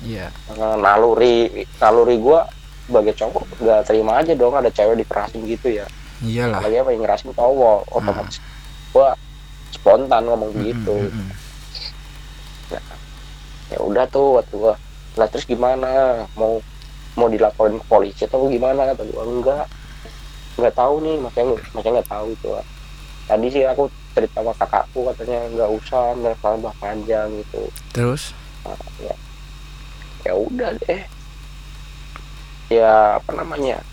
Iya. 0.02 0.30
eh, 0.30 0.76
naluri 0.78 1.66
naluri 1.78 2.16
gue 2.18 2.40
sebagai 2.88 3.14
cowok 3.14 3.42
gak 3.60 3.82
terima 3.84 4.18
aja 4.22 4.32
dong 4.32 4.54
ada 4.56 4.70
cewek 4.72 5.04
dikerasin 5.04 5.44
gitu 5.44 5.68
ya. 5.68 5.86
Iyalah. 6.18 6.58
apalagi 6.58 6.76
apa 6.82 6.90
yang 6.90 7.02
ngerasin 7.06 7.30
cowok 7.36 7.78
otomatis. 7.94 8.42
Gue 8.90 9.08
spontan 9.80 10.22
ngomong 10.26 10.50
Mm-mm, 10.52 10.66
gitu. 10.66 10.96
mm-mm. 11.08 11.28
ya. 12.74 13.78
Udah 13.80 14.04
tuh 14.10 14.40
waktu 14.42 14.54
gua 14.58 14.74
lah 15.16 15.26
terus 15.30 15.46
gimana? 15.46 16.22
Mau 16.34 16.60
mau 17.18 17.26
dilaporin 17.26 17.78
ke 17.82 17.86
polisi 17.86 18.22
atau 18.26 18.46
gimana? 18.50 18.90
Kata 18.90 19.02
gua 19.08 19.24
enggak. 19.24 19.66
Nggak 20.58 20.74
tahu 20.74 20.94
nih 21.06 21.16
makanya 21.22 21.54
makanya 21.74 21.94
nggak 22.02 22.10
tahu 22.10 22.26
itu 22.34 22.50
tadi 23.28 23.46
sih 23.52 23.62
aku 23.68 23.92
cerita 24.16 24.40
sama 24.40 24.56
kakakku 24.56 25.04
katanya 25.12 25.44
nggak 25.52 25.70
usah 25.76 26.16
nggak 26.16 26.36
tambah 26.40 26.72
panjang 26.80 27.28
gitu. 27.44 27.62
Terus? 27.92 28.32
Nah, 28.64 28.74
ya. 29.04 29.14
Ya 30.24 30.32
udah 30.34 30.72
deh. 30.82 31.02
Ya 32.72 33.20
apa 33.20 33.30
namanya 33.36 33.84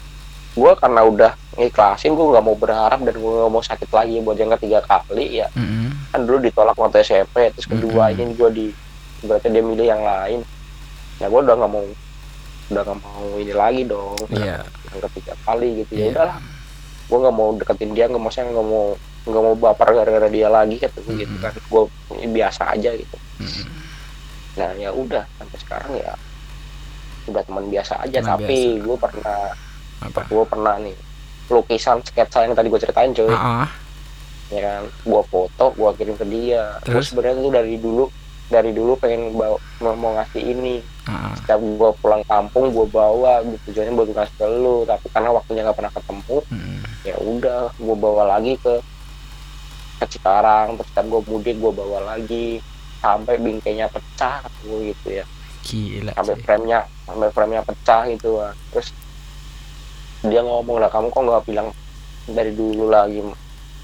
gua 0.56 0.72
karena 0.74 1.04
udah 1.04 1.32
ngiklasin 1.54 2.16
gua 2.16 2.26
nggak 2.32 2.46
mau 2.46 2.56
berharap 2.56 3.00
dan 3.00 3.16
gua 3.16 3.32
nggak 3.38 3.52
mau 3.52 3.62
sakit 3.62 3.90
lagi 3.90 4.16
buat 4.20 4.36
yang 4.36 4.52
ketiga 4.56 4.80
kali 4.82 5.40
ya 5.40 5.48
Mm-mm. 5.52 5.92
kan 6.10 6.24
dulu 6.24 6.40
ditolak 6.40 6.74
waktu 6.74 7.00
SMP 7.02 7.52
terus 7.52 7.68
kedua 7.68 8.10
Mm-mm. 8.10 8.16
ini 8.18 8.34
gue 8.34 8.50
di 8.50 8.68
berarti 9.22 9.48
dia 9.50 9.60
milih 9.60 9.84
yang 9.86 10.00
lain 10.00 10.40
ya 11.18 11.28
gue 11.28 11.42
udah 11.42 11.56
nggak 11.56 11.70
mau 11.70 11.84
udah 12.66 12.82
gak 12.84 12.98
mau 12.98 13.26
ini 13.36 13.54
lagi 13.54 13.82
dong 13.84 14.18
Iya. 14.28 14.64
yang 14.64 15.00
ketiga 15.06 15.34
kali 15.44 15.82
gitu 15.82 15.92
ya 15.92 16.00
Iya. 16.00 16.12
udahlah 16.12 16.38
gue 17.06 17.18
nggak 17.20 17.36
mau 17.36 17.50
deketin 17.54 17.92
dia 17.92 18.06
nggak 18.08 18.20
mau 18.20 18.32
saya 18.32 18.48
nggak 18.48 18.66
mau 18.66 18.86
nggak 19.26 19.44
mau 19.44 19.56
baper 19.56 19.90
gara-gara 19.94 20.28
dia 20.28 20.48
lagi 20.48 20.76
kata 20.78 20.98
gue 21.00 21.14
gitu 21.20 21.36
kan 21.38 21.54
gue 21.54 21.84
biasa 22.28 22.74
aja 22.74 22.90
gitu 22.92 23.18
Mm-mm. 23.38 23.66
nah 24.56 24.70
ya 24.74 24.90
udah 24.90 25.24
sampai 25.36 25.58
sekarang 25.60 25.92
ya 25.96 26.14
udah 27.26 27.42
teman 27.42 27.66
biasa 27.68 27.94
aja 28.02 28.18
Teman 28.20 28.30
tapi 28.32 28.58
gue 28.80 28.98
pernah 28.98 29.40
apa? 30.10 30.22
Gue 30.30 30.46
pernah 30.46 30.76
nih 30.80 30.96
lukisan 31.46 32.02
sketsa 32.02 32.46
yang 32.46 32.58
tadi 32.58 32.68
gue 32.74 32.82
ceritain 32.82 33.14
cuy. 33.14 33.30
Ah, 33.30 33.66
ah. 33.66 33.70
ya 34.50 34.62
kan? 34.62 34.84
Gue 35.06 35.22
foto 35.30 35.66
gue 35.78 35.90
kirim 35.98 36.16
ke 36.18 36.26
dia. 36.26 36.82
Terus? 36.82 37.14
sebenarnya 37.14 37.42
tuh 37.42 37.54
dari 37.54 37.76
dulu 37.78 38.06
dari 38.46 38.70
dulu 38.78 38.94
pengen 39.02 39.34
bawa, 39.34 39.58
mau, 39.82 39.94
mau 39.98 40.12
ngasih 40.18 40.42
ini. 40.42 40.82
Ah, 41.06 41.30
ah. 41.30 41.34
setiap 41.38 41.62
gue 41.62 41.90
pulang 42.02 42.24
kampung 42.26 42.74
gue 42.74 42.88
bawa 42.90 43.46
tujuannya 43.70 43.94
buat 43.94 44.10
ngasih 44.14 44.36
ke 44.38 44.48
lu. 44.50 44.78
Tapi 44.90 45.06
karena 45.14 45.30
waktunya 45.34 45.62
nggak 45.66 45.78
pernah 45.78 45.94
ketemu 45.94 46.38
Mm-mm. 46.50 46.80
ya 47.06 47.16
udah 47.22 47.62
gue 47.78 47.96
bawa 47.98 48.24
lagi 48.38 48.54
ke 48.58 48.74
ke 50.02 50.06
Cikarang. 50.18 50.82
Terus 50.82 50.92
kan 50.94 51.06
gue 51.06 51.22
mudik 51.30 51.58
gue 51.62 51.72
bawa 51.74 52.16
lagi. 52.16 52.62
Sampai 53.06 53.38
bingkainya 53.38 53.86
pecah 53.86 54.42
gue 54.66 54.94
gitu 54.94 55.22
ya. 55.22 55.26
Gila 55.66 56.14
sampai 56.14 56.38
frame-nya 56.46 56.80
sampai 57.10 57.30
frame-nya 57.34 57.62
pecah 57.66 58.06
gitu 58.10 58.38
terus 58.70 58.94
dia 60.26 60.42
ngomong 60.42 60.78
lah 60.78 60.90
kamu 60.90 61.08
kok 61.08 61.22
nggak 61.22 61.44
bilang 61.46 61.68
dari 62.26 62.52
dulu 62.52 62.88
lagi? 62.88 63.22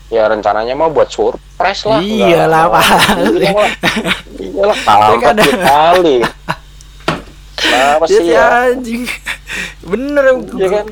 Ya 0.08 0.28
rencananya 0.28 0.74
mau 0.74 0.88
buat 0.88 1.08
surprise 1.08 1.86
lah. 1.86 2.00
Iyalah, 2.00 2.68
Nggak- 2.68 2.74
Pak. 2.74 2.86
iyalah. 3.32 3.72
Iyalah 4.44 4.78
ada- 5.40 5.62
kali. 5.64 6.18
Iya 7.62 8.08
sih 8.10 8.28
ya? 8.28 8.46
anjing. 8.68 9.04
Bener 9.82 10.24
Iya 10.52 10.68
kan? 10.74 10.86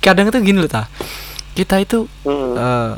Kadang 0.00 0.28
tuh 0.28 0.40
gini 0.40 0.58
loh 0.58 0.68
ta 0.68 0.88
kita 1.50 1.76
itu 1.76 2.06
Hmm. 2.22 2.54
eh, 2.54 2.92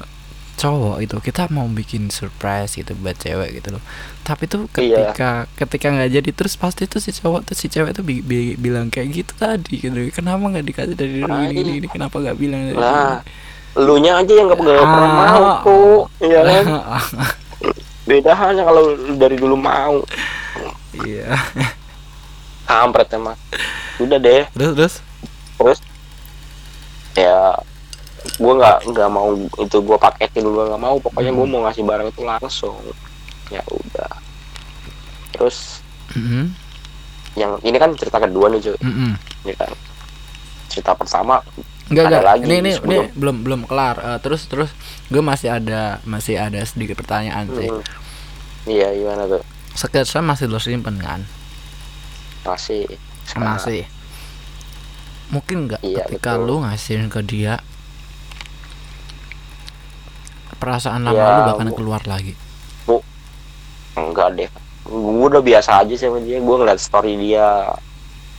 cowok 0.52 1.00
itu 1.00 1.16
kita 1.18 1.48
mau 1.48 1.64
bikin 1.64 2.08
surprise 2.08 2.74
gitu 2.74 2.92
buat 2.94 3.14
cewek 3.14 3.58
gitu 3.58 3.74
loh. 3.74 3.82
Tapi 4.20 4.46
tuh 4.46 4.68
Iya. 4.74 5.10
ketika 5.10 5.30
ketika 5.56 5.86
nggak 5.90 6.10
jadi 6.12 6.30
terus 6.30 6.54
pasti 6.54 6.84
tuh 6.84 6.98
si 6.98 7.10
cowok 7.10 7.44
tuh 7.44 7.56
si 7.56 7.66
cewek 7.66 7.92
tuh 7.92 8.02
bi- 8.02 8.20
bi- 8.20 8.54
bilang 8.54 8.86
kayak 8.86 9.08
gitu 9.12 9.32
tadi 9.34 9.80
gitu. 9.80 9.96
Kenapa 10.10 10.44
nggak 10.44 10.64
dikasih 10.64 10.94
dari 10.94 11.12
dulu 11.18 11.28
Nah, 11.28 11.46
ini, 11.46 11.54
ini, 11.58 11.72
ini? 11.80 11.86
Kenapa 11.86 12.16
nggak 12.16 12.36
bilang 12.36 12.62
dari 12.66 12.78
Lah, 12.78 13.20
lu 13.74 13.96
nya 13.98 14.16
aja 14.16 14.32
yang 14.32 14.46
nggak 14.46 14.60
nggak 14.60 14.84
pernah 14.84 15.08
Ah. 15.08 15.18
mau 15.18 15.42
kok. 15.60 16.02
Iya 16.20 16.40
kan? 16.48 16.64
Beda 18.02 18.32
halnya 18.32 18.62
kalau 18.62 18.82
dari 19.14 19.36
dulu 19.36 19.54
mau. 19.54 20.02
Iya. 20.98 21.32
Kampret 22.62 23.08
emang. 23.10 23.36
Udah 23.98 24.18
deh. 24.18 24.44
Terus 24.50 24.72
terus? 24.74 24.94
Terus 25.56 25.78
gue 28.42 28.52
nggak 28.52 28.76
nggak 28.90 29.08
mau 29.08 29.30
itu 29.36 29.76
gue 29.78 29.96
paketin 29.96 30.44
gue 30.44 30.64
nggak 30.66 30.82
mau 30.82 30.96
pokoknya 30.98 31.30
gue 31.30 31.40
Hmm. 31.40 31.52
mau 31.52 31.60
ngasih 31.64 31.84
barang 31.84 32.08
itu 32.08 32.22
langsung 32.22 32.76
ya 33.48 33.62
udah 33.64 34.12
terus 35.30 35.78
Mm-mm, 36.12 36.50
yang 37.34 37.56
ini 37.62 37.76
kan 37.76 37.94
cerita 37.94 38.18
kedua 38.18 38.50
nih 38.50 38.60
cuy 38.60 38.76
mm-mm. 38.76 39.12
ini 39.42 39.54
kan 39.54 39.70
cerita 40.66 40.92
pertama 40.92 41.38
Enggak 41.84 42.04
Ada 42.04 42.10
enggak. 42.14 42.24
lagi 42.24 42.42
ini 42.42 42.56
ini 42.58 42.70
ini 42.78 42.96
belum 43.12 43.36
belum 43.42 43.60
kelar. 43.66 43.96
Eh, 44.00 44.18
terus 44.18 44.48
terus 44.48 44.70
gue 45.06 45.20
masih 45.20 45.52
ada 45.52 46.00
masih 46.02 46.40
ada 46.40 46.56
sedikit 46.62 46.96
pertanyaan 46.96 47.44
sih. 47.50 47.68
hmm, 47.68 47.84
iya 48.64 48.88
gimana 48.90 49.28
tuh 49.28 49.42
Sketsa 49.72 50.20
masih 50.20 50.48
lo 50.48 50.56
simpen 50.56 50.96
kan? 50.96 51.20
masih 52.42 52.88
sekarang. 53.24 53.60
Masih. 53.60 53.82
Mungkin 55.28 55.68
nggak 55.68 55.80
Iya, 55.80 56.04
ketika 56.06 56.36
betul. 56.36 56.46
lu 56.48 56.54
ngasihin 56.60 57.08
ke 57.08 57.20
dia 57.22 57.60
perasaan 60.62 61.02
lama 61.02 61.18
Ya, 61.18 61.26
lu 61.28 61.42
bahkan 61.48 61.68
bu- 61.68 61.76
keluar 61.76 62.02
lagi. 62.04 62.38
enggak 63.92 64.28
deh 64.34 64.48
gue 64.84 64.96
udah 65.26 65.42
biasa 65.42 65.70
aja 65.78 65.94
sama 65.96 66.18
dia 66.18 66.38
gue 66.38 66.56
ngeliat 66.56 66.78
story 66.78 67.12
dia 67.14 67.68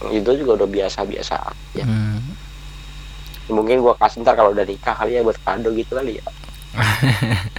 itu 0.10 0.30
juga 0.36 0.58
udah 0.58 0.70
biasa 0.70 1.04
biasa 1.04 1.34
aja 1.38 1.84
Hmm. 1.84 2.20
mungkin 3.48 3.80
gue 3.80 3.94
kasih 3.94 4.22
ntar 4.22 4.34
kalau 4.34 4.50
udah 4.50 4.64
nikah 4.64 4.92
kali 4.94 5.14
ya 5.14 5.22
buat 5.22 5.38
kado 5.38 5.70
gitu 5.72 5.94
kali 5.94 6.18
ya 6.18 6.26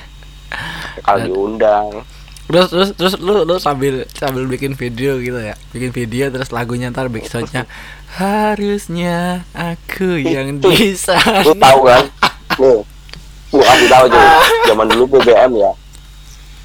kalau 1.00 1.18
diundang 1.22 2.02
Terus 2.44 2.68
terus 2.68 2.90
terus 2.92 3.14
lu 3.18 3.40
lu 3.42 3.56
sambil 3.56 4.04
sambil 4.12 4.44
bikin 4.44 4.76
video 4.76 5.16
gitu 5.16 5.40
ya. 5.40 5.56
Bikin 5.70 5.90
video 5.90 6.28
terus 6.28 6.52
lagunya 6.52 6.86
ntar 6.86 7.08
backsoundnya 7.08 7.64
harusnya 8.12 9.48
aku 9.50 10.20
yang 10.20 10.60
di 10.60 10.92
sana. 10.92 11.40
lu 11.40 11.56
tahu 11.56 11.88
kan 11.88 12.04
nih 12.60 12.84
gue 13.54 13.62
kasih 13.62 13.88
tahu 13.88 14.04
cuy 14.08 14.26
zaman 14.64 14.86
dulu 14.88 15.04
BBM 15.12 15.52
ya 15.54 15.70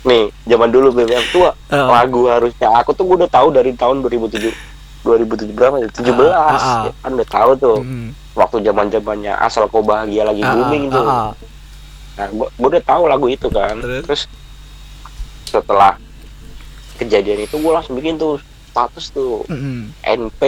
nih 0.02 0.24
zaman 0.46 0.70
dulu 0.70 0.88
BBM 0.92 1.24
tuh 1.30 1.52
Oh. 1.70 1.88
lagu 1.88 2.26
harusnya 2.26 2.68
aku 2.74 2.92
tuh 2.92 3.06
gue 3.06 3.16
udah 3.20 3.30
tahu 3.30 3.52
dari 3.52 3.72
tahun 3.72 4.02
2007 4.02 4.50
2007 5.00 5.54
berapa 5.54 5.76
ya 5.78 5.88
17 5.88 6.10
Ah, 6.26 6.50
ah, 6.50 6.58
ah. 6.58 6.82
ya 6.84 6.92
kan 6.98 7.12
udah 7.14 7.30
tahu 7.30 7.52
tuh 7.56 7.78
Hmm. 7.80 8.10
waktu 8.34 8.58
zaman 8.62 8.90
zamannya 8.90 9.34
asal 9.38 9.68
kau 9.68 9.80
bahagia 9.80 10.24
lagi 10.24 10.42
Ah, 10.42 10.52
booming 10.52 10.88
ah, 10.88 10.92
tuh 10.92 11.04
ah, 11.04 11.14
ah. 11.14 11.32
nah 12.18 12.28
gue 12.28 12.68
udah 12.68 12.82
tahu 12.82 13.04
lagu 13.06 13.28
itu 13.28 13.48
kan 13.48 13.78
Terus? 13.78 14.02
terus 14.04 14.22
setelah 15.46 15.96
kejadian 16.96 17.40
itu 17.42 17.56
gue 17.56 17.72
langsung 17.72 17.94
bikin 17.94 18.16
tuh 18.16 18.42
status 18.70 19.06
tuh 19.10 19.46
Mm-mm. 19.46 19.90
NP 20.02 20.42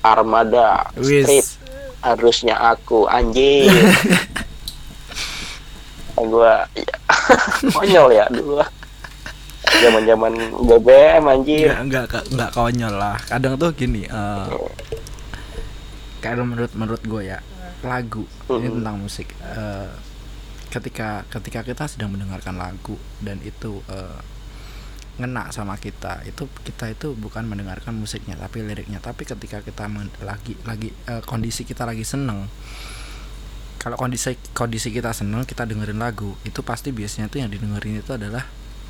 Armada 0.00 0.86
Street 0.94 1.26
Wis. 1.42 1.56
harusnya 1.98 2.54
aku 2.56 3.06
anjing 3.06 3.66
gue 6.18 6.52
ya, 6.82 6.96
konyol 7.70 8.08
ya 8.10 8.24
dulu 8.28 8.60
zaman 9.66 10.02
zaman 10.04 10.32
BBM 10.62 11.22
anjir 11.26 11.68
Enggak, 11.74 12.08
enggak, 12.08 12.24
enggak, 12.30 12.50
konyol 12.50 12.94
lah. 12.94 13.16
Kadang 13.20 13.54
tuh 13.56 13.70
gini, 13.72 14.04
eh 14.04 14.46
kalau 16.18 16.42
menurut 16.42 16.72
menurut 16.72 17.02
gue 17.02 17.22
ya, 17.26 17.38
lagu 17.82 18.24
ini 18.48 18.72
tentang 18.72 18.96
musik. 18.96 19.28
eh, 19.36 19.90
ketika 20.66 21.24
ketika 21.28 21.60
kita 21.62 21.84
sedang 21.86 22.10
mendengarkan 22.10 22.56
lagu 22.56 22.96
dan 23.20 23.36
itu 23.42 23.82
eh, 23.86 24.18
ngena 25.16 25.48
sama 25.48 25.76
kita, 25.76 26.20
itu 26.24 26.44
kita 26.62 26.92
itu 26.92 27.12
bukan 27.12 27.44
mendengarkan 27.44 27.92
musiknya 27.92 28.36
tapi 28.36 28.60
liriknya. 28.60 28.98
Tapi 28.98 29.24
ketika 29.24 29.60
kita 29.60 29.88
men- 29.88 30.12
lagi 30.20 30.56
lagi 30.62 30.88
eh, 31.04 31.22
kondisi 31.22 31.62
kita 31.62 31.84
lagi 31.84 32.02
seneng, 32.02 32.48
kalau 33.86 33.94
kondisi 33.94 34.34
kondisi 34.50 34.90
kita 34.90 35.14
seneng 35.14 35.46
kita 35.46 35.62
dengerin 35.62 36.02
lagu 36.02 36.34
itu 36.42 36.58
pasti 36.66 36.90
biasanya 36.90 37.30
tuh 37.30 37.38
yang 37.38 37.46
didengerin 37.46 38.02
itu 38.02 38.10
adalah 38.10 38.42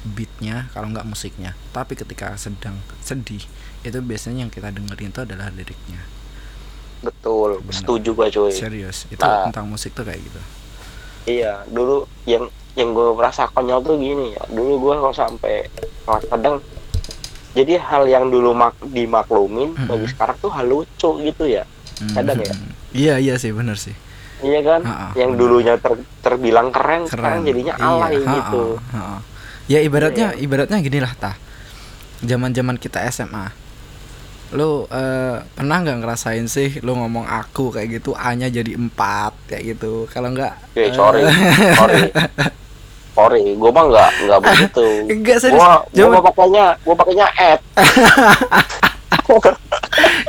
beatnya 0.08 0.72
kalau 0.72 0.88
nggak 0.88 1.04
musiknya 1.04 1.52
tapi 1.68 1.92
ketika 1.92 2.32
sedang 2.40 2.80
sedih 3.04 3.44
itu 3.84 3.98
biasanya 4.00 4.48
yang 4.48 4.52
kita 4.52 4.72
dengerin 4.72 5.12
itu 5.12 5.20
adalah 5.20 5.52
liriknya 5.52 6.00
betul 7.04 7.60
Benar. 7.60 7.76
setuju 7.76 8.10
gue 8.16 8.26
cuy 8.32 8.52
serius 8.56 9.04
itu 9.12 9.20
Nah. 9.20 9.52
tentang 9.52 9.68
musik 9.68 9.92
tuh 9.92 10.08
kayak 10.08 10.16
gitu 10.16 10.40
iya 11.28 11.60
dulu 11.68 12.08
yang 12.24 12.48
yang 12.72 12.96
gue 12.96 13.12
merasa 13.12 13.52
konyol 13.52 13.84
tuh 13.84 14.00
gini 14.00 14.32
ya 14.32 14.48
dulu 14.48 14.80
gue 14.80 14.94
kalau 14.96 15.12
sampai 15.12 15.68
kadang 16.32 16.56
jadi 17.52 17.76
hal 17.84 18.08
yang 18.08 18.32
dulu 18.32 18.56
mak 18.56 18.80
dimaklumin 18.80 19.76
Mm-mm. 19.76 19.92
bagi 19.92 20.08
sekarang 20.08 20.36
tuh 20.40 20.48
hal 20.56 20.64
lucu 20.64 21.10
gitu 21.20 21.44
ya 21.44 21.68
Kadang 22.16 22.40
ya? 22.40 22.52
Hmm. 22.56 22.72
iya 22.96 23.14
iya 23.16 23.34
sih 23.36 23.52
bener 23.52 23.76
sih 23.76 23.92
iya 24.38 24.60
kan 24.60 24.80
Ha-ha, 24.82 25.08
yang 25.14 25.30
bener. 25.30 25.40
dulunya 25.40 25.74
ter- 25.76 26.04
terbilang 26.20 26.68
keren, 26.68 27.04
sekarang 27.04 27.40
keren 27.40 27.46
jadinya 27.46 27.74
alay 27.76 28.14
Iya, 28.14 28.28
gitu 28.34 28.64
ha-ha, 28.76 28.98
ha-ha. 28.98 29.18
ya 29.64 29.78
ibaratnya 29.80 30.28
Iya. 30.30 30.42
ibaratnya 30.42 30.78
gini 30.78 30.98
lah 30.98 31.12
tah 31.12 31.36
zaman 32.18 32.50
zaman 32.50 32.76
kita 32.76 33.00
SMA 33.06 33.48
lu 34.48 34.86
eh, 34.86 35.36
pernah 35.50 35.76
nggak 35.80 35.98
ngerasain 36.00 36.46
sih 36.46 36.78
lu 36.80 36.94
ngomong 36.94 37.24
aku 37.24 37.70
kayak 37.70 37.98
gitu 37.98 38.12
a 38.12 38.30
nya 38.32 38.46
jadi 38.48 38.72
empat 38.72 39.34
kayak 39.46 39.74
gitu 39.74 40.06
kalau 40.06 40.30
nggak 40.30 40.54
Eh, 40.72 40.88
sorry, 40.90 41.26
sorry, 41.74 42.02
sorry, 43.12 43.42
gue 43.50 43.70
mah 43.70 43.84
nggak 43.86 44.10
nggak 44.22 44.40
begitu. 44.40 44.86
enggak 45.12 45.38
serius 45.40 45.58
Gua, 45.58 45.82
gua 45.82 46.06
mah 46.12 46.22
pakainya, 46.22 46.64
gua 46.80 46.94
pakainya 46.94 47.26
at. 47.34 47.60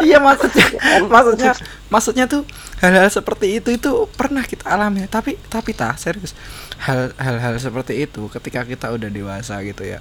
iya 0.01 0.17
maksudnya 0.17 0.65
maksudnya 1.07 1.51
maksudnya 1.87 2.25
tuh 2.25 2.41
hal-hal 2.77 3.09
seperti 3.09 3.57
itu 3.57 3.69
itu 3.71 3.89
pernah 4.11 4.41
kita 4.41 4.67
alami 4.67 5.05
tapi 5.05 5.37
tapi 5.47 5.71
tah 5.71 5.95
serius 5.95 6.33
hal 6.79 7.13
hal-hal 7.15 7.57
seperti 7.57 7.93
itu 7.99 8.29
ketika 8.29 8.63
kita 8.63 8.89
udah 8.89 9.09
dewasa 9.09 9.59
gitu 9.61 9.83
ya 9.83 9.99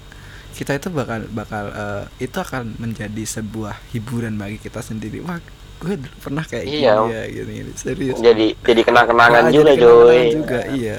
kita 0.52 0.72
itu 0.74 0.88
bakal 0.88 1.24
bakal 1.30 1.68
eh, 1.68 2.04
itu 2.18 2.36
akan 2.36 2.76
menjadi 2.76 3.22
sebuah 3.22 3.76
hiburan 3.92 4.36
bagi 4.36 4.56
kita 4.56 4.80
sendiri 4.80 5.20
wah 5.20 5.36
gue 5.76 5.92
dulu 5.94 6.16
pernah 6.18 6.40
kayak 6.42 6.64
Iya. 6.64 6.92
gini 6.96 7.12
ya 7.12 7.22
gini, 7.28 7.52
gini. 7.60 7.72
serius 7.76 8.16
Jadi 8.16 8.56
jadi 8.56 8.80
kenang-kenangan 8.80 9.52
juga, 9.52 9.76
jadi 9.76 9.76
kenang-kenangan 9.76 10.16
Joy. 10.16 10.20
juga 10.32 10.60
iya 10.72 10.98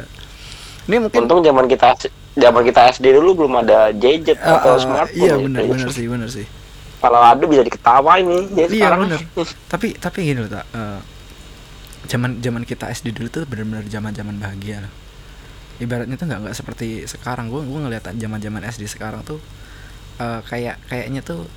ini 0.87 0.95
mungkin 1.01 1.19
Untung 1.19 1.41
zaman 1.41 1.65
kita 1.65 1.97
zaman 2.37 2.61
kita 2.61 2.81
SD 2.93 3.05
dulu 3.11 3.43
belum 3.43 3.53
ada 3.59 3.89
gadget 3.91 4.37
Ah, 4.37 4.61
atau 4.61 4.77
ah, 4.77 4.79
smartphone. 4.79 5.17
iya 5.17 5.33
ya, 5.33 5.41
benar 5.41 5.61
benar 5.65 5.89
sih 5.89 6.05
benar 6.05 6.29
sih 6.29 6.45
kalau 7.07 7.23
ada 7.23 7.43
bisa 7.47 7.63
diketawain 7.63 8.25
nih. 8.27 8.43
Ya 8.51 8.65
iya 8.67 8.67
sekarang 8.67 8.99
bener. 9.07 9.21
Tapi 9.71 9.87
tapi 9.95 10.17
gini 10.27 10.39
loh 10.43 10.51
tak 10.51 10.65
eh, 10.75 10.99
zaman 12.11 12.43
zaman 12.43 12.63
kita 12.67 12.91
SD 12.91 13.15
dulu 13.15 13.27
tuh 13.31 13.43
benar-benar 13.47 13.87
zaman 13.87 14.11
zaman 14.11 14.35
bahagia 14.35 14.83
loh. 14.83 14.93
Ibaratnya 15.79 16.19
tuh 16.19 16.27
nggak 16.27 16.39
nggak 16.47 16.55
seperti 16.57 17.07
sekarang. 17.07 17.47
Gue 17.47 17.63
gue 17.63 17.79
ngeliat 17.79 18.11
zaman 18.11 18.39
zaman 18.43 18.61
SD 18.67 18.91
sekarang 18.91 19.23
tuh 19.23 19.39
eh, 20.19 20.41
kayak 20.45 20.83
kayaknya 20.91 21.23
tuh 21.23 21.47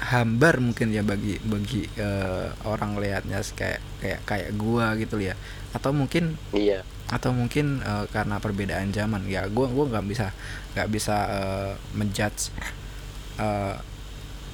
hambar 0.00 0.64
mungkin 0.64 0.88
ya 0.96 1.04
bagi 1.04 1.36
bagi 1.44 1.84
eh, 2.00 2.48
orang 2.64 2.96
lihatnya 2.96 3.44
kayak 3.52 3.80
kayak 4.00 4.20
kayak 4.24 4.50
gua 4.56 4.96
gitu 4.96 5.20
ya. 5.20 5.36
Atau 5.76 5.92
mungkin 5.92 6.40
iya. 6.56 6.82
atau 7.12 7.36
mungkin 7.36 7.84
eh, 7.84 8.04
karena 8.08 8.40
perbedaan 8.40 8.90
zaman. 8.96 9.28
Ya 9.28 9.44
gua 9.52 9.68
gua 9.68 9.92
nggak 9.92 10.06
bisa 10.08 10.32
nggak 10.72 10.88
bisa 10.88 11.16
eh, 11.28 11.72
menjudge 11.92 12.52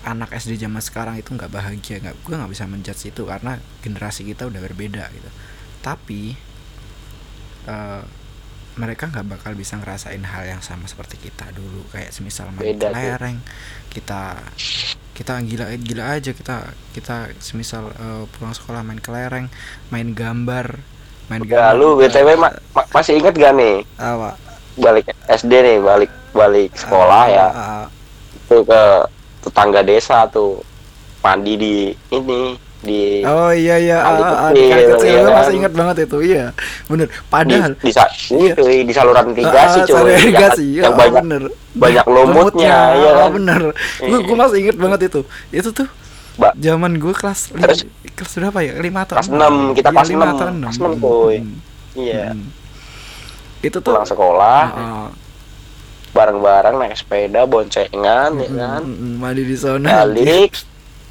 anak 0.06 0.30
SD 0.32 0.54
zaman 0.56 0.78
sekarang 0.78 1.18
itu 1.18 1.34
nggak 1.34 1.50
bahagia 1.50 1.98
nggak 1.98 2.16
gua 2.24 2.34
nggak 2.46 2.52
bisa 2.54 2.64
menjudge 2.70 3.10
itu 3.10 3.22
karena 3.26 3.58
generasi 3.84 4.22
kita 4.22 4.46
udah 4.46 4.60
berbeda 4.62 5.04
gitu. 5.10 5.30
Tapi 5.82 6.38
eh, 7.66 8.02
mereka 8.76 9.08
nggak 9.08 9.26
bakal 9.26 9.52
bisa 9.56 9.80
ngerasain 9.80 10.20
hal 10.20 10.44
yang 10.44 10.62
sama 10.62 10.84
seperti 10.86 11.16
kita 11.18 11.48
dulu. 11.56 11.82
Kayak 11.92 12.12
semisal 12.12 12.52
main 12.52 12.76
Beda 12.76 12.92
kelereng 12.92 13.38
kita 13.90 14.36
kita 15.16 15.32
gila 15.48 15.72
gila 15.80 16.04
aja 16.20 16.30
kita 16.36 16.56
kita 16.92 17.32
semisal 17.40 17.88
eh, 17.96 18.24
pulang 18.36 18.52
sekolah 18.52 18.84
main 18.84 19.00
kelereng 19.00 19.48
main 19.88 20.12
gambar 20.12 20.76
main 21.32 21.40
ya 21.42 21.72
lu 21.72 21.96
eh, 21.98 22.06
btw 22.06 22.36
ma- 22.36 22.52
ma- 22.76 22.88
masih 22.92 23.18
inget 23.18 23.34
gak 23.34 23.56
nih? 23.56 23.82
Apa? 23.96 24.36
Balik 24.76 25.08
SD 25.26 25.52
nih 25.56 25.78
balik 25.80 26.12
balik 26.36 26.70
sekolah 26.76 27.22
Ah, 27.24 27.32
ya. 27.32 27.46
ah. 27.48 27.84
tuh 28.46 28.62
ke 28.62 28.82
tetangga 29.46 29.80
desa 29.80 30.26
tuh. 30.26 30.58
Mandi 31.18 31.54
di 31.54 31.74
ini 32.08 32.54
di 32.78 33.18
Oh 33.22 33.50
iya 33.50 33.78
iya. 33.78 33.98
Kali 33.98 34.20
ah, 34.20 34.26
ah, 34.28 34.34
kecil, 34.46 34.54
di 34.54 34.62
kali 34.64 34.84
kecil 34.86 35.08
iya 35.08 35.18
gue 35.18 35.26
kan? 35.26 35.36
masih 35.36 35.54
ingat 35.56 35.72
banget 35.72 35.96
itu. 36.02 36.18
Iya 36.20 36.44
bener. 36.86 37.06
Di, 37.06 37.16
padahal 37.26 37.72
di, 37.76 37.90
sa- 37.90 38.12
Iya. 38.28 38.52
itu, 38.52 38.62
di 38.84 38.92
saluran 38.94 39.26
irigasi 39.32 39.78
Ah, 39.78 39.82
ah, 39.82 39.86
cuy. 39.88 40.12
irigasi, 40.14 40.66
yang 40.76 40.86
ah, 40.86 40.96
banyak 40.96 41.14
bener. 41.20 41.42
banyak 41.74 42.06
lumutnya 42.06 42.76
ya 42.94 43.08
ah, 43.08 43.14
kan? 43.18 43.30
bener. 43.34 43.62
Gue 43.98 44.18
gue 44.22 44.36
masih 44.36 44.58
inget 44.60 44.76
banget 44.76 45.00
itu. 45.08 45.20
Itu 45.50 45.70
tuh 45.72 45.88
Ba- 46.36 46.54
zaman 46.54 46.94
gue 46.94 47.10
kelas 47.10 47.50
Terus? 47.50 47.88
kelas 48.12 48.32
berapa 48.36 48.58
ya? 48.60 48.72
Lima 48.78 49.02
atau 49.02 49.16
Kelas 49.16 49.30
enam? 49.30 49.54
kita 49.72 49.88
Iya, 49.88 49.96
kelas 49.96 50.10
enam. 50.12 50.28
Kelas 50.62 50.76
enam, 50.78 50.92
boy. 50.96 51.34
Hmm, 51.40 51.56
iya. 51.96 52.24
Hmm. 52.30 52.44
itu 53.58 53.76
tuh 53.76 53.90
pulang 53.90 54.06
sekolah. 54.06 54.62
Ah, 54.70 55.08
bareng-bareng 56.16 56.80
naik 56.80 56.96
sepeda 56.96 57.44
boncengan 57.44 58.32
ya 58.40 58.48
hmm, 58.48 58.56
kan? 58.56 58.82
hmm, 58.82 59.14
mandi 59.20 59.44
di 59.44 59.56
sana 59.60 60.08
balik 60.08 60.56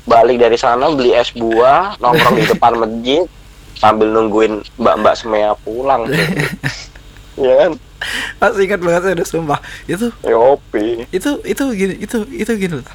balik 0.09 0.37
dari 0.41 0.57
sana 0.57 0.89
beli 0.89 1.13
es 1.13 1.29
buah 1.37 1.93
nongkrong 2.01 2.35
di 2.41 2.45
depan 2.49 2.73
masjid 2.81 3.29
sambil 3.77 4.07
nungguin 4.09 4.63
mbak-mbak 4.79 5.13
semea 5.19 5.53
pulang. 5.61 6.09
Ya 7.35 7.51
kan? 7.59 7.75
Masih 8.39 8.63
ingat 8.63 8.79
banget 8.79 9.01
saya 9.03 9.13
udah 9.19 9.27
sumpah. 9.27 9.59
Itu 9.91 10.07
Yopi 10.23 11.03
itu 11.11 11.43
itu 11.43 11.63
gini 11.75 11.93
itu 11.99 12.23
itu 12.31 12.51
gini 12.55 12.79
loh. 12.79 12.87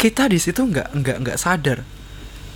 Kita 0.00 0.24
di 0.24 0.40
situ 0.40 0.64
nggak 0.64 0.96
nggak 0.96 1.16
nggak 1.20 1.36
sadar 1.36 1.84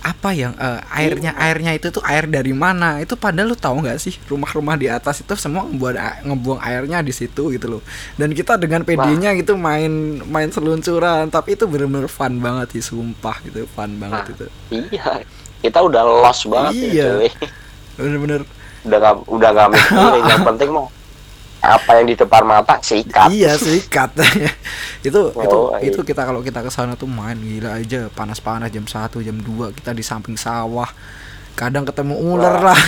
apa 0.03 0.29
yang 0.31 0.51
eh, 0.53 0.83
airnya 0.91 1.31
airnya 1.33 1.71
itu 1.71 1.87
tuh 1.87 2.03
air 2.03 2.27
dari 2.27 2.51
mana 2.51 2.99
itu 2.99 3.15
padahal 3.15 3.47
lu 3.47 3.57
tahu 3.57 3.79
nggak 3.79 3.95
sih 3.97 4.19
rumah-rumah 4.23 4.75
di 4.75 4.85
atas 4.85 5.19
itu 5.19 5.31
semua 5.33 5.63
ngebuang 5.63 5.95
ngebuang 6.27 6.59
airnya 6.59 6.99
di 6.99 7.09
situ 7.09 7.49
gitu 7.49 7.67
loh 7.69 7.81
dan 8.13 8.29
kita 8.29 8.55
dengan 8.55 8.83
PD-nya 8.83 9.31
gitu 9.33 9.55
main 9.55 9.89
main 10.21 10.47
seluncuran 10.47 11.27
tapi 11.27 11.55
itu 11.55 11.63
bener-bener 11.63 12.05
fun 12.05 12.35
banget 12.37 12.75
sih 12.75 12.83
sumpah 12.85 13.39
gitu 13.41 13.63
fun 13.69 13.95
banget 13.95 14.11
Nah. 14.21 14.29
itu 14.29 14.45
iya 14.91 15.23
kita 15.59 15.79
udah 15.79 16.03
lost 16.03 16.45
banget 16.45 16.73
Iya. 16.75 16.91
ya, 16.91 17.07
cuy. 17.17 17.29
bener-bener 17.95 18.41
udah 18.83 18.97
gak 18.99 19.15
udah 19.25 19.49
gak 19.53 19.67
mikirin 19.71 20.23
yang 20.25 20.43
penting 20.51 20.69
mah 20.69 20.87
apa 21.63 21.95
yang 21.95 22.05
di 22.05 22.15
depan 22.15 22.43
mata 22.43 22.75
sikat. 22.77 23.31
Iya 23.31 23.55
sikat. 23.55 24.19
Itu 24.99 25.31
itu 25.47 25.55
Oh, 25.55 25.71
iya. 25.73 25.87
itu 25.87 25.99
kita 25.99 26.21
kalau 26.21 26.39
kita 26.39 26.59
ke 26.59 26.67
sana 26.67 26.93
tuh 26.93 27.07
main 27.07 27.35
gila 27.35 27.79
aja. 27.79 28.07
Panas-panas 28.09 28.67
jam 28.67 28.83
1 28.83 28.91
jam 29.17 29.37
2 29.37 29.71
kita 29.73 29.91
di 29.91 30.03
samping 30.03 30.35
sawah. 30.35 30.91
Kadang 31.53 31.83
ketemu 31.83 32.19
ular 32.19 32.51
Wah, 32.53 32.63
lah. 32.69 32.81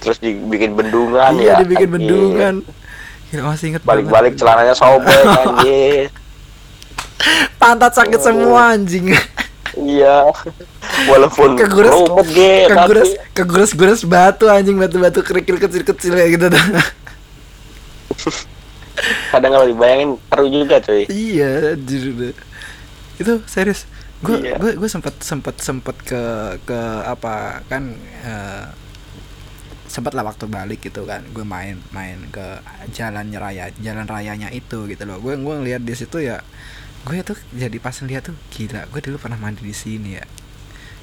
Terus 0.00 0.16
dibikin 0.18 0.72
bendungan 0.72 1.36
iya 1.36 1.54
ya 1.54 1.60
dibikin 1.60 1.86
anjir. 1.86 1.94
bendungan. 1.94 2.54
Gila 3.28 3.42
masih 3.48 3.66
inget 3.70 3.82
balik-balik 3.82 4.32
banget. 4.32 4.40
celananya 4.40 4.74
sobek 4.74 5.22
anjir 5.38 6.10
pantat 7.56 7.92
sakit 7.92 8.16
Oh. 8.16 8.24
semua 8.24 8.72
anjing. 8.72 9.12
Iya 9.76 10.32
walaupun 11.06 11.56
Kegores- 11.56 11.94
rumput 11.94 12.26
ge 12.28 12.52
kegures 12.66 13.10
tapi 13.10 13.32
kegures 13.32 13.72
gures 13.72 14.02
batu 14.04 14.44
anjing 14.46 14.76
batu-batu 14.76 15.22
kerikil 15.22 15.56
kecil-kecil 15.56 16.12
kayak 16.12 16.30
gitu 16.36 16.46
dah 16.50 16.64
kadang 19.32 19.50
kalau 19.54 19.64
dibayangin 19.64 20.10
seru 20.28 20.46
juga 20.50 20.76
cuy. 20.82 21.08
Iya 21.08 21.72
udah. 21.72 22.34
itu 23.16 23.32
serius. 23.48 23.88
Gue 24.20 24.44
Iya. 24.44 24.60
gue 24.60 24.76
gue 24.76 24.88
sempet 24.90 25.16
sempet 25.24 25.56
sempet 25.64 25.96
ke 26.04 26.20
ke 26.68 26.80
apa 27.08 27.64
kan 27.64 27.96
eh, 28.20 28.66
sempet 29.88 30.12
lah 30.12 30.28
waktu 30.28 30.44
balik 30.44 30.84
gitu 30.84 31.08
kan. 31.08 31.24
Gue 31.32 31.48
main 31.48 31.80
main 31.96 32.28
ke 32.28 32.60
jalan 32.92 33.32
raya 33.32 33.72
jalan 33.80 34.04
rayanya 34.04 34.52
itu 34.52 34.84
gitu 34.84 35.02
loh. 35.08 35.16
Gue 35.16 35.40
gue 35.40 35.54
ngeliat 35.64 35.80
di 35.80 35.96
situ 35.96 36.20
ya 36.20 36.44
gue 37.00 37.16
tuh 37.24 37.38
jadi 37.56 37.72
pas 37.80 37.96
lihat 38.04 38.28
tuh 38.28 38.36
gila 38.52 38.84
gue 38.92 39.00
dulu 39.00 39.16
pernah 39.16 39.40
mandi 39.40 39.64
di 39.64 39.72
sini 39.72 40.20
ya 40.20 40.24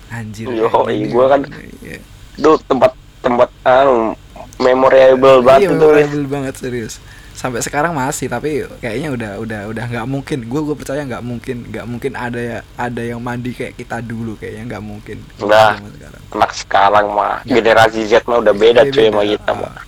anjir 0.09 0.47
Yo, 0.47 0.69
iya, 0.87 1.05
gua 1.07 1.25
kan 1.29 1.41
iya. 1.79 1.99
itu 2.33 2.51
tempat 2.65 2.91
tempat 3.19 3.49
anu 3.63 4.13
memorable 4.57 5.39
iya 5.39 5.45
banget 5.45 5.69
tuh 5.69 5.91
memorable 5.93 6.25
banget 6.27 6.53
serius 6.55 6.97
sampai 7.31 7.61
sekarang 7.61 7.93
masih 7.93 8.25
tapi 8.25 8.65
kayaknya 8.81 9.13
udah 9.13 9.31
udah 9.37 9.61
udah 9.69 9.83
nggak 9.85 10.07
mungkin 10.09 10.39
gue 10.41 10.61
gue 10.63 10.73
percaya 10.73 11.05
nggak 11.05 11.21
mungkin 11.21 11.69
nggak 11.69 11.85
mungkin 11.85 12.11
ada 12.17 12.39
ya 12.41 12.57
ada 12.73 12.97
yang 12.97 13.21
mandi 13.21 13.53
kayak 13.53 13.77
kita 13.77 14.01
dulu 14.01 14.33
kayaknya 14.35 14.73
nggak 14.73 14.81
mungkin. 14.81 15.21
Zaman 15.37 15.85
sekarang. 15.85 16.21
anak 16.33 16.51
sekarang 16.57 17.05
mah 17.13 17.37
Ya. 17.45 17.61
generasi 17.61 18.09
Z 18.09 18.25
mah 18.25 18.41
udah 18.41 18.57
beda 18.57 18.81
Iya, 18.81 18.89
cuy 18.89 19.05
sama 19.05 19.21
beda. 19.21 19.31
kita 19.37 19.51
mah 19.53 19.69
Ah, 19.69 19.83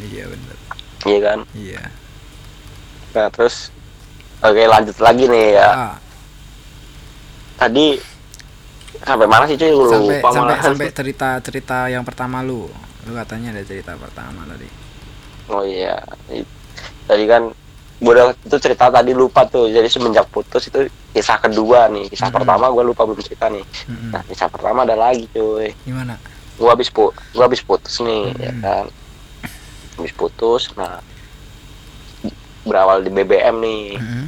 iya 0.00 0.24
bener 0.24 0.56
iya 1.04 1.18
kan 1.20 1.38
iya 1.52 1.82
nah 3.12 3.28
terus 3.28 3.68
oke 4.40 4.62
lanjut 4.64 4.96
lagi 4.96 5.24
nih 5.28 5.46
ya 5.52 5.68
Ah, 5.68 5.94
tadi 7.56 8.00
sampai 9.04 9.26
mana 9.28 9.44
sih 9.44 9.56
cuy? 9.58 9.70
Lu 9.72 9.84
sampai 9.90 10.18
lupa 10.22 10.28
sampai 10.32 10.54
sampai 10.62 10.86
cerita 10.94 11.28
cerita 11.42 11.78
yang 11.90 12.04
pertama 12.06 12.40
lu. 12.40 12.70
Lu 13.04 13.12
katanya 13.14 13.52
ada 13.54 13.62
cerita 13.62 13.92
pertama 13.94 14.46
tadi. 14.48 14.68
Oh 15.46 15.62
iya. 15.62 16.00
Tadi 17.06 17.24
kan 17.26 17.50
gue 17.96 18.12
udah 18.12 18.34
itu 18.36 18.56
cerita 18.60 18.88
tadi 18.88 19.12
lupa 19.16 19.44
tuh. 19.46 19.68
Jadi 19.68 19.86
semenjak 19.88 20.26
putus 20.28 20.68
itu 20.68 20.86
kisah 21.12 21.38
kedua 21.38 21.88
nih. 21.88 22.10
Kisah 22.10 22.28
Mm-mm. 22.28 22.38
pertama 22.42 22.68
gue 22.68 22.84
lupa 22.84 23.06
belum 23.06 23.22
cerita 23.22 23.46
nih. 23.48 23.64
Mm-mm. 23.88 24.10
nah 24.12 24.22
kisah 24.26 24.48
pertama 24.50 24.82
ada 24.84 24.94
lagi 24.94 25.24
cuy. 25.30 25.72
Gimana? 25.84 26.18
Gue 26.56 26.68
habis 26.68 26.88
pu 26.88 27.08
gue 27.12 27.44
habis 27.44 27.62
putus 27.62 28.00
nih 28.02 28.32
ya 28.36 28.52
Mm-mm. 28.52 28.62
kan. 28.62 28.84
Habis 29.96 30.12
putus 30.12 30.62
nah 30.74 30.98
berawal 32.66 33.00
di 33.00 33.10
BBM 33.10 33.56
nih. 33.62 33.84
Mm-mm. 33.96 34.26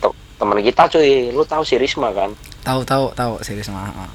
Te- 0.00 0.18
temen 0.40 0.58
kita 0.64 0.82
cuy. 0.88 1.30
Lu 1.30 1.44
tahu 1.44 1.62
si 1.62 1.76
Risma 1.76 2.10
kan 2.10 2.32
tahu 2.66 2.82
tahu 2.82 3.04
tahu. 3.14 3.32
Serius 3.46 3.70
mah 3.70 3.86
ah. 3.94 4.10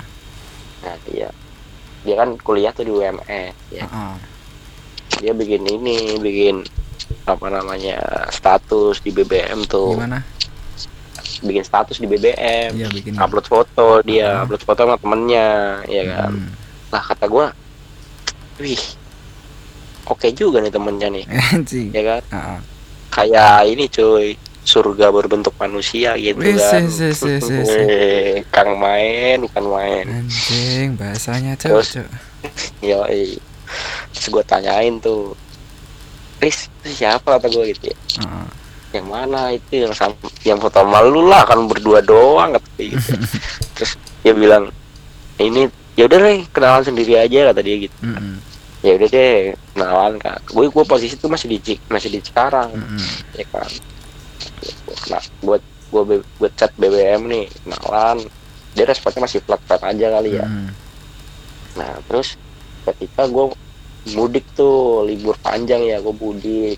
nah 0.83 0.95
dia 1.07 1.31
dia 2.03 2.15
kan 2.19 2.35
kuliah 2.43 2.75
tuh 2.75 2.83
di 2.83 2.91
UMS 2.91 3.55
ya. 3.71 3.87
Ah. 3.87 4.19
dia 5.23 5.31
bikin 5.31 5.63
ini 5.63 6.17
bikin 6.19 6.65
apa 7.29 7.47
namanya 7.47 8.01
status 8.33 8.99
di 8.99 9.15
BBM 9.15 9.63
tuh. 9.71 9.95
Gimana? 9.95 10.19
Bikin 11.41 11.63
status 11.63 11.97
di 12.01 12.07
BBM 12.11 12.75
iya 12.75 12.87
bikin. 12.91 13.15
Upload 13.15 13.47
foto 13.47 14.03
dia 14.03 14.41
Ah. 14.41 14.43
upload 14.43 14.63
foto 14.67 14.83
sama 14.83 14.97
temennya 14.99 15.47
ya 15.87 16.03
kan? 16.11 16.31
Mm. 16.35 16.51
lah 16.91 17.03
kata 17.07 17.25
gua 17.31 17.55
wih 18.59 18.83
oke 20.11 20.27
juga 20.35 20.59
nih 20.59 20.73
temennya 20.73 21.07
nih. 21.07 21.25
Ya 21.95 22.01
kan? 22.03 22.21
Ah, 22.33 22.37
ah. 22.57 22.59
kayak 23.15 23.69
ini 23.71 23.85
cuy 23.87 24.35
surga 24.61 25.09
berbentuk 25.09 25.57
manusia 25.57 26.13
gitu 26.15 26.37
Wih, 26.37 26.53
kan. 26.53 26.85
se. 26.85 27.09
Eh, 27.17 28.45
kang 28.53 28.77
main 28.77 29.41
bukan 29.41 29.65
main. 29.67 30.05
Anjing 30.21 30.93
bahasanya 30.95 31.57
Terus? 31.57 31.97
cok. 31.97 32.07
yo 32.81 33.05
terus 34.11 34.27
gue 34.27 34.43
tanyain 34.43 34.97
tuh 34.99 35.33
Riz 36.37 36.69
siapa? 36.83 37.37
Kata 37.37 37.47
gue 37.47 37.73
gitu 37.73 37.89
ya. 37.89 37.97
Ah. 38.21 38.49
yang 38.91 39.07
mana 39.07 39.55
itu? 39.55 39.81
Yang 39.81 39.93
sam- 39.95 40.19
yang 40.43 40.59
foto 40.59 40.83
malu 40.83 41.23
lah 41.23 41.45
kan 41.45 41.63
berdua 41.65 42.01
doang 42.01 42.53
kata 42.53 42.81
gitu. 42.81 43.13
Terus 43.77 43.91
dia 44.21 44.33
bilang 44.35 44.67
ini 45.37 45.65
ya 45.97 46.05
udah 46.05 46.17
deh 46.19 46.45
kenalan 46.49 46.83
sendiri 46.83 47.17
aja 47.17 47.49
kata 47.49 47.61
dia 47.61 47.77
gitu. 47.81 47.97
Mm-mm. 48.01 48.37
ya 48.81 48.97
udah 48.97 49.09
deh 49.09 49.53
kenalan 49.73 50.13
kan 50.17 50.41
gue 50.43 50.65
gue 50.67 50.85
posisi 50.85 51.13
tuh 51.13 51.29
masih 51.29 51.49
di 51.53 51.57
masih 51.87 52.09
di 52.09 52.19
Cikarang. 52.19 52.73
Mm-mm. 52.73 52.99
ya 53.37 53.45
kan 53.49 53.69
nah 55.09 55.21
buat 55.41 55.61
gue 55.91 56.23
gue 56.23 56.49
chat 56.55 56.71
BBM 56.79 57.27
nih 57.27 57.45
kenalan 57.67 58.23
dia 58.71 58.85
responnya 58.87 59.27
masih 59.27 59.43
flat 59.43 59.59
flat 59.67 59.81
aja 59.83 60.07
kali 60.19 60.39
ya. 60.39 60.47
Mm. 60.47 60.71
nah 61.75 61.91
terus 62.07 62.39
ketika 62.87 63.27
gue 63.27 63.51
mudik 64.15 64.45
tuh 64.57 65.05
libur 65.05 65.37
panjang 65.43 65.85
ya 65.85 66.01
gue 66.01 66.15
mudik. 66.15 66.77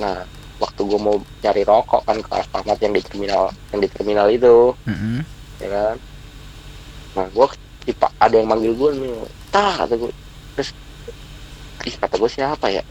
Nah 0.00 0.24
waktu 0.58 0.80
gue 0.82 1.00
mau 1.00 1.20
cari 1.44 1.62
rokok 1.62 2.02
kan 2.08 2.18
ke 2.18 2.30
Alfamart 2.34 2.80
yang 2.82 2.94
di 2.94 3.02
terminal 3.04 3.52
yang 3.74 3.80
di 3.82 3.88
terminal 3.90 4.26
itu. 4.32 4.72
Mm-mm. 4.88 5.20
ya 5.60 5.68
kan? 5.68 5.96
Nah 7.18 7.26
gue 7.28 7.46
tipe 7.84 8.06
ada 8.16 8.34
yang 8.34 8.48
manggil 8.48 8.72
gue 8.72 8.90
nih 9.00 9.12
tah 9.48 9.84
kata 9.84 9.96
gue 9.96 10.10
terus 10.56 10.70
ih 11.84 11.94
kata 11.98 12.14
gue 12.16 12.30
siapa 12.30 12.66
ya? 12.70 12.82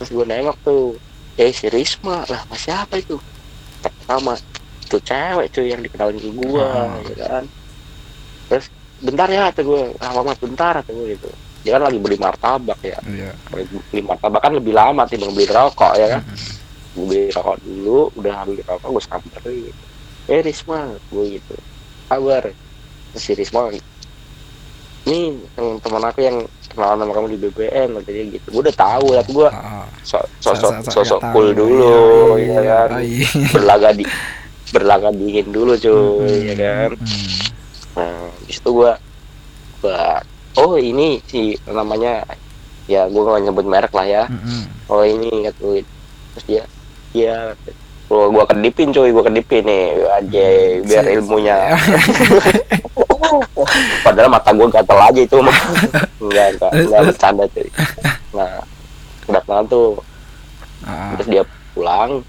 Terus 0.00 0.10
gue 0.10 0.24
nengok 0.26 0.56
tuh 0.64 0.98
eh 1.34 1.50
si 1.50 1.66
Risma 1.66 2.22
lah 2.26 2.42
mas 2.46 2.62
siapa 2.62 2.94
itu? 2.98 3.18
Pertama 3.82 4.38
itu 4.84 4.96
cewek 5.00 5.46
cuy 5.50 5.66
yang 5.72 5.82
dikenalin 5.82 6.18
ke 6.20 6.30
gue 6.30 6.62
Ah. 6.62 6.94
ya 7.18 7.26
kan? 7.28 7.44
Terus 8.48 8.66
bentar 9.02 9.26
ya 9.28 9.50
kata 9.50 9.60
gue 9.66 9.80
ah 9.98 10.12
mas 10.22 10.38
bentar 10.38 10.72
kata 10.78 10.90
gue 10.94 11.06
gitu. 11.18 11.28
Dia 11.64 11.80
kan 11.80 11.82
lagi 11.88 11.98
beli 11.98 12.16
martabak 12.20 12.78
ya. 12.84 12.98
Iya. 13.08 13.32
beli 13.90 14.02
martabak 14.04 14.40
kan 14.44 14.52
lebih 14.54 14.72
lama 14.76 15.02
timbang 15.08 15.32
beli 15.34 15.48
rokok 15.48 15.92
ya 15.96 16.06
kan? 16.18 16.22
Mm-mm. 16.22 16.52
gue 16.94 17.04
beli 17.10 17.22
rokok 17.34 17.56
dulu 17.66 18.00
udah 18.14 18.36
beli 18.46 18.62
rokok 18.62 18.88
gue 18.94 19.02
samperin. 19.02 19.74
Eh 20.30 20.40
Risma 20.40 20.92
gue 21.10 21.24
gitu. 21.40 21.54
Kabar 22.06 22.46
si 23.14 23.32
Risma 23.34 23.72
ini 25.04 25.18
yang 25.54 25.68
teman 25.78 26.02
aku 26.02 26.20
yang 26.20 26.36
kenalan 26.66 26.96
sama 26.98 27.12
kamu 27.12 27.26
di 27.28 27.38
BBM 27.38 27.88
kata 27.94 28.08
dia 28.08 28.24
gitu. 28.30 28.46
Gue 28.50 28.62
udah 28.64 28.74
tahu 28.74 29.06
tapi 29.12 29.30
gue 29.32 29.48
Ah, 29.48 29.84
so- 30.00 30.28
sosok 30.38 30.72
sosok 30.84 31.20
nggak 31.20 31.32
cool 31.32 31.48
dulu 31.50 31.94
Iya, 32.36 32.50
ya 32.50 32.60
kan. 32.62 32.88
oh 32.90 33.00
iya. 33.00 33.28
berlaga 33.50 33.88
di 33.90 34.04
berlaga 34.70 35.08
dingin 35.10 35.48
dulu 35.48 35.72
cuy 35.74 36.40
ya 36.44 36.54
kan. 36.56 36.90
Nah 37.94 38.16
di 38.40 38.50
situ 38.50 38.70
gue 38.72 38.92
gua 39.78 40.18
oh 40.56 40.74
ini 40.74 41.20
si 41.24 41.40
namanya 41.64 42.24
ya 42.84 43.04
gue 43.04 43.20
gak 43.20 43.42
nyebut 43.42 43.64
merek 43.64 43.92
lah 43.92 44.04
ya. 44.04 44.24
Mm-mm. 44.26 44.88
oh 44.88 45.02
ini 45.02 45.44
kata 45.44 45.58
gue 45.60 45.78
terus 46.32 46.44
dia 46.44 46.62
iya 47.12 47.52
gua 48.04 48.28
gua 48.28 48.44
kedipin 48.44 48.90
cuy 48.90 49.08
gua 49.08 49.22
kedipin 49.22 49.62
nih 49.62 49.84
aja 50.10 50.44
biar 50.82 51.04
Si- 51.04 51.12
padahal 54.04 54.28
mata 54.30 54.50
gua 54.52 54.68
gatel 54.70 54.98
aja 54.98 55.20
itu 55.20 55.36
mah 55.40 55.58
enggak 56.20 56.46
enggak 56.56 56.72
enggak 56.72 57.00
bercanda 57.08 57.44
cuy. 57.50 57.68
Nah 58.34 58.52
udah 59.28 59.42
kenal 59.44 59.62
tuh. 59.68 59.88
Ah, 60.84 61.16
terus 61.16 61.28
dia 61.28 61.42
pulang. 61.72 62.20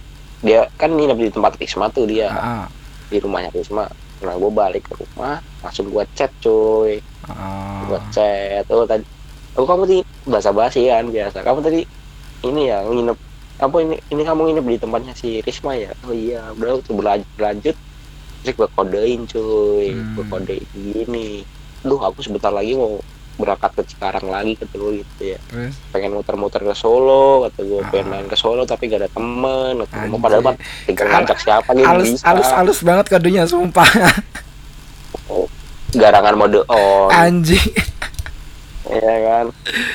Dia 0.46 0.70
kan 0.78 0.93
nginep 0.93 1.18
di 1.18 1.30
tempat 1.34 1.58
Risma 1.58 1.89
tuh 1.89 2.06
dia. 2.08 2.30
Ah, 2.32 2.66
di 3.10 3.18
rumahnya 3.20 3.52
Risma. 3.52 3.89
Nah 4.24 4.34
gua 4.39 4.52
balik 4.52 4.88
ke 4.88 4.93
rumah 5.00 5.43
langsung 5.62 5.91
gua 5.91 6.08
chat 6.16 6.32
cuy. 6.39 7.04
Ah. 7.28 7.86
gua 7.89 8.00
chat. 8.12 8.64
Oh 8.72 8.88
tadi 8.88 9.04
oh 9.56 9.66
kamu 9.68 9.84
tadi 9.88 10.00
bahasa 10.28 10.50
basi 10.56 10.88
kan 10.88 11.08
biasa. 11.12 11.43
Kamu 11.43 11.60
tadi 11.64 11.82
ini 12.46 12.72
ya 12.72 12.84
nginep. 12.86 13.18
Apa 13.56 13.80
ini 13.80 13.96
ini 14.12 14.22
kamu 14.28 14.52
nginep 14.52 14.66
di 14.68 14.78
tempatnya 14.80 15.14
si 15.16 15.39
Risma 15.43 15.76
ya? 15.76 15.91
Oh 16.08 16.14
iya. 16.16 16.52
Udah 16.56 16.80
tuh 16.84 16.96
berlanjut, 16.96 17.30
berlanjut 17.39 17.76
terus 18.46 18.56
gua 18.56 18.70
kodein 18.72 19.26
cuy 19.26 19.89
Hmm. 19.89 20.14
gua 20.14 20.26
kodein 20.32 20.62
gini 20.72 21.41
duh 21.82 21.98
aku 22.00 22.22
sebentar 22.22 22.50
lagi 22.50 22.74
mau 22.74 23.02
berangkat 23.36 23.68
ke 23.74 23.84
Cikarang 23.86 24.26
lagi 24.26 24.56
kata 24.56 24.74
gue 24.74 24.91
gitu 24.98 25.24
ya 25.28 25.39
Terus 25.43 25.76
pengen 25.91 26.14
muter-muter 26.14 26.62
ke 26.62 26.72
Solo 26.72 27.43
kata 27.43 27.60
gue 27.62 27.80
Ah. 27.80 27.89
pengen 27.89 28.08
main 28.08 28.26
ke 28.26 28.34
Solo 28.34 28.64
tapi 28.64 28.88
gak 28.88 29.02
ada 29.02 29.12
temen 29.12 29.84
kata. 29.84 29.91
Anjir. 30.00 30.18
padahal 30.18 30.41
mah 30.41 30.56
tinggal 30.86 31.08
ngajak 31.10 31.38
siapa 31.38 31.70
gitu 31.70 31.84
halus 31.84 32.08
bisa 32.12 32.24
halus 32.24 32.50
halus 32.50 32.80
banget 32.80 33.06
kodenya 33.08 33.43
sumpah 33.43 33.89
garangan 35.93 36.36
mode 36.38 36.62
on 36.68 37.10
anjing 37.10 37.60
Iya 38.86 39.02
kan. 39.20 39.46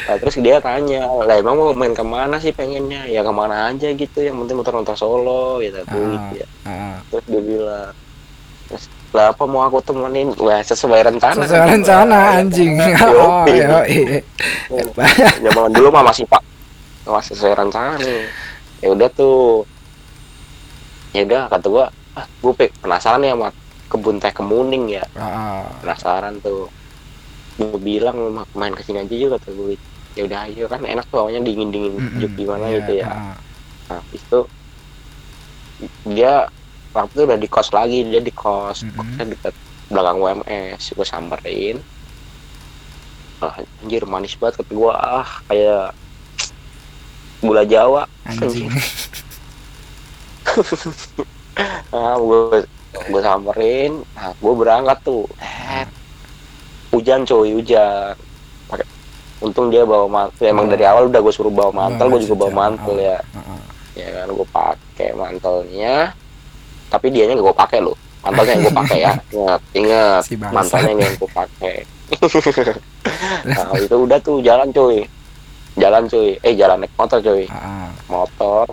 Nah, 0.03 0.17
terus 0.19 0.35
dia 0.37 0.59
tanya, 0.59 1.07
lah 1.07 1.39
emang 1.39 1.55
mau 1.55 1.71
main 1.71 1.95
ke 1.95 2.03
mana 2.03 2.37
sih 2.37 2.51
pengennya? 2.51 3.07
Ya 3.07 3.23
ke 3.23 3.31
mana 3.31 3.71
aja 3.71 3.87
gitu, 3.89 4.19
yang 4.19 4.35
penting 4.37 4.59
muter-muter 4.59 4.99
Solo 4.99 5.63
gitu, 5.63 5.79
Ah. 5.79 5.95
gitu 5.95 6.43
ya. 6.43 6.47
Ah, 6.67 6.99
Terus 7.07 7.23
dia 7.25 7.39
bilang, 7.41 7.95
lah 9.11 9.35
apa 9.35 9.43
mau 9.51 9.67
aku 9.67 9.83
temenin? 9.83 10.31
Wah 10.39 10.63
sesuai 10.63 11.03
rencana. 11.03 11.43
sesuai 11.43 11.67
rencana 11.67 12.15
Wah, 12.15 12.39
anjing 12.39 12.79
ya 12.81 12.95
kan? 12.95 13.11
oh 13.11 13.45
iya 13.51 13.79
iya 13.87 14.19
Zaman 15.43 15.71
dulu 15.75 15.89
mah 15.91 16.05
masih 16.07 16.25
pak, 16.31 16.43
masih 17.05 17.35
sesuai 17.35 17.55
rencana 17.59 17.99
nih. 17.99 18.23
Ya 18.81 18.89
udah 18.95 19.09
tuh, 19.11 19.67
ya 21.11 21.27
udah 21.27 21.43
kata 21.51 21.67
gua, 21.69 21.85
ah 22.15 22.25
gue 22.25 22.53
penasaran 22.81 23.27
ya 23.27 23.35
sama 23.35 23.49
kebun 23.91 24.17
teh 24.23 24.31
kemuning 24.31 24.95
ya, 24.95 25.05
Ah, 25.19 25.67
penasaran 25.83 26.39
tuh. 26.39 26.71
Gue 27.59 27.77
bilang 27.83 28.17
"Ma- 28.31 28.49
main 28.57 28.73
ke 28.73 28.87
sini 28.87 29.03
aja 29.03 29.11
juga 29.11 29.37
kata 29.43 29.51
gue. 29.53 29.75
Ya 30.15 30.23
udah 30.27 30.39
ayo 30.47 30.65
kan 30.67 30.83
enak 30.83 31.07
tuh 31.11 31.19
awalnya 31.23 31.43
dingin 31.43 31.71
dingin 31.71 31.99
mm-mm. 31.99 32.15
sejuk 32.19 32.33
gimana 32.39 32.67
Iya, 32.67 32.77
gitu 32.83 32.93
ya. 33.03 33.07
ah, 33.11 33.35
Nah, 33.91 33.99
habis 33.99 34.23
itu 34.23 34.41
dia 36.07 36.47
waktu 36.91 37.13
itu 37.13 37.23
udah 37.25 37.39
di 37.39 37.47
kos 37.47 37.69
lagi, 37.71 38.03
dia 38.03 38.19
di 38.19 38.31
kos, 38.31 38.83
Mhm. 38.83 38.93
kosnya 38.93 39.25
deket 39.29 39.55
belakang 39.87 40.19
UMS, 40.19 40.83
gue 40.91 41.05
samperin. 41.05 41.77
Ah, 43.39 43.55
anjir 43.81 44.05
manis 44.05 44.35
banget 44.35 44.61
kata 44.61 44.71
gue, 44.71 44.93
ah 44.93 45.29
kayak 45.47 45.95
gula 47.41 47.65
Jawa. 47.65 48.05
anjing 48.23 48.69
Nah, 51.91 52.17
gue 52.17 52.65
gue 52.91 53.21
samperin, 53.21 53.93
nah 54.13 54.33
gue 54.35 54.53
berangkat 54.53 54.99
tuh. 55.03 55.27
Eh, 55.39 55.85
hujan 56.91 57.23
coy, 57.23 57.53
hujan. 57.53 58.17
Pakai 58.67 58.87
untung 59.41 59.69
dia 59.69 59.85
bawa 59.85 60.07
mantel. 60.07 60.49
Emang 60.49 60.67
Oh. 60.67 60.71
dari 60.71 60.85
awal 60.85 61.07
udah 61.07 61.21
gue 61.21 61.31
suruh 61.31 61.53
bawa 61.53 61.71
mantel, 61.71 62.09
gue 62.09 62.21
juga 62.23 62.47
bawa 62.47 62.53
mantel 62.67 62.95
Oh. 62.95 63.03
ya. 63.05 63.19
Ah, 63.31 63.43
ah. 63.47 63.63
ya 63.93 64.07
kan 64.17 64.29
gue 64.29 64.47
pakai 64.49 65.09
mantelnya 65.13 65.97
tapi 66.91 67.07
dianya 67.15 67.39
gak 67.39 67.47
gue 67.47 67.57
pakai 67.57 67.79
loh. 67.81 67.97
Mantelnya 68.21 68.53
yang 68.53 68.63
gue 68.67 68.75
pakai 68.77 68.99
ya. 69.01 69.13
Ingat 69.39 69.63
ingat. 69.73 70.23
Si 70.27 70.35
bangsat. 70.37 70.55
mantelnya 70.55 71.05
yang 71.07 71.17
gue 71.17 71.31
pakai. 71.31 71.77
Nah 73.41 73.73
itu 73.79 73.97
udah 73.97 74.19
tuh 74.21 74.43
jalan 74.43 74.69
cuy. 74.75 75.07
Jalan 75.79 76.11
cuy. 76.11 76.37
Eh 76.43 76.53
jalan 76.59 76.83
naik 76.83 76.93
motor 76.99 77.23
cuy. 77.23 77.47
Ah, 77.49 77.55
ah. 77.55 77.89
motor. 78.11 78.67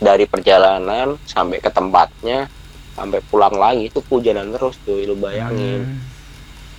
Dari 0.00 0.24
perjalanan 0.24 1.18
sampai 1.28 1.60
ke 1.60 1.68
tempatnya 1.68 2.48
sampai 2.96 3.20
pulang 3.28 3.52
lagi 3.58 3.90
itu 3.90 4.00
hujanan 4.08 4.54
terus 4.54 4.78
cuy. 4.86 5.04
Lu 5.04 5.18
bayangin. 5.18 5.84
Hmm. 5.84 6.00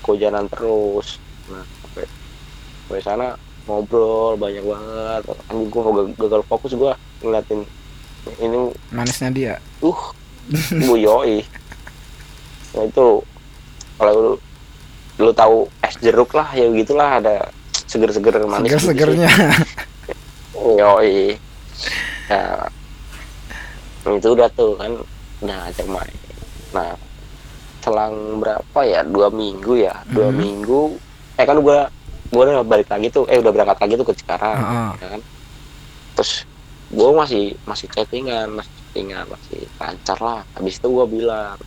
kehujanan 0.02 0.50
terus. 0.50 1.22
Nah 1.52 1.62
sampai 1.84 2.06
sampai 2.88 3.02
sana 3.04 3.28
ngobrol 3.68 4.40
banyak 4.40 4.64
banget. 4.66 5.22
Anjing 5.52 5.70
gue 5.70 5.82
gagal, 5.84 6.06
gagal 6.18 6.42
fokus 6.48 6.72
gue 6.74 6.92
ngeliatin 7.22 7.62
ini 8.38 8.70
manisnya 8.90 9.30
dia. 9.30 9.54
Uh 9.82 9.98
bu 10.84 10.96
yoi. 10.96 11.42
Nah 12.76 12.84
itu 12.86 13.08
kalau 13.98 14.14
lu, 14.14 14.32
lu 15.22 15.32
tahu 15.32 15.66
es 15.82 15.96
jeruk 16.02 16.34
lah 16.34 16.50
ya 16.52 16.68
gitulah 16.72 17.22
ada 17.22 17.50
seger-seger 17.88 18.42
manis 18.46 18.68
gitu. 18.72 18.90
Seger-segernya. 18.90 19.30
Yoi. 20.56 21.36
Nah 22.30 22.68
itu 24.18 24.28
udah 24.34 24.50
tuh 24.54 24.76
kan. 24.78 24.92
Nah 25.42 25.70
main 25.90 26.16
nah 26.72 26.94
selang 27.82 28.40
berapa 28.40 28.80
ya? 28.86 29.02
Dua 29.04 29.28
minggu 29.34 29.74
ya? 29.82 29.96
Dua 30.08 30.30
Mhm. 30.30 30.38
minggu. 30.38 30.82
Eh 31.36 31.46
kan 31.50 31.58
gua 31.60 31.90
gua 32.30 32.42
udah 32.48 32.64
balik 32.64 32.88
lagi 32.88 33.10
tuh. 33.10 33.26
Eh 33.28 33.42
udah 33.42 33.52
berangkat 33.52 33.78
lagi 33.82 33.94
tuh 33.98 34.06
ke 34.08 34.14
Cikarang 34.22 34.56
Ah, 34.56 34.72
ah. 34.72 34.92
ya 35.02 35.08
kan? 35.18 35.22
Terus 36.16 36.32
gua 36.92 37.24
masih 37.24 37.56
masih 37.64 37.88
chattingan 37.90 38.52
masih 38.52 38.72
chattingan 38.72 39.26
masih 39.32 39.60
lancar 39.80 40.20
lah. 40.20 40.42
Habis 40.54 40.78
itu 40.78 40.88
gua 40.92 41.06
bilang 41.08 41.58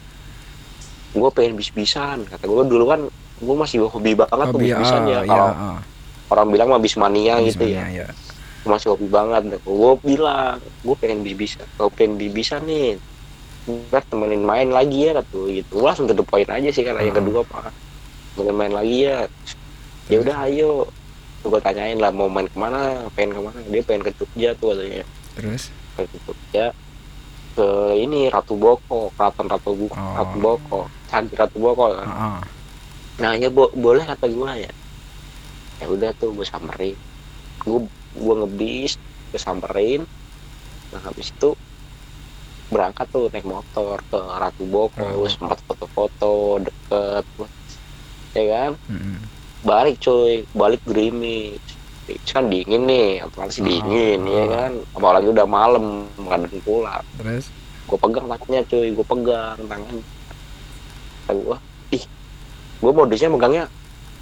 gua 1.16 1.28
pengen 1.32 1.56
bis-bisan 1.56 2.28
kata 2.28 2.44
gua. 2.44 2.62
Dulu 2.68 2.84
kan 2.84 3.00
gua 3.40 3.56
masih 3.64 3.88
hobi 3.88 4.14
banget 4.14 4.46
tuh 4.52 4.60
hobi 4.60 4.70
bis-bisan 4.70 5.02
ya. 5.10 5.20
ah, 5.20 5.24
kalau 5.26 5.48
ah. 5.50 5.78
orang 6.30 6.48
bilang 6.52 6.68
mah 6.70 6.80
bismania 6.80 7.40
gitu 7.42 7.64
ya. 7.66 7.84
Bismillah, 7.88 7.90
ya. 7.90 8.06
masih 8.64 8.96
hobi 8.96 9.08
banget 9.12 9.60
gue 9.60 9.92
bilang 10.00 10.56
gue 10.80 10.96
pengen 10.96 11.20
bis 11.20 11.36
bisa 11.36 11.60
gue 11.60 11.90
pengen 11.92 12.16
bis 12.16 12.32
bisa 12.32 12.56
nih. 12.64 12.96
Ntar 13.64 14.04
temenin 14.08 14.44
main 14.44 14.68
lagi 14.72 15.08
ya 15.08 15.20
kata 15.20 15.28
gue 15.36 15.60
gitu. 15.60 15.80
Gua 15.80 15.92
langsung 15.92 16.08
to 16.08 16.16
the 16.16 16.24
point 16.24 16.48
aja 16.48 16.68
sih 16.72 16.80
karena 16.84 17.04
yang 17.04 17.16
Ah. 17.16 17.20
kedua 17.20 17.40
pak. 17.44 17.72
Temenin 18.36 18.56
main 18.56 18.72
lagi 18.72 18.96
ya. 19.04 19.28
Ya 20.08 20.16
udah 20.20 20.36
ayo 20.48 20.88
gue 21.46 21.60
tanyain 21.60 21.96
lah 21.96 22.08
mau 22.08 22.26
main 22.26 22.44
ke 22.44 22.54
mana 22.54 22.78
pengen 23.12 23.32
ke 23.32 23.40
mana. 23.42 23.58
Dia 23.64 23.82
pengen 23.82 24.02
ke 24.02 24.10
Jogja 24.14 24.50
tuh 24.54 24.72
katanya. 24.72 25.04
Terus? 25.34 25.62
Ke 25.94 26.02
Jogja. 26.18 26.66
Ke 27.54 27.66
ini 27.94 28.26
Ratu 28.26 28.54
Boko 28.54 29.14
Keraton 29.14 29.46
Ratu 29.46 29.72
Boko 29.72 29.94
Oh. 29.94 30.14
Ratu 30.14 30.36
Boko. 30.38 30.78
Candi 31.06 31.34
Ratu 31.34 31.58
Boko 31.58 31.84
kan. 31.92 32.06
Ah. 32.06 32.42
nah 33.14 33.30
ya 33.32 33.46
bo- 33.46 33.70
boleh 33.70 34.02
kata 34.02 34.26
gue 34.26 34.50
ya. 34.60 34.72
Ya 35.78 35.86
udah 35.86 36.10
tuh 36.12 36.32
gue 36.32 36.42
samperin. 36.42 36.98
Gue 37.60 37.86
gue 38.12 38.34
ngebis 38.36 38.98
gue 39.30 39.38
samperin. 39.38 40.02
Nah 40.90 41.00
habis 41.00 41.30
itu 41.30 41.54
berangkat 42.66 43.06
tuh 43.08 43.30
naik 43.30 43.44
motor 43.44 44.02
ke 44.02 44.18
Ratu 44.18 44.64
Boko. 44.66 44.98
Oh. 44.98 45.28
sempat 45.28 45.62
foto-foto 45.62 46.32
deket 46.58 47.24
ya 48.34 48.44
kan? 48.50 48.72
Mm-mm. 48.88 49.18
Balik 49.64 49.96
coy 49.98 50.44
balik 50.52 50.80
gerimis 50.84 51.58
kan 52.28 52.52
dingin 52.52 52.84
nih. 52.84 53.24
Otomatis 53.24 53.58
Oh. 53.58 53.64
dingin 53.64 54.20
ya 54.28 54.44
kan? 54.46 54.72
Apalagi 54.92 55.32
udah 55.32 55.46
malam 55.48 56.04
kadang 56.20 56.52
pulang 56.60 57.00
terus? 57.16 57.48
Gue 57.88 57.96
pegang 57.96 58.28
tangannya 58.28 58.60
cuy. 58.68 58.88
Gue 58.92 59.06
pegang 59.08 59.56
tangannya 59.64 60.04
kata 61.24 61.40
gue 61.40 61.56
ih 61.96 62.04
gue 62.84 62.92
modusnya 62.92 63.32
megangnya. 63.32 63.64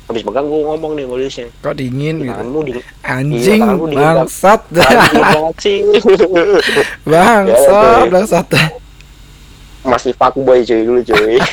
Habis 0.06 0.22
pegang 0.22 0.46
gue 0.46 0.60
ngomong 0.62 0.92
nih 0.94 1.06
modusnya. 1.10 1.46
Kok 1.58 1.74
dingin 1.74 2.22
gitu? 2.22 2.30
Tanganmu 2.30 2.60
dingin 2.62 2.84
anjing 3.02 3.60
tanganmu 3.66 3.86
dingin 3.90 4.06
bangsat 4.22 4.60
Anjing 4.70 5.84
sih 5.98 6.14
bangsat 7.10 8.06
bangsat 8.08 8.46
masih 9.82 10.14
fuckboy 10.14 10.62
cuy 10.62 10.86
dulu 10.86 11.00
cuy. 11.02 11.36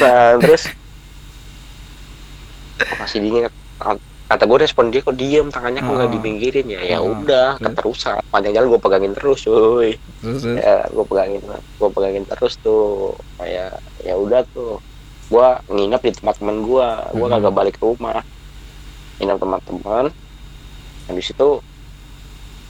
Nah 0.00 0.36
terus 0.38 0.68
masih 2.96 3.18
dingin. 3.18 3.42
Kata 4.30 4.46
gue 4.46 4.58
respon 4.60 4.88
dia 4.88 5.02
kok 5.02 5.12
diem 5.12 5.50
tangannya 5.50 5.80
kok 5.80 5.90
nggak 5.90 6.06
Oh. 6.06 6.14
dipinggirin 6.14 6.66
ya. 6.68 6.80
Ya 6.86 6.98
Oh. 6.98 7.10
udah 7.12 7.56
Terus? 7.56 7.66
keterusan. 7.66 8.22
Panjang 8.28 8.52
jalan 8.54 8.68
gue 8.68 8.80
pegangin 8.80 9.12
terus 9.12 9.38
cuy. 9.42 9.90
Terus 10.20 10.40
terus. 10.40 10.56
Ya 10.56 10.76
gue 10.86 11.04
pegangin 11.04 11.40
gue 11.50 11.88
pegangin 11.90 12.24
terus 12.24 12.54
tuh. 12.56 13.10
Kayak 13.36 13.82
ya 14.00 14.14
udah 14.14 14.46
tuh. 14.48 14.78
Gue 15.26 15.46
nginep 15.68 16.00
di 16.00 16.12
tempat 16.12 16.34
teman 16.36 16.62
gue 16.62 16.86
gue 17.10 17.26
Hmm. 17.26 17.34
kagak 17.36 17.52
balik 17.52 17.74
ke 17.74 17.84
rumah. 17.84 18.22
Nginep 19.18 19.36
teman-teman 19.36 20.04
habis 21.04 21.26
itu 21.26 21.48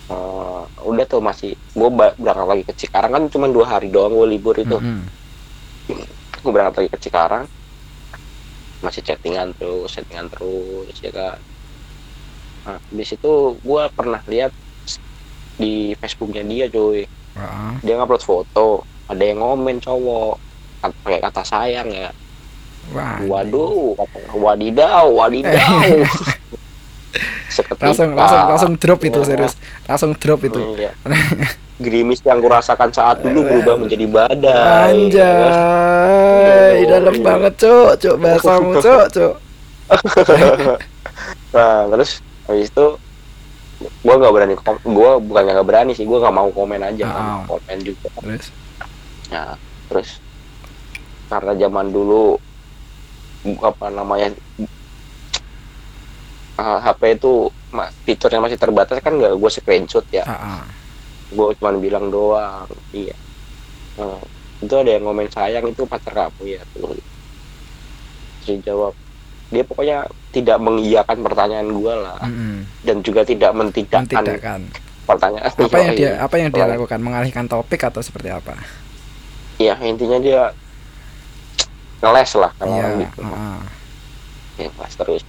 eh, 0.09 0.61
udah 0.83 1.05
tuh 1.05 1.21
masih 1.21 1.53
gue 1.55 1.89
berangkat 2.17 2.49
lagi 2.49 2.65
ke 2.65 2.73
Cikarang. 2.75 3.11
Kan 3.11 3.23
cuma 3.29 3.47
dua 3.47 3.69
hari 3.69 3.89
doang 3.89 4.11
gue 4.13 4.29
libur 4.29 4.57
itu. 4.57 4.75
Mm-mm. 4.75 5.05
gue 6.41 6.49
berangkat 6.49 6.75
lagi 6.79 6.91
ke 6.91 7.01
Cikarang 7.01 7.45
masih 8.81 9.05
chattingan 9.05 9.53
terus 9.57 9.93
chattingan 9.93 10.27
terus 10.33 10.95
ya 11.01 11.13
kan? 11.13 11.39
Nah, 12.67 12.79
di 12.93 13.05
situ 13.05 13.57
gue 13.61 13.83
pernah 13.93 14.21
lihat 14.29 14.53
di 15.61 15.93
Facebooknya 15.97 16.45
dia 16.45 16.67
cuy. 16.69 17.05
Wah, 17.37 17.77
dia 17.85 17.97
ngupload 17.97 18.23
foto 18.25 18.85
ada 19.11 19.23
yang 19.23 19.41
ngomen 19.43 19.81
cowok. 19.81 20.37
Pakai 20.81 21.21
kata 21.21 21.45
sayang 21.45 21.89
ya. 21.93 22.09
Wah 22.91 23.21
waduh 23.29 23.93
wadidaw 24.33 25.05
wadidaw 25.13 25.85
Seketika, 27.49 27.85
langsung 27.85 28.09
langsung 28.15 28.43
langsung 28.49 28.73
drop 28.77 29.01
itu 29.03 29.19
Ya. 29.19 29.27
serius 29.27 29.55
langsung 29.85 30.11
drop 30.15 30.41
itu 30.43 30.61
Iya. 30.77 30.93
gerimis 31.77 32.21
yang 32.21 32.39
kurasakan 32.39 32.91
saat 32.91 33.19
dulu 33.21 33.41
berubah 33.43 33.75
menjadi 33.79 34.07
badai 34.07 34.93
anjay 34.93 36.85
dalam 36.87 37.11
Iya. 37.13 37.25
banget 37.25 37.53
cuk 37.57 37.91
cuk 37.99 38.17
bahasamu 38.17 38.71
cuk 38.79 39.05
cuk 39.11 39.35
nah 41.55 41.83
terus 41.89 42.11
habis 42.47 42.69
itu 42.69 42.87
gue 43.81 44.15
nggak 44.15 44.31
berani 44.31 44.55
gue 44.85 45.11
bukan 45.21 45.43
nggak 45.43 45.67
berani 45.67 45.93
sih 45.93 46.05
gue 46.05 46.15
nggak 46.15 46.31
mau 46.31 46.47
komen 46.49 46.79
aja 46.81 47.03
nggak 47.03 47.17
Ah. 47.17 47.43
mau 47.43 47.57
komen 47.57 47.79
juga 47.81 48.09
terus 48.15 48.47
nah 49.29 49.55
terus 49.89 50.09
karena 51.27 51.53
zaman 51.57 51.87
dulu 51.89 52.37
apa 53.59 53.89
namanya 53.89 54.31
eh, 56.61 56.79
HP 56.85 57.01
itu 57.17 57.33
ma- 57.73 57.93
fiturnya 58.05 58.41
masih 58.45 58.59
terbatas 58.61 59.01
kan 59.01 59.17
nggak 59.17 59.33
gue 59.35 59.51
screenshot 59.51 60.05
ya. 60.13 60.29
Ah, 60.29 60.61
ah. 60.61 60.63
gue 61.31 61.47
cuma 61.57 61.73
bilang 61.79 62.11
doang 62.11 62.67
iya. 62.93 63.15
Nah, 63.97 64.21
itu 64.61 64.75
ada 64.77 64.91
yang 64.93 65.09
ngomen 65.09 65.31
sayang 65.33 65.65
itu 65.71 65.89
pacar 65.89 66.13
kamu 66.13 66.59
ya 66.59 66.63
tuh. 66.77 66.93
Terus 66.93 67.01
dia 68.45 68.57
jawab 68.73 68.93
dia 69.51 69.67
pokoknya 69.67 70.07
tidak 70.31 70.59
mengiyakan 70.63 71.19
pertanyaan 71.27 71.69
gue 71.71 71.95
lah. 71.97 72.21
Mm-mm. 72.23 72.57
dan 72.87 72.97
juga 73.03 73.25
tidak 73.25 73.51
mentidakkan 73.57 74.07
mentidakkan 74.07 74.61
pertanyaan. 75.09 75.51
Apa 75.51 75.79
yang 75.81 75.95
dia 75.97 76.13
apa 76.27 76.35
yang 76.39 76.51
dia 76.53 76.65
lakukan? 76.67 76.99
Mengalihkan 77.03 77.47
topik 77.49 77.83
atau 77.83 78.03
seperti 78.05 78.31
apa? 78.31 78.55
Ya 79.61 79.77
intinya 79.83 80.17
dia 80.19 80.51
ngeles 82.01 82.33
lah 82.41 82.51
kalau 82.57 82.75
orang 82.81 82.95
gitu. 83.05 83.21
ah. 83.23 83.61
ya 84.57 84.69
ngeles 84.73 84.95
terus 84.97 85.23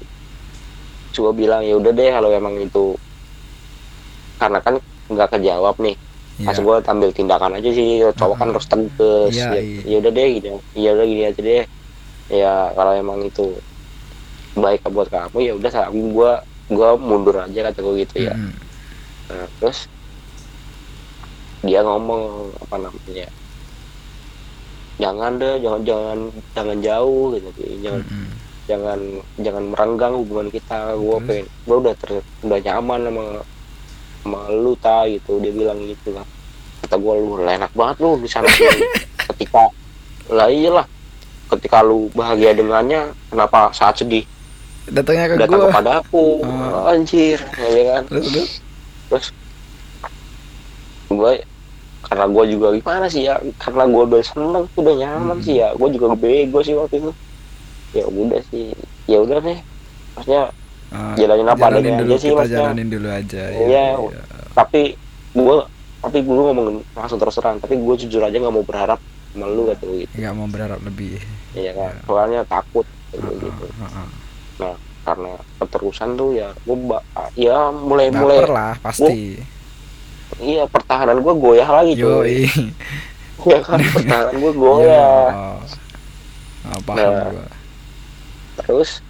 coba 1.11 1.29
bilang 1.35 1.61
ya 1.61 1.75
udah 1.77 1.91
deh 1.91 2.09
kalau 2.09 2.29
emang 2.31 2.55
itu 2.57 2.95
karena 4.39 4.59
kan 4.59 4.75
nggak 5.11 5.29
kejawab 5.37 5.75
nih 5.77 5.95
pas 6.41 6.57
Iya. 6.57 6.63
gue 6.65 6.75
tampil 6.81 7.09
tindakan 7.13 7.61
aja 7.61 7.69
sih 7.69 8.01
cowok 8.17 8.35
kan 8.41 8.47
Ah. 8.49 8.51
harus 8.57 8.65
tegas 8.65 9.33
Iya, 9.35 9.47
ya, 9.53 9.61
iya. 9.61 9.81
ya 9.85 9.95
udah 10.01 10.11
deh 10.11 10.27
gitu 10.39 10.47
ya 10.73 10.89
udah 10.97 11.05
gini 11.05 11.21
aja 11.27 11.41
deh 11.41 11.63
ya 12.31 12.53
kalau 12.73 12.93
emang 12.97 13.19
itu 13.21 13.45
baik 14.57 14.81
buat 14.89 15.07
kamu 15.11 15.37
ya 15.37 15.53
udah 15.53 15.71
gue 15.91 16.31
gue 16.71 16.89
mundur 16.97 17.35
aja 17.45 17.59
kata 17.69 17.79
gue 17.83 17.95
gitu 18.01 18.15
ya 18.25 18.33
Mm-mm. 18.33 18.55
Nah, 19.31 19.47
terus 19.59 19.85
dia 21.61 21.85
ngomong 21.85 22.51
apa 22.57 22.75
namanya 22.81 23.27
jangan 24.97 25.31
deh 25.37 25.55
jangan 25.61 25.81
jangan 25.85 26.17
jangan 26.57 26.77
jauh 26.81 27.25
gitu 27.37 27.49
jangan 27.85 28.01
Mm-mm. 28.01 28.27
Jangan 28.65 28.99
jangan 29.37 29.63
merenggang 29.69 30.13
hubungan 30.15 30.47
kita. 30.47 30.93
Gue 30.95 31.17
Terus? 31.17 31.27
pengen 31.27 31.45
gue 31.61 31.77
udah 31.77 31.93
ter, 31.95 32.09
udah 32.41 32.59
nyaman 32.61 32.99
sama 33.05 33.23
sama 34.21 34.39
lu 34.49 34.73
ta 34.75 35.05
gitu. 35.05 35.37
Dia 35.37 35.51
bilang 35.51 35.79
gitu 35.81 36.11
lah. 36.11 36.25
Kata 36.81 36.95
gue 36.95 37.13
lu 37.15 37.37
enak 37.39 37.71
banget 37.71 37.95
lu 37.99 38.17
di 38.17 38.27
sana. 38.27 38.47
Sini." 38.47 38.81
ketika 39.31 39.63
lah 40.29 40.47
iyalah. 40.47 40.87
Ketika 41.47 41.83
lu 41.83 42.07
bahagia 42.11 42.51
dengannya 42.51 43.11
kenapa 43.27 43.71
saat 43.71 43.97
sedih? 43.97 44.23
Datangnya 44.87 45.25
ke 45.27 45.35
datang 45.37 45.59
gua. 45.59 45.67
kepada 45.69 45.91
aku. 45.99 46.41
Ah. 46.41 46.91
anjir 46.91 47.37
ya 47.59 47.83
kan? 47.91 48.03
Terus 48.07 48.27
terus 48.31 48.49
terus 49.09 49.25
gue 51.11 51.33
karena 52.01 52.25
gue 52.25 52.43
juga 52.49 52.67
gimana 52.71 53.05
sih 53.05 53.27
ya? 53.27 53.35
Karena 53.57 53.83
gue 53.83 54.03
udah 54.05 54.21
seneng 54.21 54.63
udah 54.71 54.93
nyaman 54.95 55.37
Hmm. 55.37 55.43
sih 55.43 55.59
ya. 55.59 55.75
Gue 55.75 55.91
juga 55.91 56.15
bego 56.15 56.59
sih 56.61 56.73
waktu 56.73 56.97
itu 56.97 57.11
ya 57.91 58.05
udah 58.05 58.41
sih 58.47 58.71
ya 59.05 59.17
udah 59.19 59.37
deh 59.39 59.59
maksudnya 60.13 60.43
Ah, 60.91 61.15
jalanin 61.15 61.47
apa 61.47 61.71
jalanin 61.71 61.79
adanya 61.87 61.99
dulu 62.03 62.11
aja 62.11 62.19
sih 62.19 62.27
kita 62.27 62.35
maksudnya 62.37 62.59
jalanin 62.61 62.87
dulu 62.89 63.07
aja 63.07 63.43
Iya. 63.47 63.85
iya. 63.95 64.21
tapi 64.51 64.81
gue 65.31 65.55
tapi 65.97 66.17
gue 66.19 66.35
ngomong 66.35 66.67
langsung 66.91 67.15
terus 67.15 67.31
terang 67.33 67.57
tapi 67.57 67.79
gue 67.79 67.95
jujur 67.97 68.19
aja 68.19 68.35
nggak 68.35 68.51
mau 68.51 68.59
berharap 68.61 68.99
sama 69.31 69.47
lu 69.47 69.71
kata 69.71 69.83
gue 69.85 70.03
gitu 70.03 70.11
nggak 70.13 70.33
mau 70.33 70.47
berharap 70.47 70.83
lebih 70.83 71.15
ya 71.53 71.71
kan 71.71 71.95
Iya. 71.95 72.03
soalnya 72.03 72.41
takut 72.43 72.83
kata 73.07 73.23
gue 73.23 73.31
Ah, 73.31 73.39
gitu 73.39 73.65
ah, 73.79 73.87
ah. 74.67 74.75
karena 75.01 75.31
keterusan 75.57 76.09
tuh 76.13 76.29
ya 76.31 76.51
gue 76.59 76.75
ya 77.35 77.57
mulai 77.71 78.11
mulai 78.11 78.37
baper 78.37 78.51
lah 78.51 78.73
pasti 78.83 79.39
iya 80.37 80.67
pertahanan 80.67 81.23
gue 81.23 81.33
goyah 81.33 81.69
lagi 81.71 81.95
yo 81.95 82.19
cuy 82.19 82.51
ya 83.47 83.59
kan 83.63 83.79
pertahanan 83.79 84.35
gue 84.35 84.51
goyah 84.53 85.55
oh, 86.67 86.79
paham 86.83 86.99
Nah. 86.99 87.31
gua. 87.31 87.45
Terus 88.61 89.01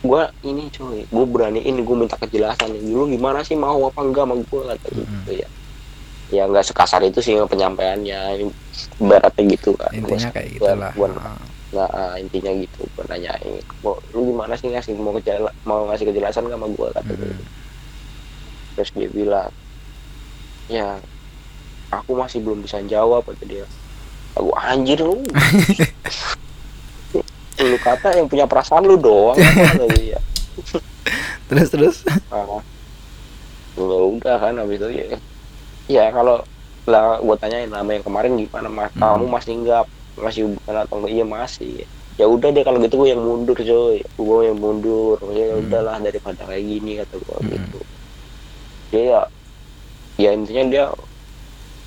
gue 0.00 0.22
ini 0.44 0.70
cuy 0.70 1.02
gue 1.02 1.24
beraniin 1.26 1.76
gue 1.76 1.96
minta 1.98 2.14
kejelasan 2.16 2.70
nih 2.70 2.82
dulu 2.84 3.10
gimana 3.10 3.42
sih 3.42 3.54
mau 3.54 3.80
apa 3.82 4.00
enggak 4.00 4.22
sama 4.22 4.34
gue 4.38 4.60
kata 4.64 4.86
Mm-mm. 4.92 5.02
gitu 5.02 5.32
ya. 5.36 5.48
Ya 6.26 6.42
nggak 6.42 6.62
sekasar 6.64 7.02
itu 7.02 7.18
sih 7.18 7.38
penyampaiannya 7.40 8.20
ini 8.36 8.44
beratnya 8.98 9.42
gitu 9.48 9.74
kan 9.74 9.90
intinya 9.90 10.26
Gua- 10.26 10.34
kayak 10.34 10.48
gua- 10.58 10.74
gitulah. 10.74 10.92
gua- 10.94 11.18
Ah, 11.18 11.38
nggak 11.66 11.90
ah, 11.92 12.14
intinya 12.18 12.50
gitu 12.54 12.80
gue 12.86 13.04
nanyain 13.06 13.58
mau 13.82 13.94
lu 14.10 14.20
gimana 14.30 14.54
sih 14.54 14.70
ngasih 14.70 14.94
mau 14.94 15.10
kejela 15.12 15.50
mau 15.62 15.82
ngasih 15.86 16.06
kejelasan 16.06 16.46
gak 16.46 16.54
sama 16.54 16.66
gue 16.68 16.88
kata 16.94 17.10
mm. 17.10 17.38
terus 18.78 18.90
dia 18.92 19.08
bilang 19.08 19.50
ya 20.66 20.98
aku 21.90 22.14
masih 22.14 22.42
belum 22.42 22.62
bisa 22.62 22.78
jawab 22.84 23.22
kata 23.22 23.42
dia. 23.44 23.66
Aku 24.34 24.50
anjir 24.52 24.98
lu 25.00 25.22
lu 27.58 27.78
kata 27.78 28.12
yang 28.14 28.26
punya 28.26 28.44
perasaan 28.44 28.84
lu 28.84 28.96
doang. 28.96 29.36
Dia 29.96 30.20
terus 31.46 31.68
terus? 31.70 31.96
Ah, 32.28 32.60
ya 33.76 33.98
udah 34.02 34.36
kan 34.36 34.54
habis 34.56 34.76
itu 34.76 34.88
ya. 34.90 35.06
Ya 35.86 36.04
kalau 36.10 36.42
lah 36.84 37.18
gue 37.18 37.36
tanyain 37.36 37.66
nama 37.66 37.86
yang 37.88 38.02
kemarin 38.02 38.34
gimana 38.34 38.66
mas? 38.66 38.90
Hmm. 38.92 39.16
kamu 39.16 39.24
masih 39.30 39.52
nggak 39.62 39.84
masih 40.16 40.40
hubungan 40.44 40.76
atau 40.80 40.94
enggak? 40.98 41.12
Iya 41.12 41.24
masih. 41.24 41.74
Ya 42.16 42.26
udah 42.26 42.48
deh 42.48 42.64
kalau 42.64 42.80
gitu 42.80 42.94
gue 42.96 43.08
yang 43.10 43.20
mundur 43.20 43.54
coy. 43.54 44.00
Gue 44.02 44.38
yang 44.44 44.58
mundur. 44.58 45.16
Ya 45.30 45.52
Hmm. 45.52 45.60
udahlah 45.62 45.96
daripada 46.00 46.42
kayak 46.42 46.64
gini 46.64 46.90
kata 46.98 47.14
gue 47.14 47.36
Hmm. 47.36 47.50
gitu. 47.52 47.78
Dia 48.90 49.02
ya 49.02 49.20
ya 50.16 50.30
intinya 50.32 50.64
dia 50.66 50.84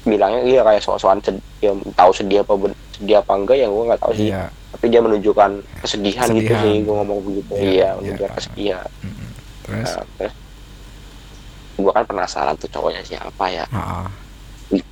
bilangnya 0.01 0.41
iya 0.45 0.61
kayak 0.63 0.79
soal-soal 0.79 1.19
sedih 1.19 1.41
ya 1.59 1.73
tahu 1.91 2.11
sedih 2.13 2.39
apa 2.39 2.53
sedih 2.95 3.19
apa 3.19 3.31
enggak 3.35 3.57
ya 3.57 3.67
gue 3.67 3.83
nggak 3.83 3.99
tahu 3.99 4.13
sih. 4.15 4.29
Iya 4.31 4.47
tapi 4.69 4.85
dia 4.87 5.01
menunjukkan 5.01 5.51
kesedihan, 5.81 6.27
gitu 6.29 6.45
Kesedihan. 6.45 6.61
sih 6.63 6.75
gue 6.85 6.93
ngomong 6.93 7.19
begitu. 7.25 7.51
Iya, 7.53 7.63
iya 7.63 7.65
iya, 7.65 7.89
menunjukkan 7.95 8.19
paham. 8.23 8.37
kesedihan. 8.37 8.89
Mm-mm. 9.01 9.29
terus? 9.65 9.89
Nah, 9.89 10.05
terus? 10.15 10.33
Gua 11.79 11.91
kan 11.95 12.03
penasaran 12.05 12.55
tuh 12.59 12.69
cowoknya 12.69 13.01
siapa 13.01 13.45
ya. 13.47 13.65
Heeh. 13.65 14.07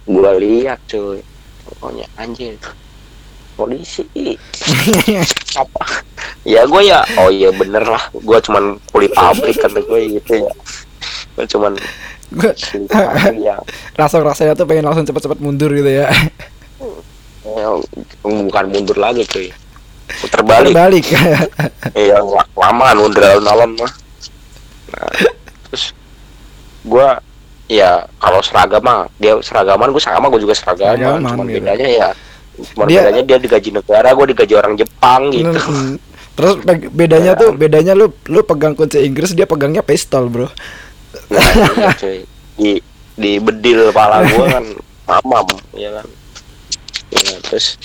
gua 0.07 0.31
lihat 0.35 0.79
cuy. 0.87 1.19
Cowoknya 1.67 2.07
anjir 2.15 2.55
polisi. 3.53 4.05
Apa? 5.61 5.83
Ya 6.41 6.63
gue 6.63 6.81
ya 6.81 7.03
oh 7.19 7.27
iya 7.27 7.51
bener 7.51 7.83
lah. 7.83 8.01
Gue 8.13 8.39
cuman 8.39 8.79
kulit 8.89 9.11
pabrik 9.11 9.57
kata 9.57 9.83
gue 9.83 9.99
gitu 10.15 10.47
ya. 10.47 10.53
Gue 11.35 11.45
cuman 11.45 11.73
pabrik 12.87 13.35
ya. 13.51 13.57
langsung 13.99 14.23
rasanya 14.23 14.55
tuh 14.55 14.63
pengen 14.63 14.87
langsung 14.87 15.03
cepet-cepet 15.03 15.39
mundur 15.43 15.69
gitu 15.73 15.89
ya. 15.91 16.07
Ya, 17.47 17.67
bukan 18.23 18.65
mundur 18.71 18.95
lagi 18.95 19.23
cuy 19.27 19.49
puter 20.07 20.41
balik 20.41 20.73
Balik. 20.73 21.05
iya 21.97 22.17
la- 22.17 22.49
lama 22.53 22.85
mundur 22.95 23.21
alun-alun 23.21 23.75
mah 23.75 23.91
nah, 24.89 25.11
terus 25.65 25.91
gua 26.81 27.19
ya 27.67 28.07
kalau 28.17 28.39
seragam 28.39 28.79
mah 28.79 29.11
dia 29.17 29.35
seragaman 29.37 29.91
gue 29.91 29.99
sama 29.99 30.27
gue 30.27 30.39
juga 30.39 30.55
seragaman 30.55 30.95
Seragaman, 31.19 31.27
cuman 31.27 31.45
gitu. 31.45 31.57
bedanya 31.59 31.87
ya 31.87 32.07
cuman 32.71 32.85
Dia- 32.87 33.03
bedanya 33.03 33.21
dia 33.25 33.37
digaji 33.37 33.69
negara 33.71 34.09
gue 34.09 34.25
digaji 34.31 34.53
orang 34.55 34.73
Jepang 34.75 35.21
gitu 35.29 35.59
Mm, 35.59 35.95
Terus 36.33 36.53
be- 36.61 36.87
bedanya 36.87 37.33
tuh 37.33 37.49
bedanya 37.51 37.91
lu 37.91 38.13
lu 38.25 38.39
pegang 38.41 38.71
kunci 38.71 39.01
Inggris 39.01 39.33
dia 39.33 39.43
pegangnya 39.43 39.81
pistol, 39.81 40.29
Bro. 40.29 40.45
Nah, 41.33 41.41
iya, 41.41 41.89
cuy. 41.97 42.19
di 42.53 42.71
di 43.17 43.31
bedil 43.37 43.89
kepala 43.89 44.21
gue 44.21 44.45
kan 44.45 44.65
mamam 45.09 45.49
ya 45.73 45.89
kan 45.91 46.05
ya, 47.09 47.35
terus 47.41 47.81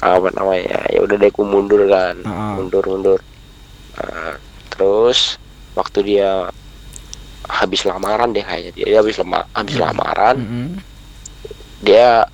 apa 0.00 0.28
namanya 0.32 0.80
ya 0.88 1.00
udah 1.00 1.16
deh 1.16 1.28
gue 1.28 1.46
mundur 1.46 1.82
kan 1.86 2.16
Heeh. 2.20 2.52
mundur 2.56 2.84
mundur 2.84 3.20
Nah, 3.94 4.34
terus 4.68 5.38
waktu 5.72 6.02
dia 6.02 6.50
habis 7.46 7.84
lamaran 7.84 8.32
deh 8.32 8.42
kayaknya 8.42 8.72
dia, 8.74 8.86
dia 8.90 8.98
habis 8.98 9.14
lama 9.16 9.46
habis 9.52 9.76
lamaran 9.76 10.36
dia 11.78 12.26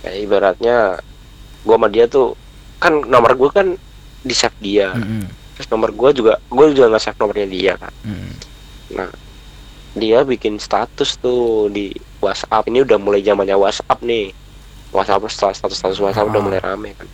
kayak 0.00 0.18
ibaratnya 0.20 0.98
gue 1.62 1.74
sama 1.74 1.86
dia 1.86 2.04
tuh 2.04 2.34
kan 2.76 2.98
nomor 3.04 3.32
gue 3.34 3.50
kan 3.50 3.66
di 4.20 4.34
save 4.34 4.58
dia 4.58 4.90
Mm-mm. 4.92 5.28
terus 5.54 5.68
nomor 5.68 5.92
gue 5.92 6.10
juga 6.12 6.40
gue 6.42 6.64
juga 6.72 6.90
nggak 6.90 7.02
save 7.02 7.18
nomornya 7.18 7.48
dia 7.48 7.72
kan 7.78 7.92
Mm. 8.02 8.32
Nah, 8.94 9.10
dia 9.94 10.22
bikin 10.22 10.58
status 10.58 11.16
tuh 11.16 11.66
di 11.68 11.88
WhatsApp. 12.20 12.68
Ini 12.68 12.84
udah 12.84 12.98
mulai 13.00 13.24
zamannya 13.24 13.56
WhatsApp 13.56 14.02
nih. 14.02 14.28
WhatsApp 14.94 15.26
status 15.26 15.58
status, 15.58 15.76
status 15.76 15.98
WhatsApp 15.98 16.30
udah 16.30 16.40
Ah. 16.40 16.44
mulai 16.44 16.60
rame 16.62 16.90
kan. 16.94 17.08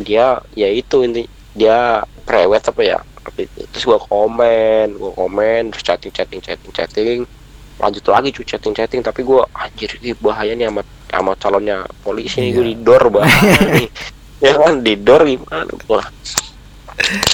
Dia 0.00 0.26
ya 0.54 0.66
itu 0.66 1.04
inti 1.04 1.28
dia 1.52 2.00
prewed 2.24 2.64
apa 2.64 2.80
ya? 2.80 2.98
Terus 3.70 3.84
gua 3.84 4.00
komen, 4.00 4.96
gua 4.96 5.12
komen, 5.14 5.70
terus 5.70 5.84
chatting 5.84 6.08
chatting 6.10 6.40
chatting 6.40 6.72
chatting. 6.72 7.18
Lanjut 7.76 8.04
lagi 8.06 8.28
cuy 8.30 8.44
chatting 8.44 8.72
chatting 8.72 9.00
tapi 9.00 9.20
gua 9.20 9.44
anjir 9.52 9.92
ini 10.00 10.16
bahaya 10.16 10.52
nih 10.52 10.68
sama 10.68 10.82
sama 11.06 11.32
calonnya 11.36 11.76
polisi 12.00 12.40
nih 12.40 12.48
Iya. 12.48 12.56
gua 12.56 12.64
di 12.64 12.74
door 12.76 13.04
bahaya 13.12 13.60
nih. 13.76 13.88
Ya 14.40 14.52
kan 14.56 14.74
di 14.80 14.94
door 14.96 15.22
gimana 15.22 15.68
gua. 15.84 16.00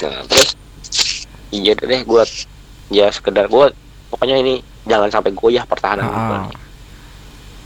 Nah, 0.03 0.21
terus 0.25 0.55
iya 1.49 1.71
deh 1.73 2.03
gua 2.03 2.23
ya 2.87 3.07
sekedar 3.07 3.47
gue 3.47 3.67
pokoknya 4.07 4.39
ini 4.39 4.59
jangan 4.83 5.11
sampai 5.11 5.31
goyah 5.31 5.63
pertahanan 5.63 6.07
gua 6.07 6.19
Ah. 6.19 6.43
nih. 6.45 6.59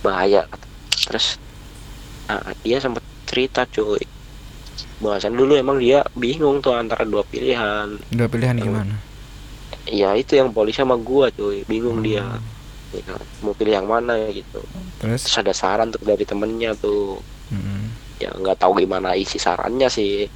bahaya 0.01 0.41
terus 0.99 1.37
nah, 2.39 2.53
dia 2.63 2.77
sempat 2.79 3.03
cerita 3.27 3.67
cuy. 3.67 3.99
Bahasan 5.01 5.33
dulu 5.33 5.57
emang 5.57 5.81
dia 5.81 6.05
bingung 6.13 6.61
tuh 6.61 6.77
antara 6.77 7.03
dua 7.03 7.25
pilihan. 7.25 7.97
Udah 8.13 8.27
pilihan 8.29 8.55
gimana? 8.61 8.95
ya 9.89 10.13
itu 10.13 10.37
yang 10.37 10.53
polisi 10.53 10.77
sama 10.79 10.95
gua 10.95 11.33
cuy. 11.33 11.65
Bingung 11.65 12.05
dia. 12.05 12.21
Hmm. 12.21 12.43
Ya 12.91 13.01
kan, 13.07 13.23
mau 13.41 13.55
pilih 13.55 13.73
yang 13.73 13.87
mana 13.87 14.19
ya 14.19 14.29
gitu. 14.35 14.61
Terus? 14.99 15.25
Terus 15.25 15.37
ada 15.39 15.53
saran 15.55 15.89
tuh 15.95 16.03
dari 16.03 16.23
temennya 16.27 16.75
tuh. 16.77 17.19
Mm. 17.51 17.91
ya 18.21 18.31
nggak 18.31 18.63
tahu 18.63 18.79
gimana 18.79 19.17
isi 19.17 19.41
sarannya 19.41 19.89
sih. 19.91 20.29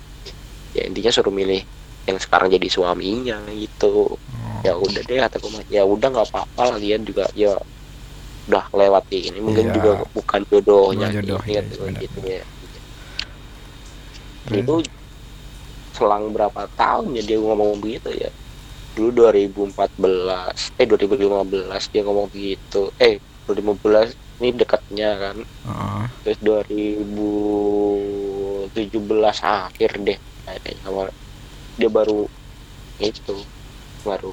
Ya 0.76 0.84
intinya 0.84 1.12
suruh 1.14 1.32
milih 1.32 1.64
yang 2.06 2.18
sekarang 2.20 2.52
jadi 2.52 2.68
suaminya 2.68 3.40
gitu. 3.54 4.18
Oh. 4.18 4.60
ya 4.66 4.74
udah 4.74 5.02
deh 5.06 5.18
kata 5.22 5.38
gue 5.38 5.52
mah, 5.54 5.64
ya 5.70 5.86
udah 5.86 6.08
nggak 6.10 6.28
apa-apa 6.32 6.76
lagian 6.76 7.06
juga. 7.06 7.30
Ya 7.38 7.54
udah 8.46 8.70
lewati 8.72 9.20
ini 9.34 9.42
mungkin 9.42 9.66
Iya. 9.66 9.74
juga 9.74 9.92
bukan 10.14 10.42
jodohnya 10.46 11.10
Bukan 11.10 11.26
jodohnya, 11.26 11.62
gitu, 11.66 11.82
gitu 11.98 12.20
ya 12.24 12.44
Terus? 14.46 14.62
itu 14.62 14.76
selang 15.96 16.30
berapa 16.30 16.68
tahun 16.76 17.16
ya 17.18 17.24
dia 17.24 17.40
ngomong 17.42 17.80
begitu 17.82 18.12
ya 18.14 18.30
dulu 18.96 19.12
2014 19.28 20.72
eh 20.78 20.86
2015 20.88 21.90
dia 21.92 22.02
ngomong 22.04 22.28
begitu 22.30 22.92
eh 22.96 23.20
2015 23.48 24.16
ini 24.40 24.52
dekatnya 24.54 25.10
kan 25.18 25.38
Heeh. 25.42 26.04
terus 26.22 26.38
2017 26.44 29.40
akhir 29.42 29.92
deh 30.04 30.20
kayaknya 30.46 31.10
dia 31.76 31.90
baru 31.90 32.30
itu 33.02 33.36
baru 34.06 34.32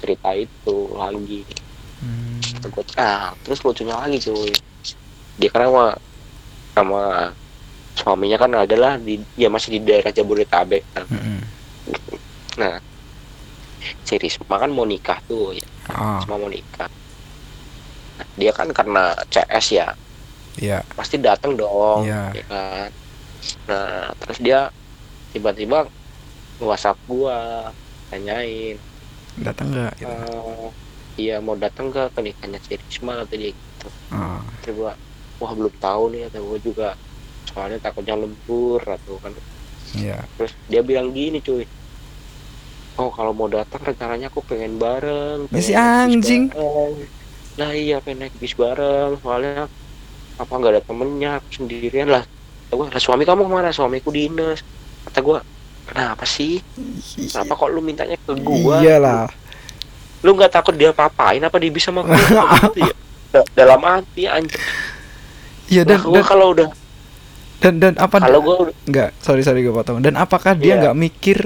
cerita 0.00 0.32
itu 0.32 0.76
lagi 0.96 1.44
Hmm. 2.00 2.29
Gua, 2.68 2.84
ah 3.00 3.32
terus 3.40 3.64
lucunya 3.64 3.96
lagi 3.96 4.20
cuy 4.20 4.52
dia 5.40 5.48
kan 5.48 5.64
sama 5.64 5.84
sama 6.76 7.02
suaminya 7.96 8.36
kan 8.36 8.50
adalah 8.54 9.00
di 9.00 9.16
ya 9.34 9.48
masih 9.48 9.76
di 9.76 9.80
daerah 9.80 10.12
Jabodetabek 10.12 10.84
kan. 10.92 11.04
Mm-mm. 11.08 11.40
nah 12.60 12.76
si 14.04 14.14
Risma 14.20 14.60
kan 14.60 14.68
mau 14.68 14.84
nikah 14.84 15.16
tuh 15.24 15.56
ya 15.56 15.64
Ah, 15.88 16.20
Risma 16.20 16.36
mau 16.36 16.52
nikah 16.52 16.88
nah, 18.20 18.26
dia 18.36 18.52
kan 18.52 18.68
karena 18.70 19.16
CS 19.32 19.66
ya 19.72 19.86
iya. 20.60 20.78
pasti 20.92 21.16
datang 21.16 21.56
dong 21.56 22.04
Iya. 22.04 22.36
ya 22.36 22.44
kan 22.44 22.88
nah 23.64 24.12
terus 24.20 24.38
dia 24.38 24.60
tiba-tiba 25.32 25.88
WhatsApp 26.60 27.00
gua 27.08 27.70
tanyain 28.12 28.76
Datang 29.40 29.72
enggak 29.72 29.92
gitu. 29.96 30.10
eh, 30.10 30.68
iya 31.16 31.42
mau 31.42 31.56
datang 31.58 31.90
ke 31.90 32.10
pernikahannya 32.14 32.60
si 32.62 32.76
Risma 32.76 33.24
kata 33.24 33.34
dia 33.34 33.50
gitu. 33.50 33.88
Ah, 34.12 34.44
terus 34.62 34.74
gua 34.76 34.92
wah 35.40 35.52
belum 35.56 35.74
tahu 35.80 36.02
nih 36.14 36.28
atau 36.30 36.44
gua 36.44 36.58
juga. 36.60 36.88
Soalnya 37.50 37.78
takutnya 37.82 38.14
lembur 38.14 38.82
atau 38.84 39.18
kan. 39.18 39.34
Iya. 39.90 40.22
terus 40.38 40.54
dia 40.70 40.86
bilang 40.86 41.10
gini 41.10 41.42
cuy. 41.42 41.66
Oh 42.94 43.10
kalau 43.10 43.34
mau 43.34 43.50
datang 43.50 43.82
rencananya 43.82 44.30
aku 44.30 44.38
pengen 44.46 44.78
bareng 44.78 45.50
naik 45.50 45.66
bis 45.66 45.74
anjing. 45.74 46.46
bareng. 46.54 46.94
nah 47.58 47.74
iya 47.74 47.98
pengen 47.98 48.28
naik 48.28 48.34
bis 48.38 48.54
bareng. 48.54 49.18
Soalnya 49.18 49.66
apa 50.38 50.52
nggak 50.52 50.72
ada 50.78 50.82
temennya 50.86 51.30
aku 51.42 51.48
sendirian 51.58 52.06
lah. 52.06 52.22
Gua 52.70 52.86
lah 52.86 53.02
suami 53.02 53.26
kamu 53.26 53.46
ke 53.46 53.50
mana? 53.50 53.74
Suamiku 53.74 54.14
dinas 54.14 54.62
kata 55.10 55.18
gua 55.26 55.38
kenapa 55.90 56.22
sih? 56.22 56.62
Kenapa 57.18 57.58
kok 57.58 57.70
lu 57.74 57.82
mintanya 57.82 58.14
ke 58.14 58.32
gua? 58.46 58.78
Iyalah. 58.78 59.26
Lu 60.20 60.30
nggak 60.32 60.52
takut 60.52 60.72
dia 60.72 60.90
papain 60.90 61.40
apa 61.40 61.56
dia 61.56 61.68
bisa 61.68 61.88
Apa 61.90 62.04
gitu 62.68 62.80
ya. 62.82 62.94
Da- 63.30 63.48
dalam 63.54 63.80
hati 63.80 64.26
anjing. 64.26 64.60
Iya 65.66 65.82
dan 65.84 66.02
dan, 66.02 66.24
kalau 66.24 66.50
udah 66.50 66.66
dan 67.60 67.74
dan 67.76 67.94
apa 67.94 68.16
kalau 68.18 68.40
gua 68.40 68.56
udah 68.66 68.74
enggak 68.84 69.10
sorry 69.18 69.40
sorry 69.40 69.60
gue 69.60 69.70
potong. 69.70 70.00
Dan 70.00 70.14
apakah 70.14 70.52
dia 70.52 70.74
Iya. 70.74 70.80
nggak 70.82 70.96
mikir 70.98 71.38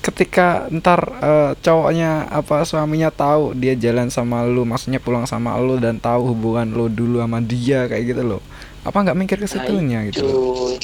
ketika 0.00 0.70
ntar 0.70 1.00
eh, 1.18 1.50
cowoknya 1.58 2.30
apa 2.30 2.62
suaminya 2.62 3.10
tahu 3.10 3.54
dia 3.54 3.74
jalan 3.74 4.06
sama 4.06 4.44
lu 4.44 4.62
maksudnya 4.62 4.98
pulang 4.98 5.24
sama 5.24 5.56
lu 5.56 5.76
dan 5.76 5.98
tahu 5.98 6.30
hubungan 6.30 6.68
lu 6.68 6.86
dulu 6.86 7.18
sama 7.18 7.40
dia 7.40 7.86
kayak 7.86 8.04
gitu 8.06 8.22
loh. 8.22 8.42
Apa 8.82 9.02
nggak 9.02 9.18
mikir 9.18 9.36
ke 9.36 9.48
situnya 9.48 10.06
gitu 10.06 10.22
loh? 10.22 10.76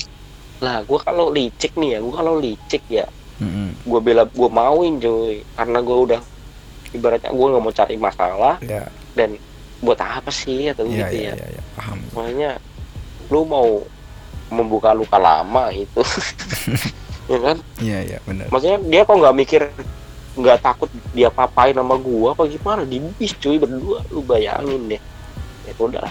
Lah 0.59 0.83
gua 0.83 0.99
kalau 0.99 1.29
licik 1.29 1.75
nih 1.75 1.95
ya 1.95 1.99
gua 2.01 2.15
kalau 2.17 2.35
licik 2.37 2.83
ya 2.89 3.07
Mm-mm. 3.37 3.75
gue 3.83 4.01
bela 4.01 4.23
gue 4.23 4.47
mauin 4.47 4.97
cuy 4.97 5.43
karena 5.53 5.83
gue 5.83 5.97
udah 5.99 6.21
ibaratnya 6.93 7.31
gue 7.31 7.47
nggak 7.49 7.63
mau 7.63 7.73
cari 7.73 7.97
masalah 7.97 8.57
ya. 8.61 8.85
dan 9.17 9.37
buat 9.83 9.99
apa 9.99 10.31
sih 10.31 10.71
atau 10.71 10.87
iya 10.87 11.09
gitu 11.11 11.17
iya 11.19 11.33
ya. 11.33 11.35
iya 11.35 11.47
ya, 11.59 11.63
paham. 11.75 11.99
Makanya 12.15 12.51
lu 13.29 13.41
mau 13.43 13.69
membuka 14.53 14.93
luka 14.93 15.17
lama 15.17 15.73
itu 15.73 16.03
ya 17.33 17.39
kan? 17.41 17.57
Iya 17.81 17.99
iya 18.05 18.19
benar. 18.23 18.47
Maksudnya 18.53 18.79
dia 18.87 19.03
kok 19.03 19.17
nggak 19.19 19.37
mikir 19.37 19.63
nggak 20.33 20.59
takut 20.65 20.89
dia 21.13 21.29
papain 21.29 21.75
sama 21.75 21.97
gua 21.99 22.33
apa 22.33 22.47
gimana? 22.47 22.87
Di 22.87 23.01
bis 23.17 23.33
cuy 23.37 23.59
berdua 23.59 24.05
lu 24.13 24.21
bayangin 24.23 24.87
deh. 24.87 25.03
Ya 25.63 25.73
udah 25.79 26.07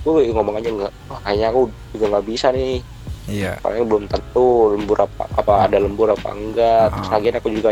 gue 0.00 0.22
ngomong 0.32 0.56
aja 0.56 0.68
nggak. 0.70 0.92
Wah 1.10 1.20
kayaknya 1.24 1.46
aku 1.52 1.60
juga 1.92 2.04
nggak 2.16 2.26
bisa 2.30 2.48
nih. 2.54 2.80
Iya. 3.24 3.56
Soalnya 3.60 3.84
belum 3.84 4.04
tentu 4.08 4.46
lembur 4.76 4.98
apa 5.00 5.24
apa 5.34 5.52
ada 5.68 5.76
lembur 5.76 6.12
apa 6.12 6.28
enggak. 6.32 6.92
Terus 6.92 7.08
Ah. 7.08 7.12
lagian 7.18 7.36
aku 7.36 7.48
juga 7.52 7.68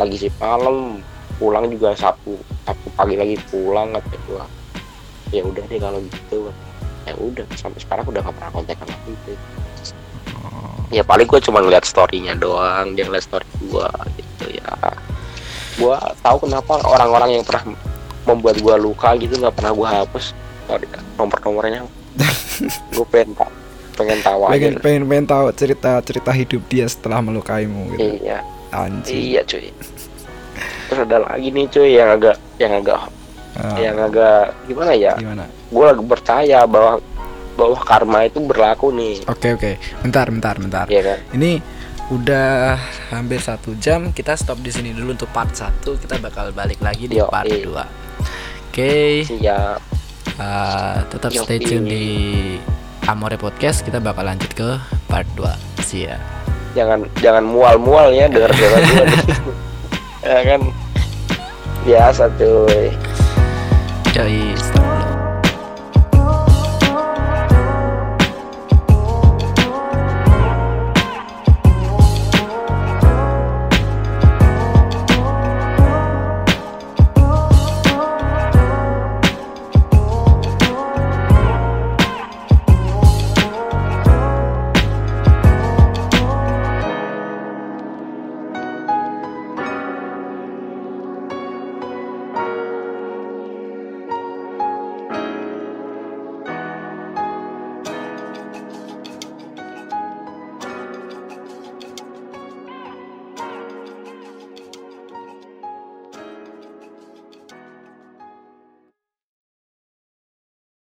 lagi 0.00 0.16
si 0.16 0.28
malam 0.40 1.00
pulang 1.42 1.66
juga 1.66 1.90
sabtu 1.98 2.38
sabtu 2.62 2.86
pagi 2.94 3.18
lagi 3.18 3.34
pulang 3.50 3.90
kata 3.98 4.18
gua. 4.30 4.46
Ya 5.34 5.42
udah 5.42 5.66
deh 5.66 5.80
kalau 5.82 5.98
gitu. 5.98 6.54
Ya 7.02 7.18
udah 7.18 7.42
sampai 7.58 7.82
sekarang 7.82 8.06
udah 8.06 8.22
gak 8.22 8.34
pernah 8.38 8.50
kontak 8.54 8.78
sama 8.78 8.94
itu. 9.10 9.34
Oh. 10.38 10.86
ya 10.94 11.02
paling 11.02 11.26
gua 11.26 11.42
cuma 11.42 11.58
ngeliat 11.58 11.82
storynya 11.82 12.38
doang 12.38 12.94
dia 12.94 13.02
ngeliat 13.10 13.26
story 13.26 13.46
gua 13.66 13.90
gitu 14.14 14.54
ya. 14.54 14.70
Gua 15.82 15.98
tahu 16.22 16.46
kenapa 16.46 16.78
orang-orang 16.86 17.42
yang 17.42 17.42
pernah 17.42 17.74
membuat 18.22 18.62
gua 18.62 18.78
luka 18.78 19.18
gitu 19.18 19.34
nggak 19.34 19.58
pernah 19.58 19.74
gua 19.74 20.06
hapus 20.06 20.30
nomor-nomornya. 21.18 21.82
Gue 22.94 23.06
pengen 23.10 23.34
pengen 23.98 24.18
tahu 24.22 24.40
aja. 24.46 24.52
Pengen 24.54 24.74
pengen 24.78 25.02
pengen 25.10 25.26
tahu 25.26 25.44
cerita 25.52 25.98
cerita 26.00 26.30
hidup 26.30 26.62
dia 26.70 26.86
setelah 26.86 27.18
melukaimu 27.18 27.98
gitu. 27.98 28.22
Iya. 28.22 28.38
Anjing. 28.72 29.36
Iya 29.36 29.40
cuy 29.44 29.68
terus 30.92 31.08
ada 31.08 31.24
lagi 31.24 31.48
nih 31.48 31.64
cuy 31.72 31.90
yang 31.96 32.10
agak 32.12 32.36
yang 32.60 32.72
agak 32.76 33.00
Ah, 33.52 33.76
yang 33.76 34.00
agak 34.00 34.56
gimana 34.64 34.96
ya? 34.96 35.12
Gimana? 35.20 35.44
Gue 35.68 35.84
lagi 35.84 36.00
percaya 36.08 36.64
bahwa 36.64 37.04
bahwa 37.52 37.76
karma 37.84 38.24
itu 38.24 38.40
berlaku 38.40 38.88
nih. 38.96 39.28
Oke 39.28 39.52
oke. 39.52 39.76
Bentar 40.00 40.32
bentar 40.32 40.56
bentar. 40.56 40.86
Ya 40.88 41.04
kan 41.04 41.18
ini 41.36 41.60
udah 42.08 42.80
hampir 43.12 43.44
satu 43.44 43.76
jam 43.76 44.08
kita 44.12 44.36
stop 44.40 44.60
di 44.60 44.72
sini 44.72 44.92
dulu 44.92 45.16
untuk 45.16 45.32
part 45.32 45.52
1 45.52 45.80
kita 45.84 46.20
bakal 46.20 46.52
balik 46.52 46.76
lagi 46.84 47.08
di 47.08 47.16
Yo, 47.16 47.28
part 47.28 47.48
iya. 47.48 47.64
2 47.64 48.72
oke. 48.72 48.96
Iya. 49.36 49.60
Uh, 50.40 50.96
tetap 51.12 51.30
Yo, 51.36 51.44
stay 51.44 51.60
tune 51.60 51.84
iya. 51.88 51.92
di 51.92 52.04
Amore 53.04 53.36
Podcast. 53.36 53.84
Kita 53.84 54.00
bakal 54.00 54.32
lanjut 54.32 54.48
ke 54.56 54.80
part 55.12 55.28
2 55.36 55.84
see 55.84 56.08
ya. 56.08 56.16
Jangan 56.72 57.04
jangan 57.20 57.44
mual-mual 57.44 58.16
ya 58.16 58.32
dengar 58.32 58.48
suara 58.56 58.80
gue 58.80 59.71
ya 60.22 60.38
kan 60.46 60.62
biasa 61.82 62.30
cuy 62.38 62.94
Yoi, 64.12 64.52
stop. 64.60 64.91